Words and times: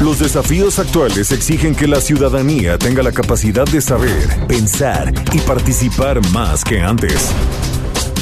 Los 0.00 0.18
desafíos 0.18 0.78
actuales 0.78 1.32
exigen 1.32 1.74
que 1.74 1.88
la 1.88 2.00
ciudadanía 2.00 2.78
tenga 2.78 3.02
la 3.02 3.12
capacidad 3.12 3.66
de 3.66 3.80
saber, 3.80 4.46
pensar 4.46 5.12
y 5.32 5.38
participar 5.40 6.20
más 6.32 6.62
que 6.62 6.80
antes. 6.80 7.32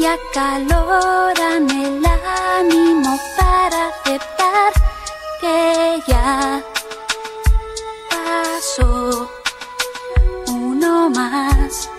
y 0.00 0.06
acaloran 0.06 1.70
el 1.70 2.02
ánimo 2.58 3.20
para 3.36 3.88
aceptar 3.88 4.72
que 5.38 6.02
ya 6.06 6.62
pasó 8.08 9.30
uno 10.46 11.10
más. 11.10 11.90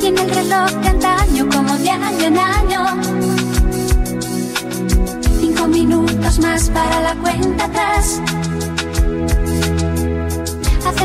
Y 0.00 0.06
en 0.06 0.18
el 0.18 0.30
reloj 0.30 0.70
de 0.70 0.88
antaño, 0.88 1.48
como 1.52 1.76
de 1.78 1.90
año 1.90 2.24
en 2.26 2.38
año, 2.38 3.02
cinco 5.40 5.66
minutos 5.66 6.38
más 6.38 6.70
para 6.70 7.00
la 7.00 7.14
cuenta 7.16 7.64
atrás. 7.64 8.20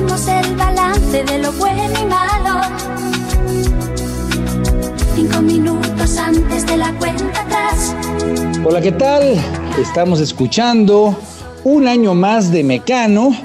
El 0.09 0.55
balance 0.55 1.23
de 1.23 1.37
lo 1.37 1.51
bueno 1.53 1.83
y 1.83 2.05
malo. 2.07 2.61
Cinco 5.15 5.39
minutos 5.39 6.17
antes 6.17 6.65
de 6.65 6.77
la 6.77 6.91
cuenta 6.97 7.41
atrás. 7.41 7.95
Hola, 8.65 8.81
¿qué 8.81 8.91
tal? 8.91 9.39
Estamos 9.79 10.19
escuchando 10.19 11.15
un 11.63 11.87
año 11.87 12.15
más 12.15 12.51
de 12.51 12.63
Mecano 12.63 13.35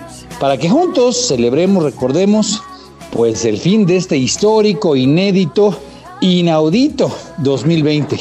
para 0.41 0.57
que 0.57 0.71
juntos 0.71 1.29
celebremos, 1.29 1.85
recordemos, 1.85 2.63
pues 3.13 3.45
el 3.45 3.59
fin 3.59 3.85
de 3.85 3.99
este 3.99 4.17
histórico, 4.17 4.97
inédito, 4.97 5.79
inaudito 6.23 7.15
2020. 7.39 8.19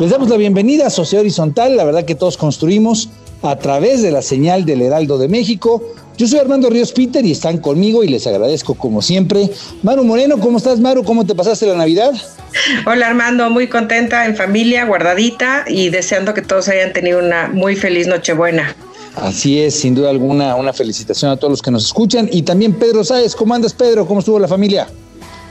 Les 0.00 0.10
damos 0.10 0.28
la 0.28 0.36
bienvenida 0.36 0.88
a 0.88 0.90
Sociedad 0.90 1.20
Horizontal, 1.20 1.76
la 1.76 1.84
verdad 1.84 2.04
que 2.04 2.16
todos 2.16 2.36
construimos 2.36 3.08
a 3.42 3.54
través 3.56 4.02
de 4.02 4.10
la 4.10 4.20
señal 4.20 4.64
del 4.64 4.82
Heraldo 4.82 5.16
de 5.16 5.28
México. 5.28 5.80
Yo 6.18 6.26
soy 6.26 6.40
Armando 6.40 6.68
Ríos 6.68 6.90
Peter 6.90 7.24
y 7.24 7.30
están 7.30 7.58
conmigo 7.58 8.02
y 8.02 8.08
les 8.08 8.26
agradezco 8.26 8.74
como 8.74 9.02
siempre. 9.02 9.50
Maru 9.84 10.02
Moreno, 10.02 10.36
¿cómo 10.40 10.58
estás 10.58 10.80
Maru? 10.80 11.04
¿Cómo 11.04 11.24
te 11.24 11.32
pasaste 11.32 11.64
la 11.64 11.76
Navidad? 11.76 12.12
Hola 12.86 13.06
Armando, 13.06 13.48
muy 13.50 13.68
contenta 13.68 14.26
en 14.26 14.34
familia, 14.34 14.84
guardadita 14.84 15.64
y 15.68 15.90
deseando 15.90 16.34
que 16.34 16.42
todos 16.42 16.66
hayan 16.66 16.92
tenido 16.92 17.20
una 17.20 17.46
muy 17.46 17.76
feliz 17.76 18.08
Nochebuena. 18.08 18.74
Así 19.14 19.60
es, 19.60 19.78
sin 19.78 19.94
duda 19.94 20.10
alguna, 20.10 20.56
una 20.56 20.72
felicitación 20.72 21.30
a 21.30 21.36
todos 21.36 21.52
los 21.52 21.62
que 21.62 21.70
nos 21.70 21.84
escuchan. 21.84 22.28
Y 22.32 22.42
también 22.42 22.72
Pedro 22.72 23.04
Sáez, 23.04 23.36
¿cómo 23.36 23.54
andas 23.54 23.72
Pedro? 23.72 24.04
¿Cómo 24.04 24.18
estuvo 24.18 24.40
la 24.40 24.48
familia? 24.48 24.88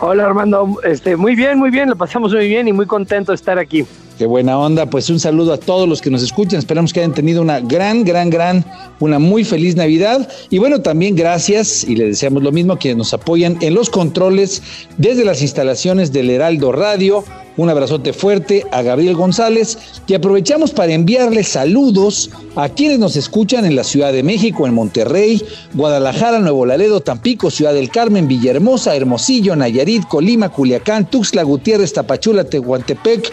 Hola 0.02 0.26
Armando, 0.26 0.82
este, 0.84 1.16
muy 1.16 1.34
bien, 1.36 1.58
muy 1.58 1.70
bien, 1.70 1.88
lo 1.88 1.96
pasamos 1.96 2.34
muy 2.34 2.50
bien 2.50 2.68
y 2.68 2.74
muy 2.74 2.88
contento 2.88 3.32
de 3.32 3.38
estar 3.38 3.58
aquí. 3.58 3.86
Qué 4.18 4.26
buena 4.26 4.58
onda, 4.58 4.88
pues 4.88 5.12
un 5.12 5.20
saludo 5.20 5.54
a 5.54 5.58
todos 5.58 5.88
los 5.88 6.02
que 6.02 6.10
nos 6.10 6.24
escuchan, 6.24 6.58
esperamos 6.58 6.92
que 6.92 7.02
hayan 7.02 7.14
tenido 7.14 7.40
una 7.40 7.60
gran, 7.60 8.04
gran, 8.04 8.32
gran, 8.32 8.66
una 9.00 9.20
muy 9.20 9.44
feliz 9.44 9.76
Navidad. 9.76 10.28
Y 10.50 10.58
bueno, 10.58 10.82
también 10.82 11.16
gracias 11.16 11.84
y 11.84 11.96
les 11.96 12.08
deseamos 12.08 12.42
lo 12.42 12.52
mismo 12.52 12.74
a 12.74 12.80
quienes 12.80 12.98
nos 12.98 13.14
apoyan 13.14 13.60
en 13.62 13.76
los 13.76 13.92
controles 13.92 14.64
desde 14.98 15.24
las 15.24 15.44
instalaciones 15.44 16.12
del 16.14 16.32
Heraldo 16.32 16.72
Radio, 16.72 17.24
un 17.58 17.70
abrazote 17.70 18.14
fuerte 18.14 18.66
a 18.72 18.82
Gabriel 18.84 19.16
González 19.16 19.78
y 20.08 20.14
aprovechamos 20.14 20.72
para 20.72 20.94
enviarles 20.94 21.50
saludos 21.50 22.30
a 22.56 22.70
quienes 22.70 23.00
nos 23.00 23.16
escuchan 23.16 23.66
en 23.66 23.76
la 23.76 23.84
Ciudad 23.84 24.14
de 24.14 24.24
México, 24.24 24.66
en 24.66 24.74
Monterrey, 24.74 25.44
Guadalajara, 25.74 26.40
Nuevo 26.40 26.66
Laredo, 26.66 27.02
Tampico, 27.02 27.52
Ciudad 27.52 27.74
del 27.74 27.90
Carmen, 27.90 28.28
Villahermosa, 28.28 28.96
Hermosillo, 28.96 29.56
Nayarit, 29.56 30.08
Colima, 30.08 30.50
Culiacán, 30.50 31.10
Tuxtla 31.10 31.44
Gutiérrez, 31.44 31.94
Tapachula, 31.94 32.44
Tehuantepec, 32.44 33.32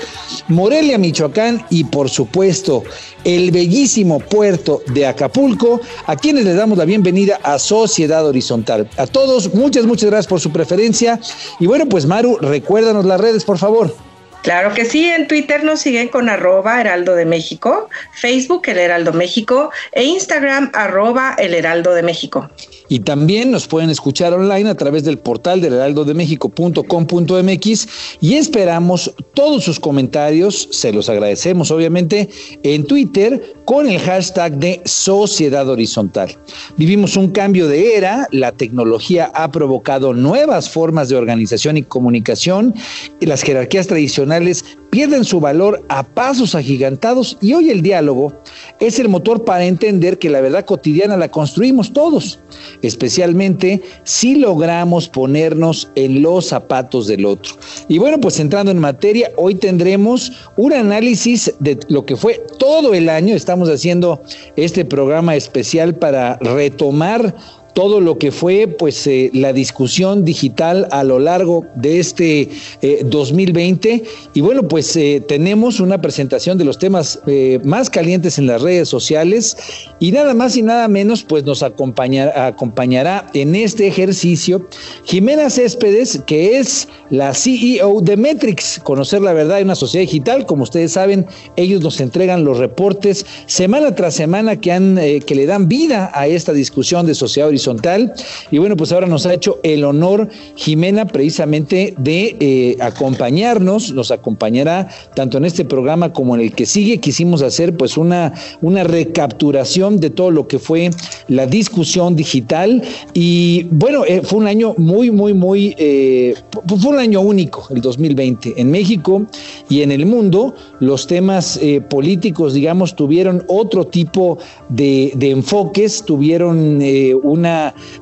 Morelia, 0.49 0.99
Michoacán 0.99 1.65
y 1.71 1.85
por 1.85 2.09
supuesto 2.09 2.83
el 3.25 3.51
bellísimo 3.51 4.21
puerto 4.21 4.83
de 4.93 5.07
Acapulco, 5.07 5.81
a 6.07 6.17
quienes 6.17 6.45
les 6.45 6.57
damos 6.57 6.79
la 6.79 6.85
bienvenida 6.85 7.41
a 7.43 7.59
Sociedad 7.59 8.27
Horizontal. 8.27 8.89
A 8.97 9.07
todos, 9.07 9.55
muchas, 9.55 9.85
muchas 9.87 10.11
gracias 10.11 10.27
por 10.27 10.41
su 10.41 10.51
preferencia. 10.51 11.19
Y 11.59 11.67
bueno, 11.67 11.87
pues 11.89 12.07
Maru, 12.07 12.37
recuérdanos 12.39 13.05
las 13.05 13.21
redes, 13.21 13.45
por 13.45 13.59
favor. 13.59 13.95
Claro 14.45 14.75
que 14.75 14.85
sí, 14.85 15.09
en 15.09 15.27
Twitter 15.27 15.65
nos 15.65 15.81
siguen 15.81 16.09
con 16.09 16.29
arroba 16.29 16.79
Heraldo 16.79 17.15
de 17.15 17.25
México, 17.25 17.89
Facebook 18.13 18.65
El 18.67 18.79
Heraldo 18.79 19.15
México 19.15 19.71
e 19.93 20.05
Instagram 20.05 20.71
arroba 20.75 21.35
El 21.39 21.55
Heraldo 21.55 21.95
de 21.95 22.03
México. 22.03 22.51
Y 22.95 23.01
también 23.01 23.51
nos 23.51 23.67
pueden 23.67 23.91
escuchar 23.91 24.33
online 24.35 24.71
a 24.71 24.77
través 24.77 25.03
del 25.03 25.19
portal 25.19 25.61
del 25.61 25.73
heraldodemexico.com.mx 25.73 27.89
y 28.21 28.35
esperamos 28.35 29.13
todos 29.35 29.65
sus 29.65 29.81
comentarios, 29.81 30.69
se 30.71 30.93
los 30.93 31.09
agradecemos 31.09 31.73
obviamente, 31.73 32.29
en 32.63 32.85
Twitter 32.85 33.43
con 33.65 33.89
el 33.89 33.99
hashtag 33.99 34.59
de 34.59 34.81
Sociedad 34.85 35.69
Horizontal. 35.69 36.37
Vivimos 36.77 37.17
un 37.17 37.33
cambio 37.33 37.67
de 37.67 37.97
era, 37.97 38.29
la 38.31 38.53
tecnología 38.53 39.33
ha 39.35 39.51
provocado 39.51 40.15
nuevas 40.15 40.71
formas 40.71 41.09
de 41.09 41.17
organización 41.17 41.77
y 41.77 41.83
comunicación, 41.83 42.73
y 43.19 43.27
las 43.27 43.43
jerarquías 43.43 43.89
tradicionales 43.89 44.65
pierden 44.95 45.25
su 45.25 45.41
valor 45.41 45.85
a 45.89 46.05
pasos 46.05 46.55
agigantados 46.55 47.37
y 47.41 47.53
hoy 47.53 47.69
el 47.69 47.83
diálogo 47.83 48.33
es 48.79 49.01
el 49.01 49.09
motor 49.09 49.45
para 49.45 49.65
entender 49.65 50.21
que 50.21 50.31
la 50.31 50.41
verdad 50.41 50.65
cotidiana 50.65 51.17
la 51.17 51.29
construimos 51.29 51.93
todos, 51.93 52.39
especialmente 52.81 53.83
si 54.05 54.37
logramos 54.37 55.09
ponernos 55.09 55.91
en 55.97 56.23
los 56.23 56.47
zapatos 56.47 57.09
del 57.09 57.27
otro. 57.27 57.55
Y 57.89 57.99
bueno, 57.99 58.21
pues 58.21 58.39
entrando 58.39 58.71
en 58.71 58.79
materia, 58.79 59.33
hoy 59.37 59.57
tendremos 59.57 60.31
un 60.57 60.73
análisis 60.73 61.53
de 61.59 61.77
lo 61.89 62.07
que 62.07 62.15
fue 62.15 62.41
todo 62.61 62.95
el 62.95 63.09
año, 63.09 63.35
estamos 63.35 63.69
haciendo 63.69 64.23
este 64.55 64.85
programa 64.85 65.35
especial 65.35 65.97
para 65.97 66.37
retomar 66.37 67.35
todo 67.75 68.01
lo 68.01 68.19
que 68.19 68.31
fue 68.31 68.69
pues 68.69 69.07
eh, 69.07 69.31
la 69.35 69.53
discusión 69.53 70.25
digital 70.25 70.87
a 70.93 71.03
lo 71.03 71.19
largo 71.19 71.67
de 71.75 71.99
este 71.99 72.49
eh, 72.81 73.03
2020 73.05 74.05
y 74.33 74.41
bueno 74.41 74.67
pues 74.67 74.97
eh, 74.97 75.23
tenemos 75.27 75.81
una 75.81 76.01
presentación 76.01 76.57
de 76.57 76.65
los 76.65 76.79
temas 76.79 77.21
eh, 77.27 77.59
más 77.65 77.91
calientes 77.91 78.39
en 78.39 78.47
las 78.47 78.63
redes 78.63 78.89
sociales. 78.89 79.57
Y 79.99 80.13
nada 80.13 80.35
más 80.35 80.57
y 80.57 80.63
nada 80.63 80.87
menos 80.89 81.25
pues 81.25 81.45
nos 81.45 81.63
acompañará, 81.63 82.47
acompañará 82.47 83.27
en 83.35 83.55
este 83.57 83.89
ejercicio 83.89 84.67
Jimena 85.05 85.51
Céspedes 85.51 86.23
que 86.27 86.59
es 86.59 86.89
la 87.11 87.35
CEO 87.35 88.01
de 88.01 88.17
Metrix. 88.17 88.81
Conocer 88.85 89.21
la 89.21 89.33
verdad 89.33 89.59
en 89.59 89.67
una 89.67 89.75
sociedad 89.75 90.03
digital 90.03 90.47
como 90.47 90.63
ustedes 90.63 90.93
saben 90.93 91.27
ellos 91.57 91.83
nos 91.83 92.01
entregan 92.01 92.45
los 92.45 92.59
reportes 92.59 93.27
semana 93.47 93.95
tras 93.97 94.15
semana 94.15 94.61
que 94.61 94.71
han 94.71 94.95
que 94.95 95.35
le 95.35 95.47
dan 95.47 95.69
vida 95.69 96.13
a 96.15 96.29
esta 96.29 96.53
discusión 96.53 97.05
de 97.07 97.15
sociedad 97.15 97.49
horizontal 97.49 97.64
Horizontal. 97.65 98.13
Y 98.51 98.59
bueno, 98.59 98.77
pues 98.77 98.93
ahora 98.93 99.07
nos 99.07 99.27
ha 99.27 99.35
hecho 99.35 99.59
el 99.63 99.85
honor, 99.85 100.29
Jimena, 100.57 101.07
precisamente 101.07 101.95
de 101.99 102.37
eh, 102.41 102.77
acompañarnos, 102.81 103.93
nos 103.93 104.11
acompañará 104.11 104.89
tanto 105.15 105.39
en 105.39 105.45
este 105.45 105.65
programa 105.65 106.13
como 106.13 106.35
en 106.35 106.43
el 106.43 106.53
que 106.53 106.67
sigue. 106.67 106.99
Quisimos 106.99 107.43
hacer 107.43 107.77
pues 107.77 107.97
una, 107.97 108.35
una 108.61 108.85
recapturación 108.85 109.99
de 109.99 110.11
todo 110.11 110.31
lo 110.31 110.47
que 110.47 110.59
fue 110.59 110.91
la 111.29 111.47
discusión 111.47 112.17
digital. 112.17 112.83
Y 113.15 113.65
bueno, 113.71 114.05
eh, 114.05 114.21
fue 114.23 114.41
un 114.41 114.47
año 114.47 114.75
muy, 114.77 115.11
muy, 115.11 115.33
muy, 115.33 115.75
eh, 115.79 116.35
fue 116.67 116.91
un 116.91 116.99
año 116.99 117.21
único, 117.21 117.67
el 117.75 117.81
2020. 117.81 118.55
En 118.57 118.71
México 118.71 119.27
y 119.71 119.83
en 119.83 119.93
el 119.93 120.05
mundo, 120.05 120.55
los 120.81 121.07
temas 121.07 121.59
políticos, 121.89 122.53
digamos, 122.55 122.95
tuvieron 122.95 123.43
otro 123.49 123.87
tipo 123.87 124.39
de, 124.69 125.13
de 125.17 125.31
enfoques, 125.31 126.05
tuvieron 126.05 126.83
una 127.23 127.54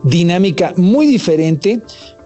dinámica 0.05 0.73
muy 0.77 1.07
diferente 1.07 1.81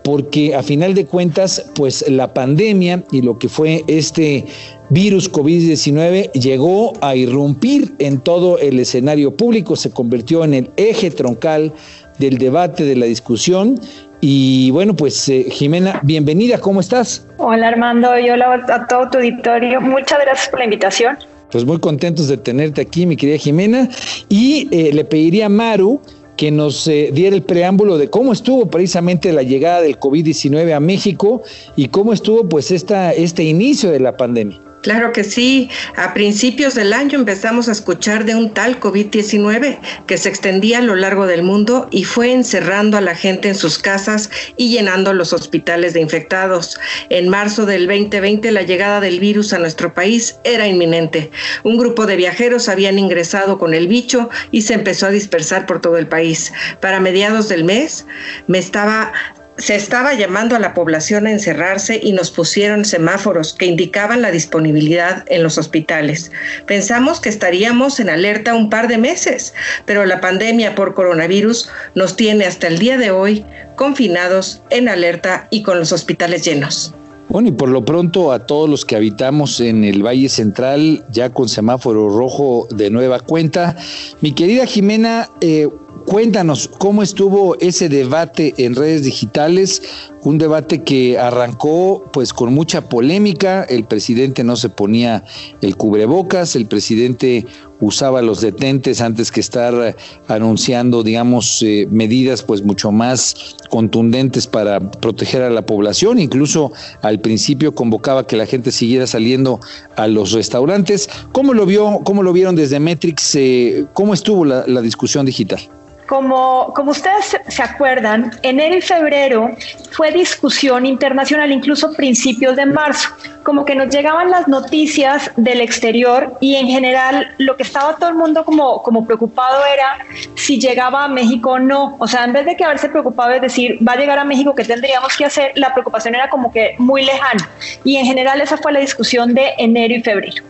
porque 0.06 0.54
a 0.54 0.62
final 0.62 0.94
de 0.94 1.04
cuentas, 1.04 1.68
pues 1.74 2.08
la 2.08 2.32
pandemia 2.32 3.02
y 3.10 3.22
lo 3.22 3.40
que 3.40 3.48
fue 3.48 3.82
este 3.88 4.46
virus 4.90 5.30
COVID-19 5.32 6.30
llegó 6.30 6.92
a 7.00 7.16
irrumpir 7.16 7.92
en 7.98 8.20
todo 8.20 8.56
el 8.60 8.78
escenario 8.78 9.36
público, 9.36 9.74
se 9.74 9.90
convirtió 9.90 10.44
en 10.44 10.54
el 10.54 10.70
eje 10.76 11.10
troncal 11.10 11.72
del 12.20 12.38
debate, 12.38 12.84
de 12.84 12.94
la 12.94 13.06
discusión. 13.06 13.80
Y 14.20 14.70
bueno, 14.70 14.94
pues 14.94 15.28
eh, 15.28 15.46
Jimena, 15.50 16.00
bienvenida, 16.04 16.58
¿cómo 16.58 16.78
estás? 16.78 17.26
Hola 17.38 17.66
Armando, 17.66 18.16
y 18.16 18.30
hola 18.30 18.64
a 18.68 18.86
todo 18.86 19.10
tu 19.10 19.18
auditorio. 19.18 19.80
Muchas 19.80 20.20
gracias 20.20 20.48
por 20.48 20.60
la 20.60 20.66
invitación. 20.66 21.18
Pues 21.50 21.64
muy 21.64 21.78
contentos 21.78 22.28
de 22.28 22.36
tenerte 22.36 22.80
aquí, 22.80 23.06
mi 23.06 23.16
querida 23.16 23.38
Jimena. 23.38 23.88
Y 24.28 24.68
eh, 24.70 24.92
le 24.92 25.04
pediría 25.04 25.46
a 25.46 25.48
Maru 25.48 26.00
que 26.36 26.50
nos 26.50 26.86
eh, 26.86 27.10
diera 27.12 27.34
el 27.34 27.42
preámbulo 27.42 27.98
de 27.98 28.08
cómo 28.08 28.32
estuvo 28.32 28.66
precisamente 28.66 29.32
la 29.32 29.42
llegada 29.42 29.80
del 29.80 29.98
COVID-19 29.98 30.72
a 30.72 30.80
México 30.80 31.42
y 31.76 31.88
cómo 31.88 32.12
estuvo 32.12 32.48
pues 32.48 32.70
esta, 32.70 33.12
este 33.12 33.44
inicio 33.44 33.90
de 33.90 34.00
la 34.00 34.16
pandemia. 34.16 34.60
Claro 34.86 35.10
que 35.10 35.24
sí. 35.24 35.68
A 35.96 36.14
principios 36.14 36.76
del 36.76 36.92
año 36.92 37.18
empezamos 37.18 37.68
a 37.68 37.72
escuchar 37.72 38.24
de 38.24 38.36
un 38.36 38.54
tal 38.54 38.78
COVID-19 38.78 39.80
que 40.06 40.16
se 40.16 40.28
extendía 40.28 40.78
a 40.78 40.82
lo 40.82 40.94
largo 40.94 41.26
del 41.26 41.42
mundo 41.42 41.88
y 41.90 42.04
fue 42.04 42.32
encerrando 42.32 42.96
a 42.96 43.00
la 43.00 43.16
gente 43.16 43.48
en 43.48 43.56
sus 43.56 43.80
casas 43.80 44.30
y 44.56 44.68
llenando 44.68 45.12
los 45.12 45.32
hospitales 45.32 45.92
de 45.92 46.02
infectados. 46.02 46.78
En 47.08 47.28
marzo 47.28 47.66
del 47.66 47.88
2020 47.88 48.52
la 48.52 48.62
llegada 48.62 49.00
del 49.00 49.18
virus 49.18 49.52
a 49.52 49.58
nuestro 49.58 49.92
país 49.92 50.36
era 50.44 50.68
inminente. 50.68 51.32
Un 51.64 51.78
grupo 51.78 52.06
de 52.06 52.14
viajeros 52.14 52.68
habían 52.68 53.00
ingresado 53.00 53.58
con 53.58 53.74
el 53.74 53.88
bicho 53.88 54.30
y 54.52 54.62
se 54.62 54.74
empezó 54.74 55.06
a 55.06 55.10
dispersar 55.10 55.66
por 55.66 55.80
todo 55.80 55.98
el 55.98 56.06
país. 56.06 56.52
Para 56.80 57.00
mediados 57.00 57.48
del 57.48 57.64
mes 57.64 58.06
me 58.46 58.58
estaba 58.58 59.12
se 59.58 59.74
estaba 59.74 60.14
llamando 60.14 60.56
a 60.56 60.58
la 60.58 60.74
población 60.74 61.26
a 61.26 61.30
encerrarse 61.30 61.98
y 62.02 62.12
nos 62.12 62.30
pusieron 62.30 62.84
semáforos 62.84 63.54
que 63.54 63.66
indicaban 63.66 64.22
la 64.22 64.30
disponibilidad 64.30 65.24
en 65.28 65.42
los 65.42 65.58
hospitales. 65.58 66.30
Pensamos 66.66 67.20
que 67.20 67.28
estaríamos 67.28 68.00
en 68.00 68.10
alerta 68.10 68.54
un 68.54 68.70
par 68.70 68.88
de 68.88 68.98
meses, 68.98 69.54
pero 69.84 70.04
la 70.04 70.20
pandemia 70.20 70.74
por 70.74 70.94
coronavirus 70.94 71.70
nos 71.94 72.16
tiene 72.16 72.44
hasta 72.44 72.66
el 72.66 72.78
día 72.78 72.98
de 72.98 73.10
hoy 73.10 73.46
confinados 73.76 74.62
en 74.70 74.88
alerta 74.88 75.48
y 75.50 75.62
con 75.62 75.78
los 75.78 75.92
hospitales 75.92 76.44
llenos. 76.44 76.95
Bueno, 77.28 77.48
y 77.48 77.52
por 77.52 77.68
lo 77.68 77.84
pronto 77.84 78.30
a 78.30 78.46
todos 78.46 78.68
los 78.68 78.84
que 78.84 78.96
habitamos 78.96 79.60
en 79.60 79.84
el 79.84 80.04
Valle 80.04 80.28
Central, 80.28 81.04
ya 81.10 81.30
con 81.30 81.48
semáforo 81.48 82.08
rojo 82.08 82.68
de 82.70 82.88
nueva 82.88 83.18
cuenta, 83.20 83.76
mi 84.20 84.32
querida 84.32 84.64
Jimena, 84.64 85.28
eh, 85.40 85.68
Cuéntanos 86.06 86.68
cómo 86.68 87.02
estuvo 87.02 87.58
ese 87.58 87.88
debate 87.88 88.54
en 88.58 88.76
redes 88.76 89.02
digitales, 89.02 89.82
un 90.22 90.38
debate 90.38 90.84
que 90.84 91.18
arrancó 91.18 92.04
pues 92.12 92.32
con 92.32 92.54
mucha 92.54 92.88
polémica, 92.88 93.64
el 93.64 93.84
presidente 93.84 94.44
no 94.44 94.54
se 94.54 94.68
ponía 94.68 95.24
el 95.62 95.76
cubrebocas, 95.76 96.54
el 96.54 96.66
presidente 96.66 97.44
usaba 97.80 98.22
los 98.22 98.40
detentes 98.40 99.00
antes 99.00 99.30
que 99.30 99.40
estar 99.40 99.96
anunciando, 100.28 101.02
digamos, 101.02 101.62
eh, 101.62 101.86
medidas 101.90 102.42
pues 102.42 102.62
mucho 102.62 102.90
más 102.90 103.56
contundentes 103.70 104.46
para 104.46 104.80
proteger 104.80 105.42
a 105.42 105.50
la 105.50 105.66
población, 105.66 106.18
incluso 106.18 106.72
al 107.02 107.20
principio 107.20 107.74
convocaba 107.74 108.26
que 108.26 108.36
la 108.36 108.46
gente 108.46 108.72
siguiera 108.72 109.06
saliendo 109.06 109.60
a 109.96 110.06
los 110.06 110.32
restaurantes. 110.32 111.08
¿Cómo 111.32 111.54
lo 111.54 111.66
vio, 111.66 112.00
cómo 112.04 112.22
lo 112.22 112.32
vieron 112.32 112.56
desde 112.56 112.80
Metrix? 112.80 113.34
Eh, 113.34 113.86
¿Cómo 113.92 114.14
estuvo 114.14 114.44
la 114.44 114.80
discusión 114.80 115.26
digital? 115.26 115.60
Como, 116.06 116.72
como 116.74 116.92
ustedes 116.92 117.36
se 117.48 117.62
acuerdan, 117.62 118.30
enero 118.42 118.76
y 118.76 118.80
febrero 118.80 119.50
fue 119.90 120.12
discusión 120.12 120.86
internacional, 120.86 121.50
incluso 121.50 121.92
principios 121.94 122.54
de 122.54 122.66
marzo, 122.66 123.08
como 123.42 123.64
que 123.64 123.74
nos 123.74 123.88
llegaban 123.88 124.30
las 124.30 124.48
noticias 124.48 125.30
del 125.36 125.60
exterior 125.60 126.36
y 126.40 126.56
en 126.56 126.66
general 126.66 127.32
lo 127.38 127.56
que 127.56 127.62
estaba 127.62 127.96
todo 127.96 128.10
el 128.10 128.16
mundo 128.16 128.44
como, 128.44 128.82
como 128.82 129.06
preocupado 129.06 129.64
era 129.64 129.98
si 130.34 130.58
llegaba 130.58 131.04
a 131.04 131.08
México 131.08 131.52
o 131.52 131.58
no. 131.58 131.96
O 131.98 132.08
sea, 132.08 132.24
en 132.24 132.32
vez 132.32 132.44
de 132.44 132.56
que 132.56 132.64
haberse 132.64 132.88
preocupado 132.88 133.30
es 133.30 133.40
decir, 133.40 133.78
va 133.86 133.92
a 133.92 133.96
llegar 133.96 134.18
a 134.18 134.24
México, 134.24 134.54
¿qué 134.54 134.64
tendríamos 134.64 135.16
que 135.16 135.24
hacer? 135.24 135.52
La 135.54 135.72
preocupación 135.72 136.14
era 136.14 136.28
como 136.28 136.52
que 136.52 136.74
muy 136.78 137.04
lejana. 137.04 137.48
Y 137.84 137.96
en 137.96 138.06
general 138.06 138.40
esa 138.40 138.56
fue 138.56 138.72
la 138.72 138.80
discusión 138.80 139.32
de 139.34 139.54
enero 139.58 139.94
y 139.94 140.02
febrero. 140.02 140.42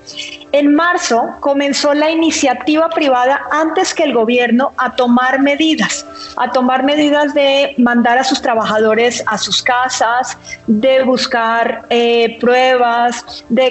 En 0.52 0.74
marzo 0.74 1.36
comenzó 1.40 1.92
la 1.92 2.10
iniciativa 2.10 2.88
privada 2.88 3.42
antes 3.50 3.92
que 3.92 4.04
el 4.04 4.14
gobierno 4.14 4.72
a 4.78 4.96
tomar 4.96 5.42
medidas, 5.50 6.06
a 6.36 6.46
tomar 6.56 6.80
medidas 6.92 7.28
de 7.40 7.74
mandar 7.78 8.16
a 8.18 8.24
sus 8.24 8.40
trabajadores 8.46 9.22
a 9.26 9.36
sus 9.38 9.62
casas, 9.62 10.36
de 10.66 10.94
buscar 11.12 11.86
eh, 11.90 12.36
pruebas, 12.40 13.44
de 13.48 13.66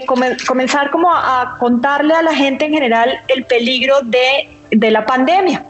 comenzar 0.48 0.86
como 0.92 1.10
a 1.12 1.58
contarle 1.60 2.14
a 2.14 2.24
la 2.30 2.36
gente 2.44 2.66
en 2.66 2.74
general 2.74 3.10
el 3.36 3.42
peligro 3.46 3.96
de 4.04 4.56
de 4.72 4.92
la 4.92 5.06
pandemia. 5.06 5.64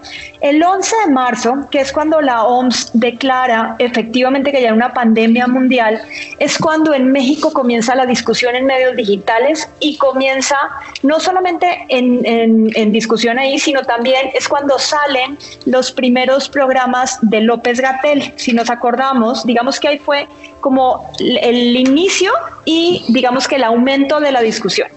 El 0.46 0.62
11 0.62 0.96
de 1.08 1.12
marzo, 1.12 1.68
que 1.72 1.80
es 1.80 1.92
cuando 1.92 2.22
la 2.22 2.44
OMS 2.44 2.92
declara 2.94 3.76
efectivamente 3.80 4.52
que 4.52 4.62
ya 4.62 4.68
hay 4.68 4.76
una 4.76 4.94
pandemia 4.94 5.48
mundial, 5.48 6.00
es 6.38 6.60
cuando 6.60 6.94
en 6.94 7.12
México 7.12 7.52
comienza 7.52 7.96
la 7.96 8.06
discusión 8.06 8.54
en 8.54 8.68
medios 8.68 8.96
digitales 8.96 9.68
y 9.80 9.98
comienza 9.98 10.56
no 11.02 11.20
solamente 11.20 11.88
en, 11.90 12.22
en 12.76 12.92
discusión 12.92 13.40
ahí, 13.40 13.58
sino 13.58 13.82
también 13.82 14.30
es 14.36 14.48
cuando 14.48 14.78
salen 14.78 15.36
los 15.66 15.92
primeros 15.92 16.48
programas 16.48 17.18
de 17.24 17.42
López 17.42 17.82
Gatel. 17.82 18.32
Si 18.36 18.54
nos 18.54 18.70
acordamos, 18.70 19.48
digamos 19.48 19.80
que 19.80 19.88
ahí 19.88 19.98
fue 19.98 20.28
como 20.62 21.12
el 21.20 21.76
inicio 21.76 22.32
y 22.66 23.04
digamos 23.10 23.48
que 23.48 23.56
el 23.56 23.64
aumento 23.64 24.20
de 24.20 24.32
la 24.32 24.42
discusión. 24.42 24.90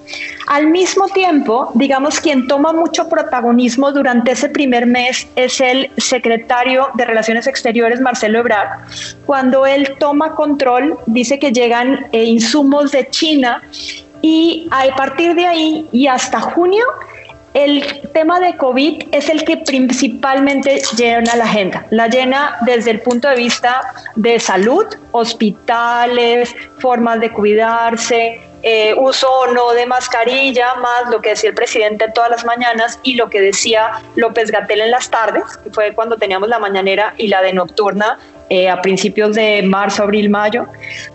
Al 0.46 0.68
mismo 0.68 1.08
tiempo, 1.08 1.70
digamos, 1.74 2.20
quien 2.20 2.46
toma 2.46 2.72
mucho 2.72 3.06
protagonismo 3.10 3.92
durante 3.92 4.30
ese 4.30 4.48
primer 4.48 4.86
mes 4.86 5.28
es 5.38 5.60
el 5.60 5.90
secretario 5.96 6.88
de 6.94 7.04
Relaciones 7.04 7.46
Exteriores, 7.46 8.00
Marcelo 8.00 8.40
Ebrard. 8.40 8.80
Cuando 9.24 9.66
él 9.66 9.94
toma 10.00 10.34
control, 10.34 10.98
dice 11.06 11.38
que 11.38 11.52
llegan 11.52 12.06
eh, 12.10 12.24
insumos 12.24 12.90
de 12.90 13.08
China 13.08 13.62
y 14.20 14.68
a 14.72 14.94
partir 14.96 15.36
de 15.36 15.46
ahí 15.46 15.88
y 15.92 16.08
hasta 16.08 16.40
junio, 16.40 16.84
el 17.54 18.02
tema 18.12 18.40
de 18.40 18.56
COVID 18.56 19.04
es 19.12 19.28
el 19.28 19.44
que 19.44 19.56
principalmente 19.56 20.80
llena 20.96 21.34
la 21.36 21.44
agenda. 21.44 21.86
La 21.90 22.08
llena 22.08 22.56
desde 22.62 22.90
el 22.90 23.00
punto 23.00 23.28
de 23.28 23.36
vista 23.36 23.80
de 24.16 24.38
salud, 24.38 24.86
hospitales, 25.12 26.54
formas 26.78 27.20
de 27.20 27.32
cuidarse, 27.32 28.40
eh, 28.62 28.94
uso 28.98 29.30
o 29.30 29.46
no 29.52 29.72
de 29.72 29.86
mascarilla, 29.86 30.74
más 30.76 31.10
lo 31.10 31.20
que 31.20 31.30
decía 31.30 31.50
el 31.50 31.54
presidente 31.54 32.06
todas 32.12 32.30
las 32.30 32.44
mañanas 32.44 32.98
y 33.02 33.14
lo 33.14 33.30
que 33.30 33.40
decía 33.40 33.92
López 34.16 34.50
Gatel 34.50 34.80
en 34.80 34.90
las 34.90 35.10
tardes, 35.10 35.44
que 35.62 35.70
fue 35.70 35.94
cuando 35.94 36.16
teníamos 36.16 36.48
la 36.48 36.58
mañanera 36.58 37.14
y 37.16 37.28
la 37.28 37.40
de 37.40 37.52
nocturna 37.52 38.18
eh, 38.50 38.68
a 38.68 38.80
principios 38.80 39.36
de 39.36 39.62
marzo, 39.62 40.04
abril, 40.04 40.30
mayo, 40.30 40.66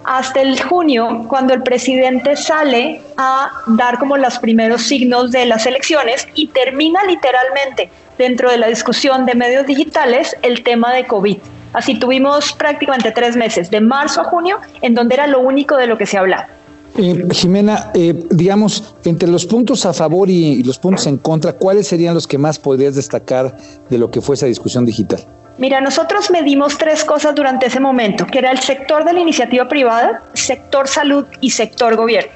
hasta 0.04 0.42
el 0.42 0.62
junio, 0.62 1.26
cuando 1.28 1.54
el 1.54 1.64
presidente 1.64 2.36
sale 2.36 3.02
a 3.18 3.50
dar 3.68 3.98
como 3.98 4.18
los 4.18 4.38
primeros 4.40 4.84
signos 4.84 5.32
de 5.32 5.46
las 5.46 5.66
elecciones 5.66 6.28
y 6.36 6.48
termina 6.48 7.04
literalmente 7.06 7.90
dentro 8.18 8.52
de 8.52 8.58
la 8.58 8.68
discusión 8.68 9.26
de 9.26 9.36
medios 9.36 9.66
digitales 9.66 10.36
el 10.42 10.64
tema 10.64 10.94
de 10.94 11.06
COVID. 11.06 11.38
Así 11.74 11.96
tuvimos 11.96 12.54
prácticamente 12.54 13.12
tres 13.12 13.36
meses, 13.36 13.72
de 13.72 13.82
marzo 13.82 14.22
a 14.22 14.26
junio, 14.26 14.60
en 14.82 14.94
donde 14.94 15.16
era 15.16 15.26
lo 15.28 15.40
único 15.40 15.76
de 15.76 15.88
lo 15.88 15.98
que 15.98 16.06
se 16.06 16.18
hablaba. 16.18 16.48
Eh, 16.96 17.26
Jimena, 17.32 17.90
eh, 17.96 18.14
digamos, 18.30 18.94
entre 19.04 19.28
los 19.28 19.48
puntos 19.48 19.84
a 19.88 19.94
favor 19.94 20.30
y, 20.30 20.62
los 20.62 20.78
puntos 20.78 21.08
en 21.08 21.18
contra, 21.18 21.54
¿cuáles 21.54 21.88
serían 21.88 22.14
los 22.14 22.28
que 22.28 22.38
más 22.38 22.60
podrías 22.60 22.94
destacar 22.94 23.58
de 23.90 23.98
lo 23.98 24.12
que 24.12 24.22
fue 24.22 24.36
esa 24.36 24.46
discusión 24.46 24.86
digital? 24.86 25.26
Mira, 25.58 25.82
nosotros 25.82 26.32
medimos 26.32 26.78
tres 26.78 27.04
cosas 27.06 27.36
durante 27.36 27.68
ese 27.68 27.80
momento, 27.80 28.26
que 28.26 28.40
era 28.40 28.52
el 28.52 28.60
sector 28.60 29.06
de 29.06 29.14
la 29.14 29.20
iniciativa 29.20 29.68
privada, 29.68 30.24
sector 30.34 30.88
salud 30.88 31.28
y 31.42 31.52
sector 31.52 31.96
gobierno. 31.96 32.32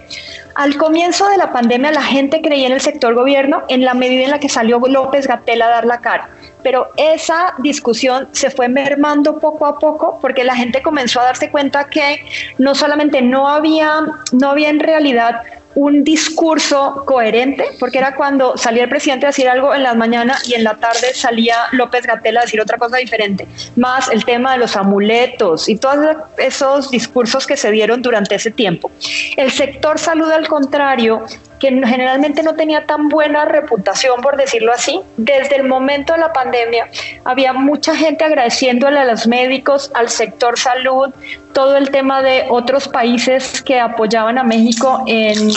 Al 0.54 0.76
comienzo 0.78 1.28
de 1.28 1.38
la 1.38 1.52
pandemia 1.52 1.92
la 1.92 2.02
gente 2.02 2.42
creía 2.42 2.68
en 2.68 2.74
el 2.74 2.82
sector 2.82 3.14
gobierno 3.14 3.64
en 3.70 3.86
la 3.86 3.94
medida 3.94 4.24
en 4.24 4.32
la 4.32 4.40
que 4.40 4.50
salió 4.50 4.80
López 4.80 5.28
Gatel 5.28 5.62
a 5.62 5.68
dar 5.68 5.86
la 5.86 6.00
cara. 6.00 6.30
pero 6.64 6.90
esa 6.98 7.54
discusión 7.60 8.28
se 8.32 8.50
fue 8.50 8.68
mermando 8.68 9.40
poco 9.40 9.66
a 9.68 9.78
poco 9.80 10.20
porque 10.20 10.44
la 10.44 10.56
gente 10.56 10.82
comenzó 10.82 11.22
a 11.22 11.26
darse 11.26 11.50
cuenta 11.50 11.88
que 11.90 12.26
no 12.58 12.76
solamente 12.76 13.22
no 13.22 13.48
había, 13.48 14.02
no 14.34 14.50
había 14.50 14.70
en 14.70 14.80
realidad 14.80 15.44
un 15.78 16.04
discurso 16.04 17.04
coherente, 17.06 17.64
porque 17.80 18.00
era 18.00 18.16
cuando 18.16 18.58
salía 18.58 18.86
el 18.86 18.90
presidente 18.90 19.28
a 19.28 19.30
decir 19.30 19.48
algo 19.48 19.76
en 19.76 19.84
la 19.84 19.94
mañana 19.94 20.40
y 20.48 20.56
en 20.56 20.64
la 20.64 20.76
tarde 20.78 21.14
salía 21.14 21.56
López 21.72 22.04
Gatela 22.04 22.40
a 22.40 22.44
decir 22.46 22.60
otra 22.60 22.80
cosa 22.80 22.98
diferente, 22.98 23.48
más 23.76 24.10
el 24.10 24.26
tema 24.26 24.54
de 24.54 24.58
los 24.58 24.76
amuletos 24.76 25.70
y 25.70 25.76
todos 25.76 26.18
esos 26.40 26.90
discursos 26.90 27.46
que 27.46 27.56
se 27.56 27.70
dieron 27.70 28.02
durante 28.02 28.34
ese 28.34 28.50
tiempo. 28.50 28.90
El 29.36 29.52
sector 29.52 30.00
salud, 30.00 30.32
al 30.32 30.48
contrario, 30.48 31.24
que 31.60 31.70
generalmente 31.70 32.44
no 32.44 32.56
tenía 32.56 32.86
tan 32.86 33.10
buena 33.10 33.46
reputación, 33.46 34.22
por 34.22 34.38
decirlo 34.38 34.74
así. 34.74 35.02
Desde 35.18 35.56
el 35.56 35.64
momento 35.64 36.14
de 36.14 36.20
la 36.20 36.34
pandemia 36.34 36.88
había 37.24 37.54
mucha 37.54 37.96
gente 37.96 38.24
agradeciéndole 38.24 39.00
a 39.00 39.06
los 39.06 39.28
médicos, 39.28 39.92
al 39.94 40.10
sector 40.10 40.58
salud, 40.58 41.14
todo 41.54 41.78
el 41.78 41.90
tema 41.90 42.22
de 42.22 42.46
otros 42.50 42.88
países 42.88 43.62
que 43.62 43.80
apoyaban 43.80 44.38
a 44.38 44.44
México 44.44 45.04
en, 45.08 45.50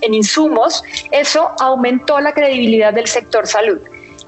en 0.00 0.14
insumos. 0.14 0.82
Eso 1.10 1.52
aumentó 1.60 2.20
la 2.20 2.32
credibilidad 2.32 2.92
del 2.92 3.06
sector 3.06 3.46
salud 3.46 3.80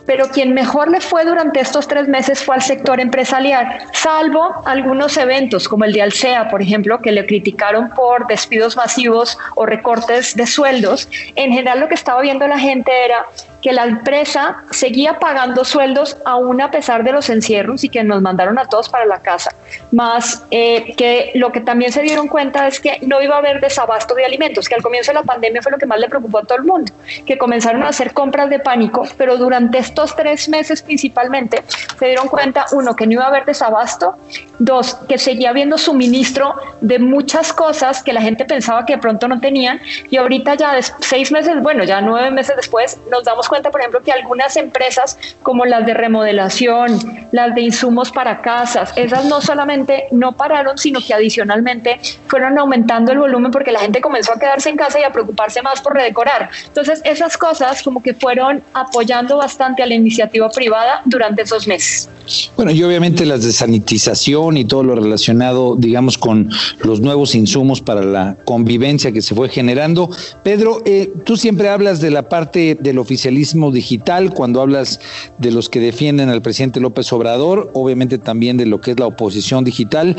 pero 0.09 0.27
quien 0.31 0.55
mejor 0.55 0.91
le 0.91 1.03
fue 1.03 1.27
durante 1.27 1.61
estos 1.61 1.87
tres 1.87 2.09
meses 2.09 2.43
fue 2.43 2.55
al 2.55 2.63
sector 2.63 2.99
empresarial, 2.99 3.79
salvo 3.93 4.55
algunos 4.65 5.19
eventos 5.19 5.69
como 5.69 5.85
el 5.85 5.93
de 5.93 6.01
Alsea, 6.01 6.49
por 6.49 6.63
ejemplo, 6.63 7.03
que 7.03 7.13
le 7.13 7.27
criticaron 7.27 7.91
por 7.91 8.27
despidos 8.27 8.75
masivos 8.75 9.37
o 9.55 9.67
recortes 9.67 10.35
de 10.35 10.47
sueldos. 10.47 11.11
En 11.37 11.53
general 11.53 11.81
lo 11.81 11.89
que 11.89 11.95
estaba 11.95 12.23
viendo 12.23 12.49
la 12.49 12.59
gente 12.59 12.91
era 13.05 13.27
que 13.69 13.75
la 13.75 13.85
empresa 13.85 14.65
seguía 14.71 15.19
pagando 15.19 15.63
sueldos 15.63 16.17
aún 16.25 16.63
a 16.63 16.71
pesar 16.71 17.05
de 17.05 17.13
los 17.13 17.29
encierros 17.29 17.85
y 17.85 17.91
que 17.91 18.03
nos 18.03 18.23
mandaron 18.23 18.59
a 18.59 18.65
todos 18.65 18.89
para 18.89 19.05
la 19.05 19.19
casa. 19.19 19.55
Más 19.93 20.43
eh, 20.51 20.95
que 20.97 21.33
lo 21.35 21.53
que 21.53 21.61
también 21.61 21.93
se 21.93 22.01
dieron 22.01 22.29
cuenta 22.29 22.67
es 22.67 22.81
que 22.81 22.99
no 23.03 23.21
iba 23.21 23.35
a 23.35 23.39
haber 23.41 23.61
desabasto 23.61 24.15
de 24.15 24.25
alimentos, 24.25 24.71
que 24.71 24.75
al 24.75 24.81
comienzo 24.81 25.11
de 25.11 25.17
la 25.17 25.23
pandemia 25.23 25.61
fue 25.61 25.71
lo 25.71 25.77
que 25.77 25.85
más 25.85 26.01
le 26.01 26.09
preocupó 26.09 26.39
a 26.39 26.45
todo 26.45 26.57
el 26.57 26.65
mundo, 26.65 26.91
que 27.27 27.37
comenzaron 27.37 27.83
a 27.83 27.89
hacer 27.89 28.15
compras 28.15 28.49
de 28.49 28.59
pánico, 28.59 29.07
pero 29.19 29.37
durante 29.37 29.77
estos 29.77 30.17
tres 30.17 30.49
meses 30.49 30.81
principalmente 30.81 31.63
se 31.99 32.07
dieron 32.07 32.29
cuenta, 32.29 32.65
uno, 32.73 32.97
que 32.97 33.07
no 33.07 33.13
iba 33.13 33.25
a 33.25 33.29
haber 33.29 33.45
desabasto, 33.45 34.17
dos, 34.59 34.95
que 35.11 35.19
seguía 35.19 35.51
habiendo 35.51 35.77
suministro 35.77 36.55
de 36.81 36.99
muchas 36.99 37.53
cosas 37.53 38.03
que 38.03 38.15
la 38.15 38.23
gente 38.23 38.47
pensaba 38.47 38.87
que 38.87 38.95
de 38.95 38.99
pronto 38.99 39.29
no 39.29 39.41
tenían 39.41 39.79
y 40.09 40.17
ahorita 40.17 40.55
ya 40.55 40.81
seis 41.01 41.31
meses, 41.31 41.61
bueno, 41.61 41.85
ya 41.85 42.01
nueve 42.01 42.31
meses 42.31 42.57
después 42.57 42.99
nos 43.11 43.25
damos 43.25 43.47
cuenta, 43.47 43.58
por 43.63 43.81
ejemplo, 43.81 44.01
que 44.03 44.13
algunas 44.13 44.57
empresas 44.57 45.19
como 45.43 45.65
las 45.65 45.85
de 45.87 45.95
remodelación, 45.95 46.99
las 47.33 47.55
de 47.55 47.63
insumos 47.63 48.11
para 48.11 48.41
casas, 48.41 48.93
esas 48.97 49.25
no 49.25 49.41
solamente 49.41 50.05
no 50.11 50.37
pararon, 50.37 50.79
sino 50.79 51.01
que 51.01 51.15
adicionalmente 51.15 52.01
fueron 52.27 52.59
aumentando 52.59 53.13
el 53.13 53.19
volumen 53.19 53.51
porque 53.51 53.73
la 53.73 53.81
gente 53.81 54.01
comenzó 54.01 54.33
a 54.33 54.39
quedarse 54.39 54.71
en 54.71 54.77
casa 54.77 55.01
y 55.01 55.05
a 55.05 55.13
preocuparse 55.13 55.63
más 55.63 55.81
por 55.81 55.95
redecorar. 55.95 56.51
Entonces, 56.67 57.01
esas 57.05 57.37
cosas 57.37 57.83
como 57.83 58.03
que 58.03 58.15
fueron 58.15 58.63
apoyando 58.73 59.37
bastante 59.37 59.83
a 59.83 59.87
la 59.87 59.95
iniciativa 59.95 60.49
privada 60.51 61.03
durante 61.05 61.43
esos 61.43 61.67
meses. 61.67 62.09
Bueno, 62.57 62.71
y 62.71 62.83
obviamente 62.83 63.25
las 63.25 63.43
de 63.43 63.53
sanitización 63.53 64.59
y 64.59 64.65
todo 64.65 64.83
lo 64.83 64.95
relacionado, 64.95 65.77
digamos, 65.77 66.19
con 66.19 66.51
los 66.83 67.01
nuevos 67.01 67.35
insumos 67.35 67.81
para 67.81 68.03
la 68.03 68.37
convivencia 68.45 69.13
que 69.13 69.23
se 69.23 69.35
fue 69.35 69.49
generando. 69.49 70.11
Pedro, 70.43 70.83
eh, 70.85 71.11
tú 71.25 71.37
siempre 71.37 71.69
hablas 71.69 72.01
de 72.01 72.11
la 72.11 72.29
parte 72.29 72.77
del 72.79 72.99
oficialismo 72.99 73.38
digital, 73.73 74.33
cuando 74.33 74.61
hablas 74.61 75.01
de 75.39 75.51
los 75.51 75.69
que 75.69 75.81
defienden 75.81 76.29
al 76.29 76.43
presidente 76.43 76.81
López 76.81 77.13
Obrador, 77.13 77.71
obviamente 77.75 78.19
también 78.19 78.57
de 78.57 78.67
lo 78.67 78.81
que 78.81 78.93
es 78.93 79.01
la 79.01 79.07
oposición 79.07 79.65
digital. 79.65 80.17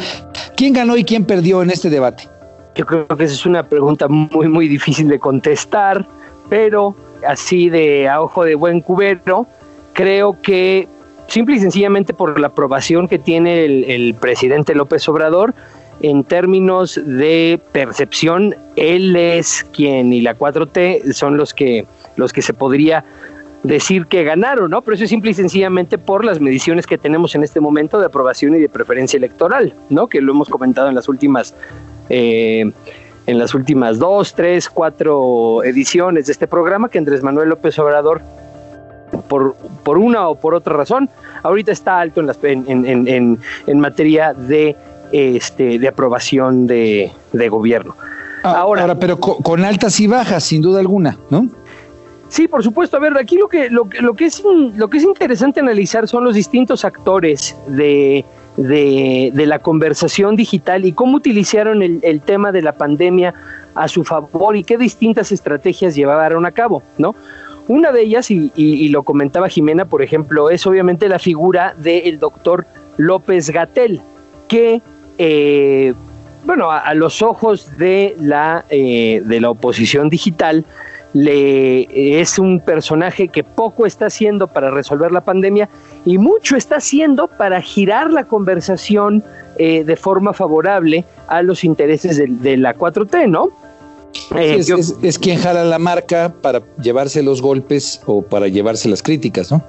¿Quién 0.56 0.74
ganó 0.74 0.98
y 0.98 1.04
quién 1.04 1.26
perdió 1.26 1.62
en 1.62 1.70
este 1.70 1.90
debate? 1.90 2.28
Yo 2.76 2.86
creo 2.86 3.08
que 3.08 3.24
esa 3.24 3.34
es 3.34 3.46
una 3.46 3.64
pregunta 3.64 4.08
muy, 4.08 4.48
muy 4.48 4.68
difícil 4.68 5.08
de 5.10 5.20
contestar, 5.20 6.06
pero 6.50 6.96
así 7.28 7.70
de 7.70 8.08
a 8.08 8.22
ojo 8.22 8.44
de 8.44 8.56
buen 8.56 8.82
cubero, 8.82 9.48
creo 9.94 10.40
que 10.42 10.88
simple 11.28 11.56
y 11.56 11.60
sencillamente 11.60 12.14
por 12.14 12.40
la 12.40 12.48
aprobación 12.48 13.08
que 13.08 13.20
tiene 13.20 13.66
el, 13.66 13.84
el 13.84 14.14
presidente 14.16 14.74
López 14.74 15.08
Obrador, 15.10 15.54
en 16.02 16.24
términos 16.24 17.00
de 17.04 17.60
percepción, 17.72 18.56
él 18.76 19.16
es 19.16 19.66
quien 19.74 20.14
y 20.14 20.22
la 20.22 20.38
4T 20.38 21.12
son 21.14 21.38
los 21.38 21.54
que 21.54 21.86
los 22.20 22.34
que 22.34 22.42
se 22.42 22.54
podría 22.54 23.04
decir 23.64 24.06
que 24.06 24.24
ganaron, 24.24 24.72
¿no? 24.72 24.82
Pero 24.82 24.96
eso 24.96 25.04
es 25.04 25.10
simple 25.10 25.32
y 25.32 25.34
sencillamente 25.34 25.98
por 25.98 26.24
las 26.24 26.40
mediciones 26.40 26.88
que 26.88 26.98
tenemos 26.98 27.36
en 27.36 27.44
este 27.44 27.60
momento 27.60 28.00
de 28.00 28.06
aprobación 28.06 28.56
y 28.56 28.60
de 28.60 28.70
preferencia 28.70 29.18
electoral, 29.18 29.74
¿no? 29.90 30.08
Que 30.08 30.22
lo 30.22 30.32
hemos 30.32 30.50
comentado 30.50 30.88
en 30.90 30.96
las 30.96 31.10
últimas, 31.10 31.54
eh, 32.10 32.72
en 33.26 33.38
las 33.38 33.54
últimas 33.54 34.00
dos, 34.00 34.34
tres, 34.34 34.70
cuatro 34.70 35.64
ediciones 35.64 36.28
de 36.28 36.32
este 36.32 36.48
programa, 36.48 36.90
que 36.90 36.98
Andrés 36.98 37.22
Manuel 37.22 37.50
López 37.50 37.78
Obrador, 37.80 38.22
por, 39.28 39.56
por 39.84 39.98
una 39.98 40.30
o 40.30 40.36
por 40.36 40.54
otra 40.54 40.76
razón, 40.76 41.10
ahorita 41.44 41.72
está 41.72 42.00
alto 42.00 42.22
en, 42.22 42.28
las, 42.28 42.38
en, 42.44 43.40
en, 43.68 43.80
materia 43.80 44.34
de, 44.34 44.76
este, 45.12 45.80
de 45.80 45.88
aprobación 45.88 46.68
de, 46.68 47.12
de 47.34 47.50
gobierno. 47.50 47.96
Ah, 48.44 48.60
ahora, 48.60 48.96
pero 48.96 49.20
con 49.20 49.66
altas 49.66 50.00
y 50.00 50.08
bajas, 50.08 50.46
sin 50.46 50.62
duda 50.62 50.80
alguna, 50.80 51.18
¿no? 51.30 51.50
Sí, 52.30 52.48
por 52.48 52.64
supuesto. 52.64 52.98
A 52.98 53.00
ver, 53.00 53.18
aquí 53.18 53.38
lo 53.38 53.48
que, 53.48 53.70
lo, 53.70 53.90
lo, 54.00 54.14
que, 54.14 54.26
es, 54.26 54.44
lo 54.76 54.90
que 54.90 54.98
es 54.98 55.04
interesante 55.04 55.60
analizar 55.60 56.08
son 56.08 56.24
los 56.24 56.36
distintos 56.36 56.86
actores 56.86 57.56
de, 57.68 58.24
de, 58.56 59.46
la 59.46 59.60
conversación 59.60 60.36
digital 60.36 60.86
y 60.86 60.94
cómo 60.94 61.18
utilizaron 61.18 61.82
el, 61.82 62.22
tema 62.22 62.52
de 62.52 62.62
la 62.62 62.74
pandemia 62.74 63.34
a 63.76 63.88
su 63.88 64.04
favor 64.04 64.56
y 64.56 64.64
qué 64.64 64.78
distintas 64.78 65.32
estrategias 65.32 65.96
llevaron 65.96 66.46
a 66.46 66.52
cabo, 66.52 66.84
¿no? 66.98 67.16
Una 67.68 67.92
de 67.92 68.02
ellas, 68.02 68.32
y, 68.32 68.52
y, 68.56 68.90
lo 68.90 69.04
comentaba 69.04 69.48
Jimena, 69.48 69.86
por 69.86 70.02
ejemplo, 70.02 70.50
es 70.50 70.66
obviamente 70.66 71.08
la 71.08 71.20
figura 71.20 71.76
del 71.78 72.18
doctor 72.18 72.66
López 72.98 73.52
Gatel, 73.52 74.02
que, 74.48 74.82
eh, 75.20 75.94
bueno, 76.46 76.72
a, 76.72 76.80
a, 76.80 76.96
los 76.96 77.22
ojos 77.22 77.78
de 77.78 78.16
la, 78.20 78.66
eh, 78.72 79.22
de 79.24 79.40
la 79.40 79.52
oposición 79.52 80.10
digital, 80.10 80.66
le, 81.14 82.20
es 82.22 82.38
un 82.38 82.60
personaje 82.60 83.28
que 83.28 83.44
poco 83.44 83.86
está 83.86 84.08
haciendo 84.08 84.48
para 84.48 84.70
resolver 84.70 85.12
la 85.12 85.22
pandemia 85.22 85.70
y 86.06 86.18
mucho 86.18 86.56
está 86.56 86.78
haciendo 86.78 87.28
para 87.28 87.62
girar 87.62 88.12
la 88.12 88.26
conversación 88.26 89.24
eh, 89.58 89.84
de 89.84 89.96
forma 89.96 90.34
favorable 90.34 91.04
a 91.28 91.42
los 91.42 91.64
intereses 91.64 92.18
de, 92.18 92.58
la 92.58 92.76
4T, 92.76 93.30
¿no? 93.30 93.50
Eh, 94.36 94.62
es, 95.02 95.20
quien 95.20 95.38
jala 95.40 95.64
la 95.64 95.80
marca 95.80 96.34
para 96.42 96.62
llevarse 96.82 97.22
los 97.24 97.42
golpes 97.42 98.02
o 98.06 98.22
para 98.22 98.48
llevarse 98.48 98.88
las 98.90 99.02
críticas, 99.02 99.52
¿no? 99.52 99.64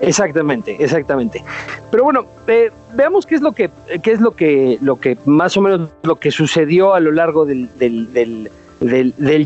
Exactamente, 0.00 0.76
exactamente. 0.78 1.42
Pero 1.90 2.04
bueno, 2.04 2.26
eh, 2.46 2.70
veamos 2.94 3.26
qué 3.26 3.34
es 3.34 3.40
lo 3.40 3.52
que, 3.52 3.70
qué 4.02 4.12
es 4.12 4.20
lo 4.20 4.32
que, 4.32 4.78
lo 4.80 5.00
que 5.00 5.18
más 5.24 5.56
o 5.56 5.60
menos 5.60 5.90
lo 6.02 6.16
que 6.16 6.30
sucedió 6.30 6.94
a 6.94 7.00
lo 7.00 7.10
largo 7.10 7.44
del, 7.44 7.68
del 7.78 8.12
del, 8.12 8.50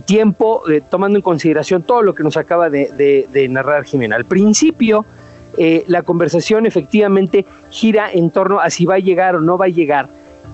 tiempo, 0.05 0.63
eh, 0.71 0.83
tomando 0.89 1.19
en 1.19 1.23
consideración 1.23 1.83
todo 1.83 2.03
lo 2.03 2.15
que 2.15 2.23
nos 2.23 2.37
acaba 2.37 2.71
de, 2.71 3.49
narrar 3.51 3.85
Jimena. 3.85 4.17
Al 4.17 4.25
principio, 4.25 5.05
eh, 5.59 5.85
la 5.87 6.03
conversación 6.03 6.67
efectivamente 6.67 7.47
gira 7.71 8.11
en 8.13 8.31
torno 8.31 8.61
a 8.61 8.71
si 8.71 8.87
va 8.87 8.95
a 8.97 8.99
llegar 8.99 9.37
o 9.37 9.41
no 9.41 9.59
va 9.59 9.67
a 9.67 9.69
llegar 9.69 10.09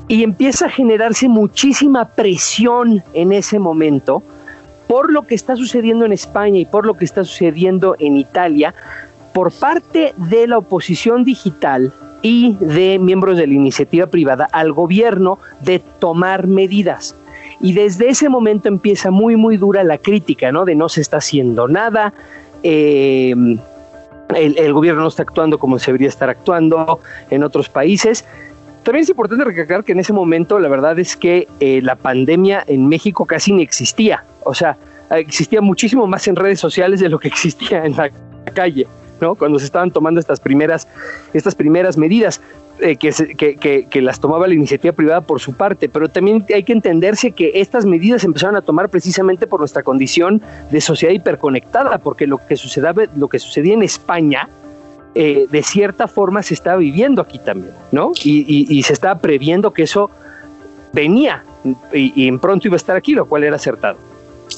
y 0.08 0.22
empieza 0.22 0.66
a 0.66 0.70
generarse 0.70 1.28
muchísima 1.28 2.08
presión 2.08 3.02
en 3.12 3.32
ese 3.32 3.58
momento 3.58 4.22
por 4.88 5.12
lo 5.12 5.26
que 5.26 5.34
está 5.34 5.54
sucediendo 5.54 6.06
en 6.06 6.12
España 6.12 6.58
y 6.58 6.64
por 6.64 6.86
lo 6.86 6.94
que 6.94 7.04
está 7.04 7.22
sucediendo 7.22 7.94
en 7.98 8.16
Italia 8.16 8.74
por 9.34 9.52
parte 9.52 10.14
de 10.16 10.46
la 10.46 10.58
oposición 10.58 11.24
digital 11.24 11.92
y 12.22 12.56
de 12.58 12.98
miembros 12.98 13.36
de 13.36 13.46
la 13.46 13.52
iniciativa 13.52 14.06
privada 14.06 14.48
al 14.50 14.72
gobierno 14.72 15.38
de 15.60 15.78
tomar 15.78 16.46
medidas. 16.46 17.14
Y 17.60 17.72
desde 17.72 18.08
ese 18.08 18.28
momento 18.28 18.68
empieza 18.68 19.10
muy, 19.10 19.36
muy 19.36 19.56
dura 19.56 19.82
la 19.84 19.98
crítica, 19.98 20.52
¿no? 20.52 20.64
De 20.64 20.74
no 20.74 20.88
se 20.88 21.00
está 21.00 21.16
haciendo 21.16 21.66
nada, 21.66 22.12
eh, 22.62 23.34
el, 24.34 24.72
gobierno 24.72 25.02
no 25.02 25.08
está 25.08 25.22
actuando 25.22 25.58
como 25.58 25.78
se 25.78 25.86
debería 25.86 26.08
estar 26.08 26.28
actuando 26.28 27.00
en 27.30 27.42
otros 27.42 27.68
países. 27.68 28.24
También 28.82 29.02
es 29.02 29.08
importante 29.10 29.44
recalcar 29.44 29.84
que 29.84 29.92
en 29.92 30.00
ese 30.00 30.12
momento 30.12 30.58
la 30.58 30.68
verdad 30.68 30.98
es 30.98 31.16
que 31.16 31.48
eh, 31.60 31.80
la 31.82 31.96
pandemia 31.96 32.64
en 32.66 32.88
México 32.88 33.26
casi 33.26 33.52
ni 33.52 33.62
existía. 33.62 34.24
O 34.44 34.54
sea, 34.54 34.76
existía 35.10 35.60
muchísimo 35.60 36.06
más 36.06 36.28
en 36.28 36.36
redes 36.36 36.60
sociales 36.60 37.00
de 37.00 37.08
lo 37.08 37.18
que 37.18 37.28
existía 37.28 37.84
en 37.84 37.96
la 37.96 38.10
calle. 38.54 38.86
¿no? 39.20 39.34
Cuando 39.34 39.58
se 39.58 39.64
estaban 39.64 39.90
tomando 39.90 40.20
estas 40.20 40.40
primeras, 40.40 40.86
estas 41.32 41.54
primeras 41.54 41.96
medidas. 41.96 42.40
Eh, 42.80 42.96
que, 42.96 43.86
que, 43.90 44.02
las 44.02 44.20
tomaba 44.20 44.46
la 44.46 44.54
iniciativa 44.54 44.92
privada 44.92 45.20
por 45.20 45.40
su 45.40 45.54
parte, 45.54 45.88
pero 45.88 46.08
también 46.08 46.44
hay 46.54 46.62
que 46.62 46.72
entenderse 46.72 47.32
que 47.32 47.50
estas 47.54 47.84
medidas 47.84 48.22
empezaron 48.22 48.54
a 48.54 48.60
tomar 48.60 48.88
precisamente 48.88 49.48
por 49.48 49.58
nuestra 49.58 49.82
condición 49.82 50.40
de 50.70 50.80
sociedad 50.80 51.12
hiperconectada, 51.12 51.98
porque 51.98 52.26
lo 52.26 52.38
que 52.38 52.56
sucedía, 52.56 52.94
lo 53.16 53.28
que 53.28 53.40
sucedía 53.40 53.74
en 53.74 53.82
España 53.82 54.48
eh, 55.14 55.46
de 55.50 55.62
cierta 55.64 56.06
forma 56.06 56.42
se 56.42 56.54
está 56.54 56.76
viviendo 56.76 57.20
aquí 57.20 57.40
también, 57.40 57.74
¿no? 57.90 58.12
Y, 58.22 58.82
se 58.84 58.92
estaba 58.92 59.18
previendo 59.18 59.72
que 59.72 59.82
eso 59.82 60.10
venía 60.92 61.44
y, 61.92 62.12
y 62.14 62.38
pronto 62.38 62.68
iba 62.68 62.76
a 62.76 62.76
estar 62.76 62.96
aquí, 62.96 63.12
lo 63.12 63.26
cual 63.26 63.42
era 63.42 63.56
acertado. 63.56 64.07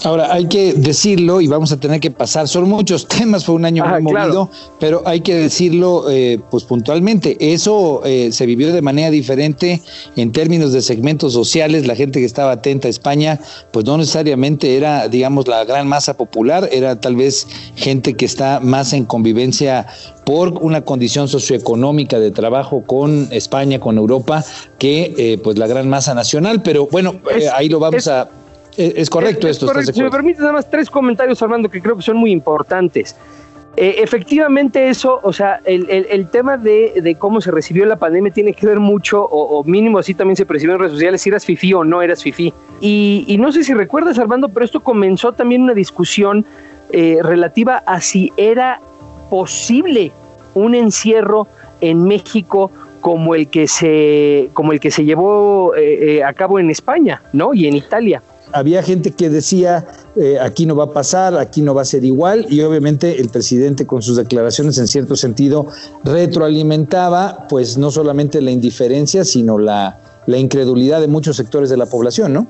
Ahora, 0.05 0.33
hay 0.33 0.47
que 0.47 0.73
decirlo 0.73 1.41
y 1.41 1.47
vamos 1.47 1.73
a 1.73 1.77
tener 1.77 2.01
que 2.01 2.11
pasar, 2.11 2.49
son 2.49 2.69
muchos 2.69 3.07
temas, 3.07 3.45
fue 3.45 3.55
un 3.55 3.65
año 3.65 3.85
muy 3.85 4.01
movido, 4.01 4.51
pero 4.79 5.03
hay 5.05 5.21
que 5.21 5.35
decirlo 5.35 6.11
eh, 6.11 6.41
pues 6.51 6.65
puntualmente, 6.65 7.37
eso 7.39 8.01
eh, 8.05 8.31
se 8.33 8.47
vivió 8.47 8.73
de 8.73 8.81
manera 8.81 9.11
diferente 9.11 9.83
en 10.17 10.33
términos 10.33 10.73
de 10.73 10.81
segmentos 10.81 11.35
sociales, 11.35 11.87
la 11.87 11.97
gente 11.97 12.21
que 12.21 12.25
estaba 12.25 12.53
atenta 12.53 12.89
a 12.89 12.91
España, 12.91 13.41
pues 13.73 13.85
no 13.85 13.99
necesariamente 13.99 14.77
era, 14.77 15.09
digamos, 15.09 15.47
la 15.49 15.65
gran 15.65 15.87
masa 15.87 16.17
popular, 16.17 16.69
era 16.73 16.99
tal 16.99 17.17
vez 17.17 17.47
gente 17.77 18.15
que 18.15 18.25
está 18.25 18.61
más 18.61 18.93
en 18.95 19.05
convivencia 19.05 19.87
por 20.25 20.55
una 20.63 20.83
condición 20.83 21.29
socioeconómica 21.29 22.19
de 22.19 22.31
trabajo 22.31 22.85
con 22.87 23.29
España, 23.33 23.81
con 23.81 23.99
Europa, 23.99 24.45
que 24.79 25.15
eh, 25.19 25.39
pues 25.43 25.59
la 25.59 25.67
gran 25.67 25.89
masa 25.89 26.15
nacional, 26.15 26.63
pero 26.63 26.87
bueno, 26.87 27.17
ahí 27.55 27.69
lo 27.69 27.81
vamos 27.81 28.09
a 28.09 28.29
es, 28.77 29.11
correcto 29.11 29.49
esto. 29.49 29.67
Si 29.93 30.03
me 30.03 30.11
permites, 30.11 30.41
nada 30.41 30.55
más 30.55 30.71
tres 30.71 30.89
comentarios, 30.89 31.43
Armando, 31.43 31.69
que 31.69 31.81
creo 31.81 31.97
que 31.97 32.03
son 32.03 32.17
muy 32.17 32.31
importantes. 32.31 33.17
Eh, 33.77 34.03
efectivamente 34.03 34.89
eso, 34.89 35.21
o 35.23 35.33
sea, 35.33 35.61
el, 35.65 36.29
tema 36.29 36.57
de, 36.57 37.17
cómo 37.19 37.41
se 37.41 37.51
recibió 37.51 37.87
la 37.87 37.97
pandemia 37.97 38.33
tiene 38.33 38.53
que 38.53 38.67
ver 38.67 38.81
mucho, 38.81 39.25
o, 39.25 39.63
mínimo 39.65 39.99
así 39.99 40.13
también 40.13 40.37
se 40.37 40.45
percibió 40.45 40.75
en 40.75 40.81
redes 40.81 40.93
sociales, 40.93 41.23
si 41.23 41.29
eras 41.29 41.45
FIFI 41.45 41.75
o 41.75 41.85
no 41.85 42.03
eras 42.03 42.23
FIFI. 42.23 42.53
Y, 42.81 43.25
y 43.29 43.39
no 43.39 43.53
sé 43.53 43.63
si 43.63 43.73
recuerdas, 43.73 44.19
Armando, 44.19 44.49
pero 44.49 44.65
esto 44.65 44.81
comenzó 44.81 45.33
también 45.33 45.63
una 45.63 45.75
discusión 45.75 46.45
eh, 46.93 47.19
relativa 47.23 47.79
a 47.87 48.01
si 48.01 48.33
era 48.37 48.81
posible 49.31 50.11
un 50.55 50.75
encierro 50.75 51.47
en 51.81 52.03
México 52.03 52.73
como 53.01 53.35
el 53.35 53.49
que 53.49 53.69
se 53.69 54.51
como 54.53 54.73
el 54.73 54.81
que 54.81 54.91
se 54.91 55.05
llevó 55.05 55.75
eh, 55.77 56.23
a 56.25 56.33
cabo 56.33 56.59
en 56.59 56.69
España, 56.69 57.23
¿no? 57.33 57.55
Y 57.55 57.67
en 57.67 57.77
Italia 57.77 58.21
había 58.53 58.83
gente 58.83 59.13
que 59.13 59.31
decía, 59.31 59.87
eh, 60.17 60.39
aquí 60.41 60.67
no 60.67 60.77
va 60.77 60.85
a 60.85 60.93
pasar, 60.93 61.37
aquí 61.39 61.63
no 61.63 61.75
va 61.75 61.83
a 61.83 61.85
ser 61.85 62.05
igual, 62.05 62.47
y 62.49 62.61
obviamente 62.63 63.21
el 63.21 63.29
presidente 63.29 63.87
con 63.87 64.03
sus 64.03 64.17
declaraciones 64.17 64.79
en 64.79 64.87
cierto 64.87 65.17
sentido 65.17 65.67
retroalimentaba 66.05 67.47
pues 67.49 67.79
no 67.79 67.91
solamente 67.91 68.41
la 68.41 68.51
indiferencia, 68.51 69.25
sino 69.25 69.59
la, 69.59 69.99
la 70.27 70.39
incredulidad 70.39 71.01
de 71.01 71.09
muchos 71.09 71.37
sectores 71.37 71.71
de 71.71 71.77
la 71.77 71.87
población, 71.87 72.33
¿no? 72.33 72.47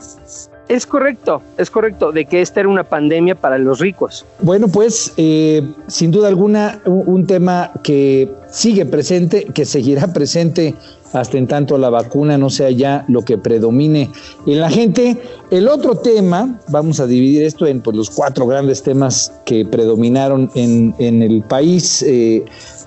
Es 0.71 0.87
correcto, 0.87 1.42
es 1.59 1.69
correcto, 1.69 2.12
de 2.12 2.26
que 2.26 2.42
esta 2.42 2.61
era 2.61 2.69
una 2.69 2.85
pandemia 2.85 3.35
para 3.35 3.59
los 3.59 3.80
ricos. 3.80 4.25
Bueno, 4.40 4.69
pues 4.69 5.12
eh, 5.16 5.69
sin 5.88 6.12
duda 6.12 6.28
alguna 6.28 6.80
un, 6.85 7.26
tema 7.26 7.73
que 7.83 8.30
sigue 8.52 8.87
presente, 8.87 9.47
que 9.47 9.64
seguirá 9.64 10.12
presente 10.12 10.76
hasta 11.12 11.38
en 11.38 11.46
tanto 11.46 11.78
la 11.78 11.90
vacuna 11.90 12.38
no 12.38 12.50
sea 12.50 12.70
ya 12.70 13.04
lo 13.08 13.22
que 13.22 13.38
predomine 13.38 14.10
en 14.46 14.60
la 14.60 14.70
gente. 14.70 15.16
El 15.50 15.68
otro 15.68 15.96
tema, 15.96 16.60
vamos 16.68 17.00
a 17.00 17.06
dividir 17.06 17.42
esto 17.42 17.66
en 17.66 17.80
pues, 17.80 17.96
los 17.96 18.10
cuatro 18.10 18.46
grandes 18.46 18.82
temas 18.82 19.32
que 19.44 19.64
predominaron 19.64 20.50
en, 20.54 20.94
el 20.98 21.42
país, 21.42 22.02
eh, 22.02 22.44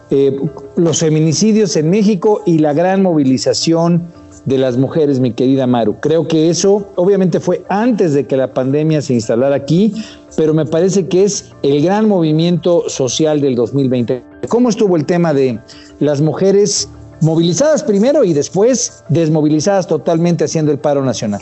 eh, 0.10 0.40
los 0.76 1.00
feminicidios 1.00 1.76
en 1.76 1.90
México 1.90 2.42
y 2.46 2.60
la 2.60 2.74
gran 2.74 3.02
movilización 3.02 4.04
de 4.46 4.58
las 4.58 4.78
mujeres, 4.78 5.20
mi 5.20 5.32
querida 5.32 5.68
Maru. 5.68 5.96
Creo 6.02 6.28
que 6.28 6.50
eso 6.50 6.88
obviamente 6.96 7.40
fue 7.40 7.64
antes 7.70 8.14
de 8.14 8.26
que 8.26 8.36
la 8.36 8.54
pandemia 8.54 9.02
se 9.02 9.14
instalara 9.14 9.56
aquí, 9.56 9.94
pero 10.36 10.54
me 10.54 10.66
parece 10.66 11.08
que 11.08 11.24
es 11.24 11.52
el 11.62 11.82
gran 11.82 12.08
movimiento 12.08 12.90
social 12.90 13.40
del 13.40 13.56
2020. 13.56 14.24
¿Cómo 14.50 14.70
estuvo 14.70 14.98
el 14.98 15.06
tema 15.06 15.34
de 15.34 15.60
las 16.00 16.20
mujeres 16.20 16.90
movilizadas 17.24 17.84
primero 17.84 18.24
y 18.24 18.34
después 18.34 19.04
desmovilizadas 19.10 19.88
totalmente 19.88 20.44
haciendo 20.44 20.72
el 20.72 20.80
paro 20.80 21.04
nacional? 21.04 21.42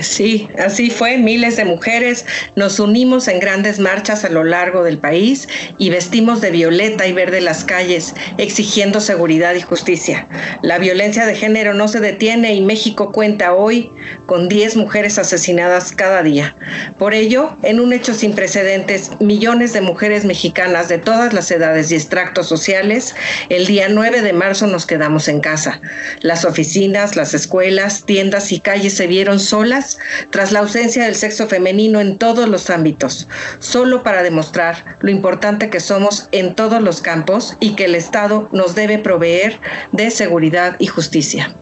Sí, 0.00 0.48
así 0.58 0.88
fue. 0.88 1.18
Miles 1.18 1.56
de 1.56 1.66
mujeres 1.66 2.24
nos 2.56 2.80
unimos 2.80 3.28
en 3.28 3.40
grandes 3.40 3.78
marchas 3.78 4.24
a 4.24 4.30
lo 4.30 4.42
largo 4.42 4.84
del 4.84 4.96
país 4.96 5.48
y 5.76 5.90
vestimos 5.90 6.40
de 6.40 6.50
violeta 6.50 7.06
y 7.06 7.12
verde 7.12 7.42
las 7.42 7.62
calles, 7.62 8.14
exigiendo 8.38 9.02
seguridad 9.02 9.54
y 9.54 9.60
justicia. 9.60 10.28
La 10.62 10.78
violencia 10.78 11.26
de 11.26 11.34
género 11.34 11.74
no 11.74 11.88
se 11.88 12.00
detiene 12.00 12.54
y 12.54 12.62
México 12.62 13.12
cuenta 13.12 13.52
hoy 13.52 13.92
con 14.24 14.48
10 14.48 14.76
mujeres 14.76 15.18
asesinadas 15.18 15.92
cada 15.92 16.22
día. 16.22 16.56
Por 16.98 17.12
ello, 17.12 17.54
en 17.62 17.78
un 17.78 17.92
hecho 17.92 18.14
sin 18.14 18.34
precedentes, 18.34 19.10
millones 19.20 19.74
de 19.74 19.82
mujeres 19.82 20.24
mexicanas 20.24 20.88
de 20.88 20.98
todas 20.98 21.34
las 21.34 21.50
edades 21.50 21.92
y 21.92 21.96
extractos 21.96 22.48
sociales, 22.48 23.14
el 23.50 23.66
día 23.66 23.88
9 23.90 24.22
de 24.22 24.32
marzo 24.32 24.66
nos 24.66 24.86
quedamos 24.86 25.28
en 25.28 25.40
casa. 25.40 25.82
Las 26.20 26.46
oficinas, 26.46 27.14
las 27.14 27.34
escuelas, 27.34 28.06
tiendas 28.06 28.52
y 28.52 28.60
calles 28.60 28.94
se 28.94 29.06
vieron 29.06 29.38
solas 29.38 29.81
tras 30.30 30.52
la 30.52 30.60
ausencia 30.60 31.04
del 31.04 31.14
sexo 31.14 31.46
femenino 31.46 32.00
en 32.00 32.18
todos 32.18 32.48
los 32.48 32.70
ámbitos, 32.70 33.28
solo 33.58 34.02
para 34.02 34.22
demostrar 34.22 34.96
lo 35.00 35.10
importante 35.10 35.70
que 35.70 35.80
somos 35.80 36.28
en 36.32 36.54
todos 36.54 36.82
los 36.82 37.00
campos 37.00 37.56
y 37.60 37.74
que 37.74 37.84
el 37.86 37.94
Estado 37.94 38.48
nos 38.52 38.74
debe 38.74 38.98
proveer 38.98 39.60
de 39.92 40.10
seguridad 40.10 40.76
y 40.78 40.86
justicia. 40.86 41.54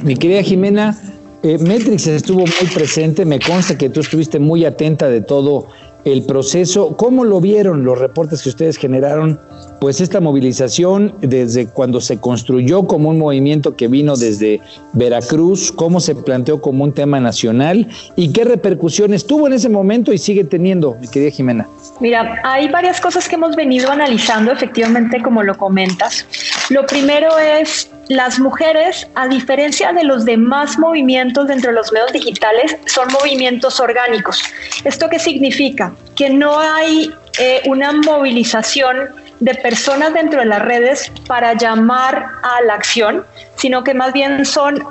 Mi 0.00 0.16
querida 0.16 0.42
Jimena, 0.42 0.96
eh, 1.42 1.58
Metrix 1.58 2.06
estuvo 2.06 2.40
muy 2.40 2.70
presente, 2.74 3.24
me 3.24 3.40
consta 3.40 3.76
que 3.76 3.88
tú 3.88 4.00
estuviste 4.00 4.38
muy 4.38 4.64
atenta 4.64 5.08
de 5.08 5.20
todo 5.20 5.68
el 6.04 6.24
proceso. 6.24 6.96
¿Cómo 6.96 7.24
lo 7.24 7.40
vieron 7.40 7.84
los 7.84 7.98
reportes 7.98 8.42
que 8.42 8.48
ustedes 8.48 8.76
generaron 8.76 9.38
pues 9.80 10.00
esta 10.00 10.20
movilización 10.20 11.12
desde 11.20 11.66
cuando 11.66 12.00
se 12.00 12.18
construyó 12.18 12.86
como 12.86 13.08
un 13.08 13.18
movimiento 13.18 13.76
que 13.76 13.88
vino 13.88 14.16
desde 14.16 14.60
Veracruz, 14.92 15.72
cómo 15.72 15.98
se 15.98 16.14
planteó 16.14 16.60
como 16.60 16.84
un 16.84 16.92
tema 16.92 17.18
nacional 17.18 17.88
y 18.14 18.32
qué 18.32 18.44
repercusiones 18.44 19.26
tuvo 19.26 19.48
en 19.48 19.54
ese 19.54 19.68
momento 19.68 20.12
y 20.12 20.18
sigue 20.18 20.44
teniendo, 20.44 20.96
mi 21.00 21.08
querida 21.08 21.32
Jimena. 21.32 21.66
Mira, 21.98 22.40
hay 22.44 22.68
varias 22.68 23.00
cosas 23.00 23.28
que 23.28 23.34
hemos 23.34 23.56
venido 23.56 23.90
analizando, 23.90 24.52
efectivamente, 24.52 25.20
como 25.20 25.42
lo 25.42 25.56
comentas. 25.56 26.26
Lo 26.72 26.86
primero 26.86 27.38
es 27.38 27.90
las 28.08 28.38
mujeres, 28.38 29.06
a 29.14 29.28
diferencia 29.28 29.92
de 29.92 30.04
los 30.04 30.24
demás 30.24 30.78
movimientos 30.78 31.46
dentro 31.46 31.68
de 31.68 31.76
los 31.76 31.92
medios 31.92 32.12
digitales, 32.14 32.78
son 32.86 33.12
movimientos 33.12 33.78
orgánicos. 33.78 34.42
¿Esto 34.82 35.10
qué 35.10 35.18
significa? 35.18 35.92
Que 36.16 36.30
no 36.30 36.58
hay 36.58 37.12
eh, 37.38 37.60
una 37.66 37.92
movilización 37.92 39.10
de 39.40 39.54
personas 39.56 40.14
dentro 40.14 40.40
de 40.40 40.46
las 40.46 40.62
redes 40.62 41.12
para 41.26 41.52
llamar 41.52 42.26
a 42.42 42.62
la 42.62 42.72
acción, 42.72 43.26
sino 43.56 43.84
que 43.84 43.92
más 43.92 44.14
bien 44.14 44.42
son 44.46 44.82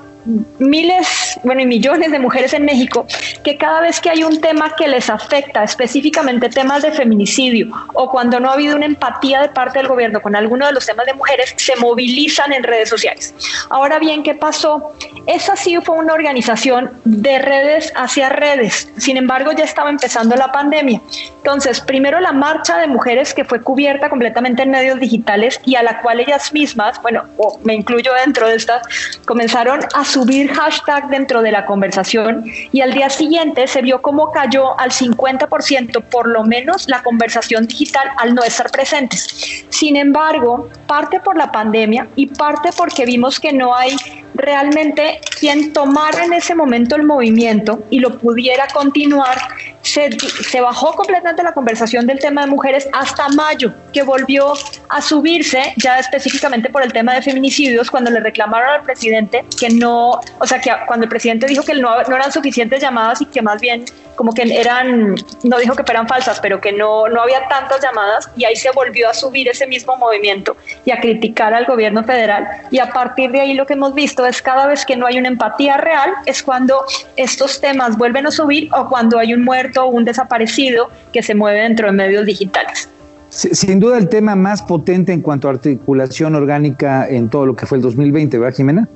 miles, 0.60 1.40
bueno, 1.44 1.62
y 1.62 1.66
millones 1.66 2.12
de 2.12 2.20
mujeres 2.20 2.54
en 2.54 2.66
México 2.66 3.06
que 3.44 3.58
cada 3.58 3.82
vez 3.82 4.00
que 4.00 4.10
hay 4.10 4.24
un 4.24 4.40
tema 4.40 4.76
que 4.76 4.88
les 4.88 5.10
afecta, 5.10 5.64
específicamente 5.64 6.50
temas 6.50 6.84
de 6.84 6.92
feminicidio, 6.92 7.68
o 7.94 8.10
cuando 8.10 8.40
no 8.40 8.50
ha 8.50 8.54
habido 8.54 8.76
una 8.76 8.86
empatía 8.86 9.42
de 9.42 9.50
parte 9.50 9.80
del 9.80 9.88
gobierno 9.88 10.22
con 10.22 10.36
alguno 10.36 10.66
de 10.66 10.74
los 10.74 10.86
temas 10.86 11.06
de 11.06 11.14
mujeres, 11.14 11.54
se 11.58 11.76
movilizan 11.78 12.54
en 12.54 12.64
redes 12.64 12.90
sociales. 12.90 13.34
Ahora 13.70 14.00
bien, 14.00 14.24
¿qué 14.24 14.36
pasó? 14.36 14.94
Esa 15.28 15.56
sí 15.56 15.78
fue 15.84 15.96
una 15.96 16.14
organización 16.14 16.92
de 17.04 17.40
redes 17.40 17.92
hacia 17.96 18.30
redes. 18.30 18.90
Sin 18.98 19.18
embargo, 19.18 19.52
ya 19.52 19.64
estaba 19.64 19.90
empezando 19.90 20.36
la 20.36 20.52
pandemia. 20.52 21.02
Entonces, 21.38 21.82
primero 21.82 22.20
la 22.20 22.32
marcha 22.32 22.78
de 22.78 22.88
mujeres 22.88 23.34
que 23.34 23.46
fue 23.46 23.62
cubierta 23.62 24.10
completamente 24.10 24.64
en 24.64 24.72
medios 24.72 25.00
digitales 25.00 25.60
y 25.66 25.76
a 25.76 25.84
la 25.84 26.02
cual 26.02 26.20
ellas 26.20 26.54
mismas, 26.54 27.02
bueno, 27.02 27.24
me 27.64 27.74
incluyo 27.74 28.12
dentro 28.26 28.48
de 28.48 28.56
estas, 28.56 28.84
comenzaron 29.26 29.80
a 29.94 30.06
subir 30.12 30.52
hashtag 30.52 31.10
dentro 31.10 31.42
de 31.42 31.52
la 31.52 31.66
conversación 31.66 32.44
y 32.72 32.82
al 32.82 32.94
día 32.94 33.10
siguiente 33.10 33.66
se 33.68 33.82
vio 33.82 34.02
cómo 34.02 34.32
cayó 34.32 34.78
al 34.78 34.92
50% 34.92 36.04
por 36.04 36.28
lo 36.28 36.44
menos 36.44 36.90
la 36.90 37.02
conversación 37.02 37.66
digital 37.66 38.08
al 38.18 38.36
no 38.36 38.44
estar 38.44 38.70
presentes. 38.72 39.66
Sin 39.70 39.96
embargo, 39.96 40.70
parte 40.86 41.22
por 41.22 41.38
la 41.38 41.52
pandemia 41.52 42.08
y 42.18 42.28
parte 42.28 42.72
porque 42.76 43.06
vimos 43.06 43.40
que 43.40 43.54
no 43.54 43.74
hay 43.74 43.96
realmente 44.34 45.20
quien 45.40 45.72
tomara 45.72 46.26
en 46.26 46.34
ese 46.34 46.56
momento 46.56 46.96
el 46.96 47.04
movimiento 47.04 47.84
y 47.90 48.00
lo 48.00 48.18
pudiera 48.18 48.68
continuar, 48.68 49.38
se, 49.82 50.10
se, 50.20 50.62
bajó 50.62 50.94
completamente 50.94 51.44
la 51.44 51.54
conversación 51.54 52.06
del 52.08 52.20
tema 52.20 52.42
de 52.42 52.48
mujeres 52.48 52.88
hasta 52.94 53.28
mayo, 53.30 53.74
que 53.94 54.04
volvió 54.04 54.54
a 54.90 55.02
subirse 55.02 55.74
ya 55.78 56.00
específicamente 56.00 56.70
por 56.70 56.84
el 56.84 56.94
tema 56.94 57.14
de 57.16 57.22
feminicidios, 57.22 57.90
cuando 57.90 58.12
le 58.12 58.20
reclamaron 58.20 58.70
al 58.70 58.84
presidente 58.84 59.44
que 59.60 59.70
no, 59.70 60.20
o 60.40 60.48
sea, 60.48 60.60
que 60.60 60.72
cuando 60.88 61.06
el 61.06 61.10
presidente 61.10 61.48
dijo 61.48 61.64
que 61.64 61.74
no, 61.74 62.02
no 62.04 62.16
eran 62.16 62.32
suficientes 62.32 62.82
llamadas 62.82 63.22
y 63.22 63.26
que 63.26 63.42
más 63.42 63.60
bien 63.60 63.86
como 64.16 64.34
que 64.34 64.44
eran, 64.44 65.16
no 65.44 65.58
dijo 65.58 65.76
que 65.76 65.84
fueran 65.84 66.08
falsas, 66.08 66.40
pero 66.42 66.62
que 66.62 66.72
no, 66.72 67.08
no 67.08 67.24
había 67.24 67.48
tantas 67.48 67.82
llamadas 67.82 68.30
y 68.36 68.46
ahí 68.46 68.56
se 68.56 68.70
volvió 68.70 69.10
a 69.10 69.16
subir 69.16 69.48
ese 69.48 69.66
mismo 69.66 69.98
movimiento 69.98 70.56
y 70.86 70.92
a 70.92 71.00
criticar 71.00 71.56
al 71.56 71.66
gobierno 71.66 72.04
federal. 72.04 72.48
Y 72.70 72.78
a 72.78 72.92
partir 72.92 73.32
de 73.32 73.42
ahí 73.42 73.54
lo 73.56 73.66
que 73.66 73.74
hemos 73.74 73.96
visto 73.96 74.26
es 74.28 74.42
cada 74.42 74.68
vez 74.68 74.86
que 74.86 74.96
no 74.96 75.08
hay 75.08 75.18
una 75.18 75.30
empatía 75.30 75.78
real, 75.78 76.12
es 76.28 76.44
cuando 76.44 76.86
estos 77.16 77.60
temas 77.62 77.98
vuelven 77.98 78.28
a 78.28 78.32
subir 78.32 78.70
o 78.74 78.88
cuando 78.88 79.18
hay 79.18 79.34
un 79.34 79.44
muerto 79.44 79.71
o 79.78 79.86
un 79.88 80.06
desaparecido 80.06 80.90
que 81.14 81.24
se 81.24 81.36
mueve 81.36 81.62
dentro 81.62 81.88
de 81.88 81.94
medios 81.94 82.26
digitales. 82.26 82.90
Sin 83.30 83.80
duda 83.80 83.98
el 83.98 84.10
tema 84.10 84.36
más 84.36 84.62
potente 84.62 85.14
en 85.14 85.22
cuanto 85.22 85.48
a 85.48 85.52
articulación 85.52 86.36
orgánica 86.36 87.08
en 87.08 87.30
todo 87.30 87.46
lo 87.46 87.56
que 87.56 87.66
fue 87.66 87.78
el 87.78 87.82
2020, 87.82 88.38
¿verdad, 88.38 88.56
Jimena? 88.58 88.90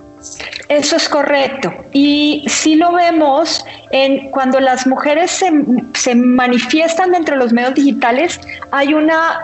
Eso 0.67 0.95
es 0.95 1.07
correcto. 1.07 1.71
Y 1.93 2.43
si 2.49 2.75
lo 2.75 2.91
vemos 2.93 3.63
en 3.91 4.31
cuando 4.31 4.59
las 4.59 4.87
mujeres 4.87 5.31
se, 5.31 5.51
se, 5.93 6.15
manifiestan 6.15 7.11
dentro 7.11 7.35
de 7.35 7.43
los 7.43 7.53
medios 7.53 7.75
digitales, 7.75 8.39
hay 8.71 8.93
una 8.93 9.39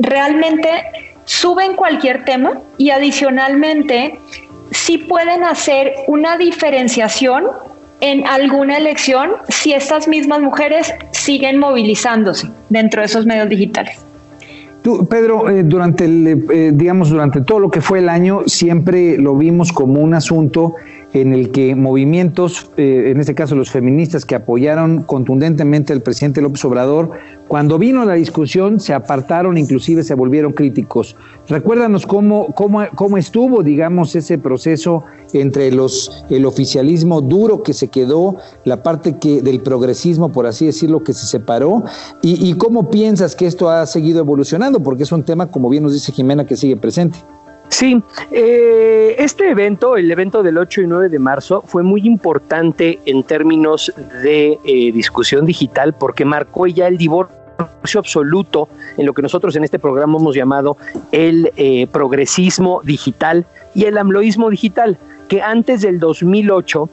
realmente 0.00 0.68
suben 1.24 1.76
cualquier 1.76 2.24
tema 2.24 2.58
y 2.76 2.90
adicionalmente 2.90 4.18
sí 4.72 4.98
pueden 4.98 5.44
hacer 5.44 5.94
una 6.06 6.36
diferenciación 6.36 7.46
en 8.00 8.26
alguna 8.26 8.76
elección 8.76 9.30
si 9.48 9.72
estas 9.72 10.08
mismas 10.08 10.40
mujeres 10.40 10.92
siguen 11.10 11.58
movilizándose 11.58 12.48
dentro 12.68 13.00
de 13.00 13.06
esos 13.06 13.26
medios 13.26 13.48
digitales. 13.48 13.98
Tú, 14.82 15.06
Pedro, 15.08 15.50
eh, 15.50 15.64
durante 15.64 16.04
el, 16.04 16.44
eh, 16.50 16.70
digamos, 16.72 17.10
durante 17.10 17.40
todo 17.40 17.58
lo 17.58 17.70
que 17.70 17.80
fue 17.80 17.98
el 17.98 18.08
año, 18.08 18.42
siempre 18.46 19.18
lo 19.18 19.36
vimos 19.36 19.72
como 19.72 20.00
un 20.00 20.14
asunto 20.14 20.74
en 21.12 21.32
el 21.32 21.50
que 21.50 21.74
movimientos, 21.74 22.70
eh, 22.76 23.10
en 23.10 23.20
este 23.20 23.34
caso 23.34 23.54
los 23.54 23.70
feministas 23.70 24.24
que 24.24 24.34
apoyaron 24.34 25.02
contundentemente 25.04 25.92
al 25.92 26.02
presidente 26.02 26.42
López 26.42 26.64
Obrador, 26.64 27.12
cuando 27.48 27.78
vino 27.78 28.04
la 28.04 28.14
discusión 28.14 28.78
se 28.78 28.92
apartaron, 28.92 29.56
inclusive 29.56 30.02
se 30.02 30.14
volvieron 30.14 30.52
críticos. 30.52 31.16
Recuérdanos 31.48 32.06
cómo, 32.06 32.48
cómo, 32.54 32.84
cómo 32.94 33.16
estuvo, 33.16 33.62
digamos, 33.62 34.14
ese 34.14 34.36
proceso 34.36 35.04
entre 35.32 35.72
los, 35.72 36.24
el 36.28 36.44
oficialismo 36.44 37.22
duro 37.22 37.62
que 37.62 37.72
se 37.72 37.88
quedó, 37.88 38.36
la 38.64 38.82
parte 38.82 39.16
que, 39.18 39.40
del 39.40 39.60
progresismo, 39.60 40.30
por 40.30 40.46
así 40.46 40.66
decirlo, 40.66 41.04
que 41.04 41.14
se 41.14 41.26
separó, 41.26 41.84
y, 42.22 42.50
y 42.50 42.54
cómo 42.54 42.90
piensas 42.90 43.34
que 43.34 43.46
esto 43.46 43.70
ha 43.70 43.86
seguido 43.86 44.20
evolucionando, 44.20 44.82
porque 44.82 45.04
es 45.04 45.12
un 45.12 45.22
tema, 45.22 45.50
como 45.50 45.70
bien 45.70 45.82
nos 45.84 45.94
dice 45.94 46.12
Jimena, 46.12 46.46
que 46.46 46.56
sigue 46.56 46.76
presente. 46.76 47.18
Sí, 47.68 48.02
eh, 48.30 49.14
este 49.18 49.50
evento, 49.50 49.96
el 49.96 50.10
evento 50.10 50.42
del 50.42 50.58
8 50.58 50.82
y 50.82 50.86
9 50.86 51.08
de 51.08 51.18
marzo, 51.18 51.62
fue 51.66 51.82
muy 51.82 52.06
importante 52.06 52.98
en 53.04 53.22
términos 53.22 53.92
de 54.22 54.58
eh, 54.64 54.92
discusión 54.92 55.44
digital 55.44 55.92
porque 55.92 56.24
marcó 56.24 56.66
ya 56.66 56.88
el 56.88 56.96
divorcio 56.96 57.38
absoluto 57.96 58.68
en 58.96 59.06
lo 59.06 59.12
que 59.12 59.22
nosotros 59.22 59.54
en 59.56 59.64
este 59.64 59.78
programa 59.78 60.18
hemos 60.18 60.34
llamado 60.34 60.76
el 61.12 61.52
eh, 61.56 61.86
progresismo 61.88 62.80
digital 62.84 63.44
y 63.74 63.84
el 63.84 63.98
amloísmo 63.98 64.50
digital, 64.50 64.98
que 65.28 65.42
antes 65.42 65.82
del 65.82 65.98
2008 65.98 66.88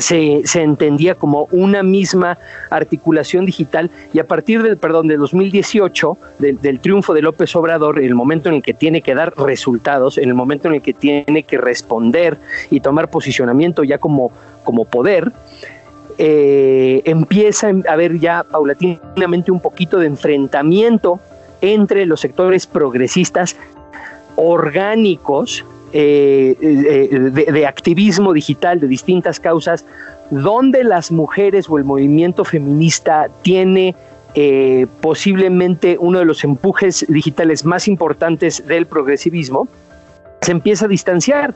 se, 0.00 0.42
entendía 0.54 1.14
como 1.14 1.48
una 1.50 1.82
misma 1.82 2.38
articulación 2.70 3.44
digital 3.44 3.90
y 4.12 4.18
a 4.18 4.26
partir 4.26 4.62
del, 4.62 4.76
perdón, 4.76 5.08
de 5.08 5.16
2018, 5.16 6.16
del 6.38 6.80
triunfo 6.80 7.14
de 7.14 7.22
López 7.22 7.54
Obrador, 7.56 7.98
el 7.98 8.14
momento 8.14 8.48
en 8.48 8.56
el 8.56 8.62
que 8.62 8.74
tiene 8.74 9.02
que 9.02 9.14
dar 9.14 9.34
resultados, 9.36 10.18
en 10.18 10.28
el 10.28 10.34
momento 10.34 10.68
en 10.68 10.74
el 10.74 10.82
que 10.82 10.94
tiene 10.94 11.42
que 11.42 11.58
responder 11.58 12.38
y 12.70 12.80
tomar 12.80 13.10
posicionamiento 13.10 13.84
ya 13.84 13.98
como, 13.98 14.32
como 14.64 14.84
poder, 14.84 15.32
eh, 16.18 17.02
empieza 17.04 17.68
a 17.68 17.92
haber 17.92 18.18
ya 18.18 18.44
paulatinamente 18.44 19.50
un 19.50 19.60
poquito 19.60 19.98
de 19.98 20.06
enfrentamiento 20.06 21.20
entre 21.60 22.06
los 22.06 22.20
sectores 22.20 22.66
progresistas 22.66 23.56
orgánicos 24.36 25.64
eh, 25.92 26.56
eh, 26.60 27.30
de, 27.52 27.66
activismo 27.66 28.32
digital 28.32 28.80
de 28.80 28.88
distintas 28.88 29.38
causas, 29.38 29.84
donde 30.30 30.84
las 30.84 31.12
mujeres 31.12 31.68
o 31.68 31.76
el 31.76 31.84
movimiento 31.84 32.44
feminista 32.44 33.28
tiene 33.42 33.94
eh, 34.34 34.86
posiblemente 35.02 35.98
uno 36.00 36.20
de 36.20 36.24
los 36.24 36.44
empujes 36.44 37.04
digitales 37.08 37.66
más 37.66 37.88
importantes 37.88 38.66
del 38.66 38.86
progresivismo, 38.86 39.68
se 40.40 40.52
empieza 40.52 40.86
a 40.86 40.88
distanciar. 40.88 41.54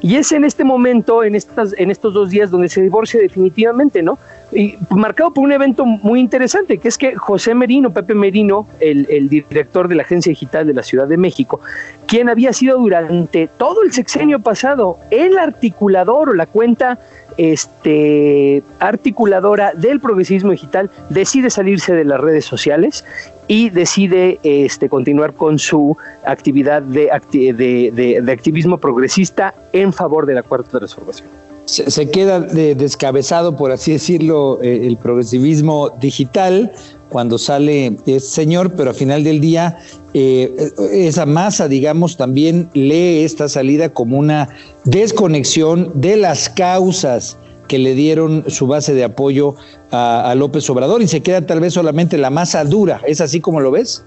Y 0.00 0.16
es 0.16 0.30
en 0.30 0.44
este 0.44 0.62
momento, 0.62 1.24
en, 1.24 1.34
estas, 1.34 1.74
en 1.76 1.90
estos 1.90 2.14
dos 2.14 2.30
días, 2.30 2.50
donde 2.50 2.68
se 2.68 2.82
divorcia 2.82 3.18
definitivamente, 3.20 4.02
¿no? 4.02 4.18
Y 4.52 4.76
marcado 4.90 5.32
por 5.32 5.44
un 5.44 5.52
evento 5.52 5.84
muy 5.84 6.20
interesante, 6.20 6.78
que 6.78 6.88
es 6.88 6.96
que 6.96 7.16
José 7.16 7.54
Merino, 7.54 7.92
Pepe 7.92 8.14
Merino, 8.14 8.66
el, 8.80 9.28
director 9.28 9.88
de 9.88 9.96
la 9.96 10.02
Agencia 10.02 10.30
Digital 10.30 10.66
de 10.66 10.74
la 10.74 10.82
Ciudad 10.82 11.08
de 11.08 11.16
México, 11.16 11.60
quien 12.06 12.28
había 12.28 12.52
sido 12.52 12.78
durante 12.78 13.48
todo 13.48 13.82
el 13.82 13.92
sexenio 13.92 14.38
pasado 14.40 14.98
el 15.10 15.38
articulador 15.38 16.30
o 16.30 16.34
la 16.34 16.46
cuenta 16.46 16.98
este, 17.36 18.62
articuladora 18.78 19.74
del 19.74 20.00
progresismo 20.00 20.52
digital, 20.52 20.90
decide 21.10 21.50
salirse 21.50 21.92
de 21.92 22.04
las 22.04 22.20
redes 22.20 22.44
sociales 22.44 23.04
y 23.48 23.70
decide 23.70 24.38
este, 24.42 24.88
continuar 24.88 25.34
con 25.34 25.58
su 25.58 25.96
actividad 26.24 26.82
de, 26.82 27.10
de 27.32 28.32
activismo 28.32 28.78
progresista 28.78 29.54
en 29.72 29.92
favor 29.92 30.24
de 30.24 30.34
la 30.34 30.42
cuarta 30.42 30.78
transformación 30.78 31.45
se, 31.66 32.10
queda 32.10 32.40
descabezado, 32.40 33.56
por 33.56 33.72
así 33.72 33.92
decirlo, 33.92 34.60
eh, 34.62 34.86
el 34.86 34.96
progresivismo 34.96 35.90
digital 36.00 36.72
cuando 37.08 37.38
sale 37.38 37.96
ese 38.06 38.20
señor, 38.20 38.72
pero 38.74 38.90
al 38.90 38.96
final 38.96 39.24
del 39.24 39.40
día 39.40 39.78
eh, 40.14 40.70
esa 40.92 41.26
masa, 41.26 41.68
digamos, 41.68 42.16
también 42.16 42.68
lee 42.74 43.24
esta 43.24 43.48
salida 43.48 43.88
como 43.88 44.18
una 44.18 44.48
desconexión 44.84 45.90
de 45.94 46.16
las 46.16 46.48
causas 46.48 47.38
que 47.68 47.78
le 47.78 47.94
dieron 47.94 48.44
su 48.48 48.66
base 48.68 48.94
de 48.94 49.04
apoyo 49.04 49.56
a 49.90 50.32
López 50.36 50.68
Obrador 50.70 51.02
y 51.02 51.08
se 51.08 51.20
queda 51.20 51.44
tal 51.44 51.60
vez 51.60 51.74
solamente 51.74 52.16
la 52.16 52.30
masa 52.30 52.64
dura. 52.64 53.00
¿Es 53.06 53.20
así 53.20 53.40
como 53.40 53.60
lo 53.60 53.72
ves? 53.72 54.04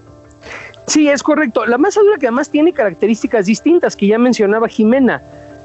Sí, 0.86 1.08
es 1.08 1.22
correcto. 1.22 1.66
La 1.66 1.78
masa 1.78 2.00
dura 2.00 2.16
que 2.18 2.26
además 2.26 2.48
tiene 2.50 2.72
características 2.72 3.46
distintas 3.46 3.94
que 3.94 4.08
ya 4.08 4.18
mencionaba 4.18 4.66
Jimena. 4.66 5.22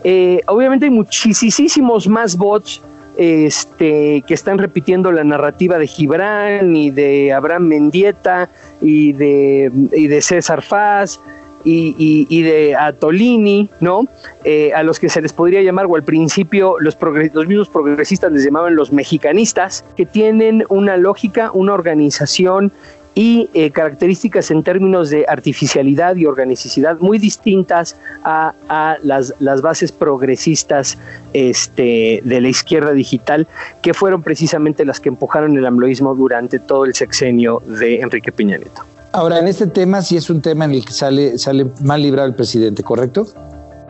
Eh, 0.07 0.41
obviamente 0.45 0.85
hay 0.85 0.91
muchísimos 0.91 2.07
más 2.07 2.37
bots 2.37 2.79
este, 3.17 4.23
que 4.27 4.33
están 4.35 4.59
repitiendo 4.59 5.11
la 5.11 5.23
narrativa 5.23 5.79
de 5.79 5.87
Gibran 5.87 6.75
y 6.75 6.91
de 6.91 7.33
Abraham 7.33 7.63
Mendieta 7.63 8.47
y 8.81 9.13
de, 9.13 10.19
César 10.21 10.61
Faz 10.61 11.19
y, 11.63 12.43
de 12.43 12.75
Atolini, 12.75 13.67
¿no? 13.79 14.07
Eh, 14.43 14.71
a 14.75 14.83
los 14.83 14.99
que 14.99 15.09
se 15.09 15.23
les 15.23 15.33
podría 15.33 15.63
llamar, 15.63 15.87
o 15.87 15.95
al 15.95 16.03
principio 16.03 16.75
los, 16.79 16.95
los 17.33 17.47
mismos 17.47 17.69
progresistas 17.69 18.31
les 18.31 18.45
llamaban 18.45 18.75
los 18.75 18.93
mexicanistas, 18.93 19.83
que 19.97 20.05
tienen 20.05 20.65
una 20.69 20.97
lógica, 20.97 21.49
una 21.51 21.73
organización 21.73 22.71
y 23.15 23.49
eh, 23.53 23.71
características 23.71 24.51
en 24.51 24.61
términos 24.61 25.09
de 25.09 25.25
artificialidad 25.27 26.17
y 26.17 26.25
organicidad 26.25 26.99
muy 26.99 27.17
distintas 27.17 27.95
a, 28.25 28.53
las, 29.01 29.33
las, 29.39 29.61
bases 29.61 29.91
progresistas 29.93 30.97
este, 31.33 32.21
de 32.23 32.41
la 32.41 32.49
izquierda 32.49 32.91
digital, 32.91 33.47
que 33.81 33.93
fueron 33.93 34.21
precisamente 34.21 34.83
las 34.83 34.99
que 34.99 35.09
empujaron 35.09 35.57
el 35.57 35.65
amloísmo 35.65 36.13
durante 36.13 36.59
todo 36.59 36.83
el 36.85 36.93
sexenio 36.93 37.63
de 37.65 38.01
Enrique 38.01 38.33
Peña 38.33 38.57
Nieto. 38.57 38.81
Ahora, 39.13 39.39
en 39.39 39.47
este 39.47 39.67
tema 39.67 40.01
sí 40.01 40.17
es 40.17 40.29
un 40.29 40.41
tema 40.41 40.65
en 40.65 40.71
el 40.71 40.85
que 40.85 40.91
sale, 40.91 41.37
sale 41.37 41.67
mal 41.81 42.01
librado 42.01 42.27
el 42.27 42.35
presidente, 42.35 42.83
¿correcto? 42.83 43.25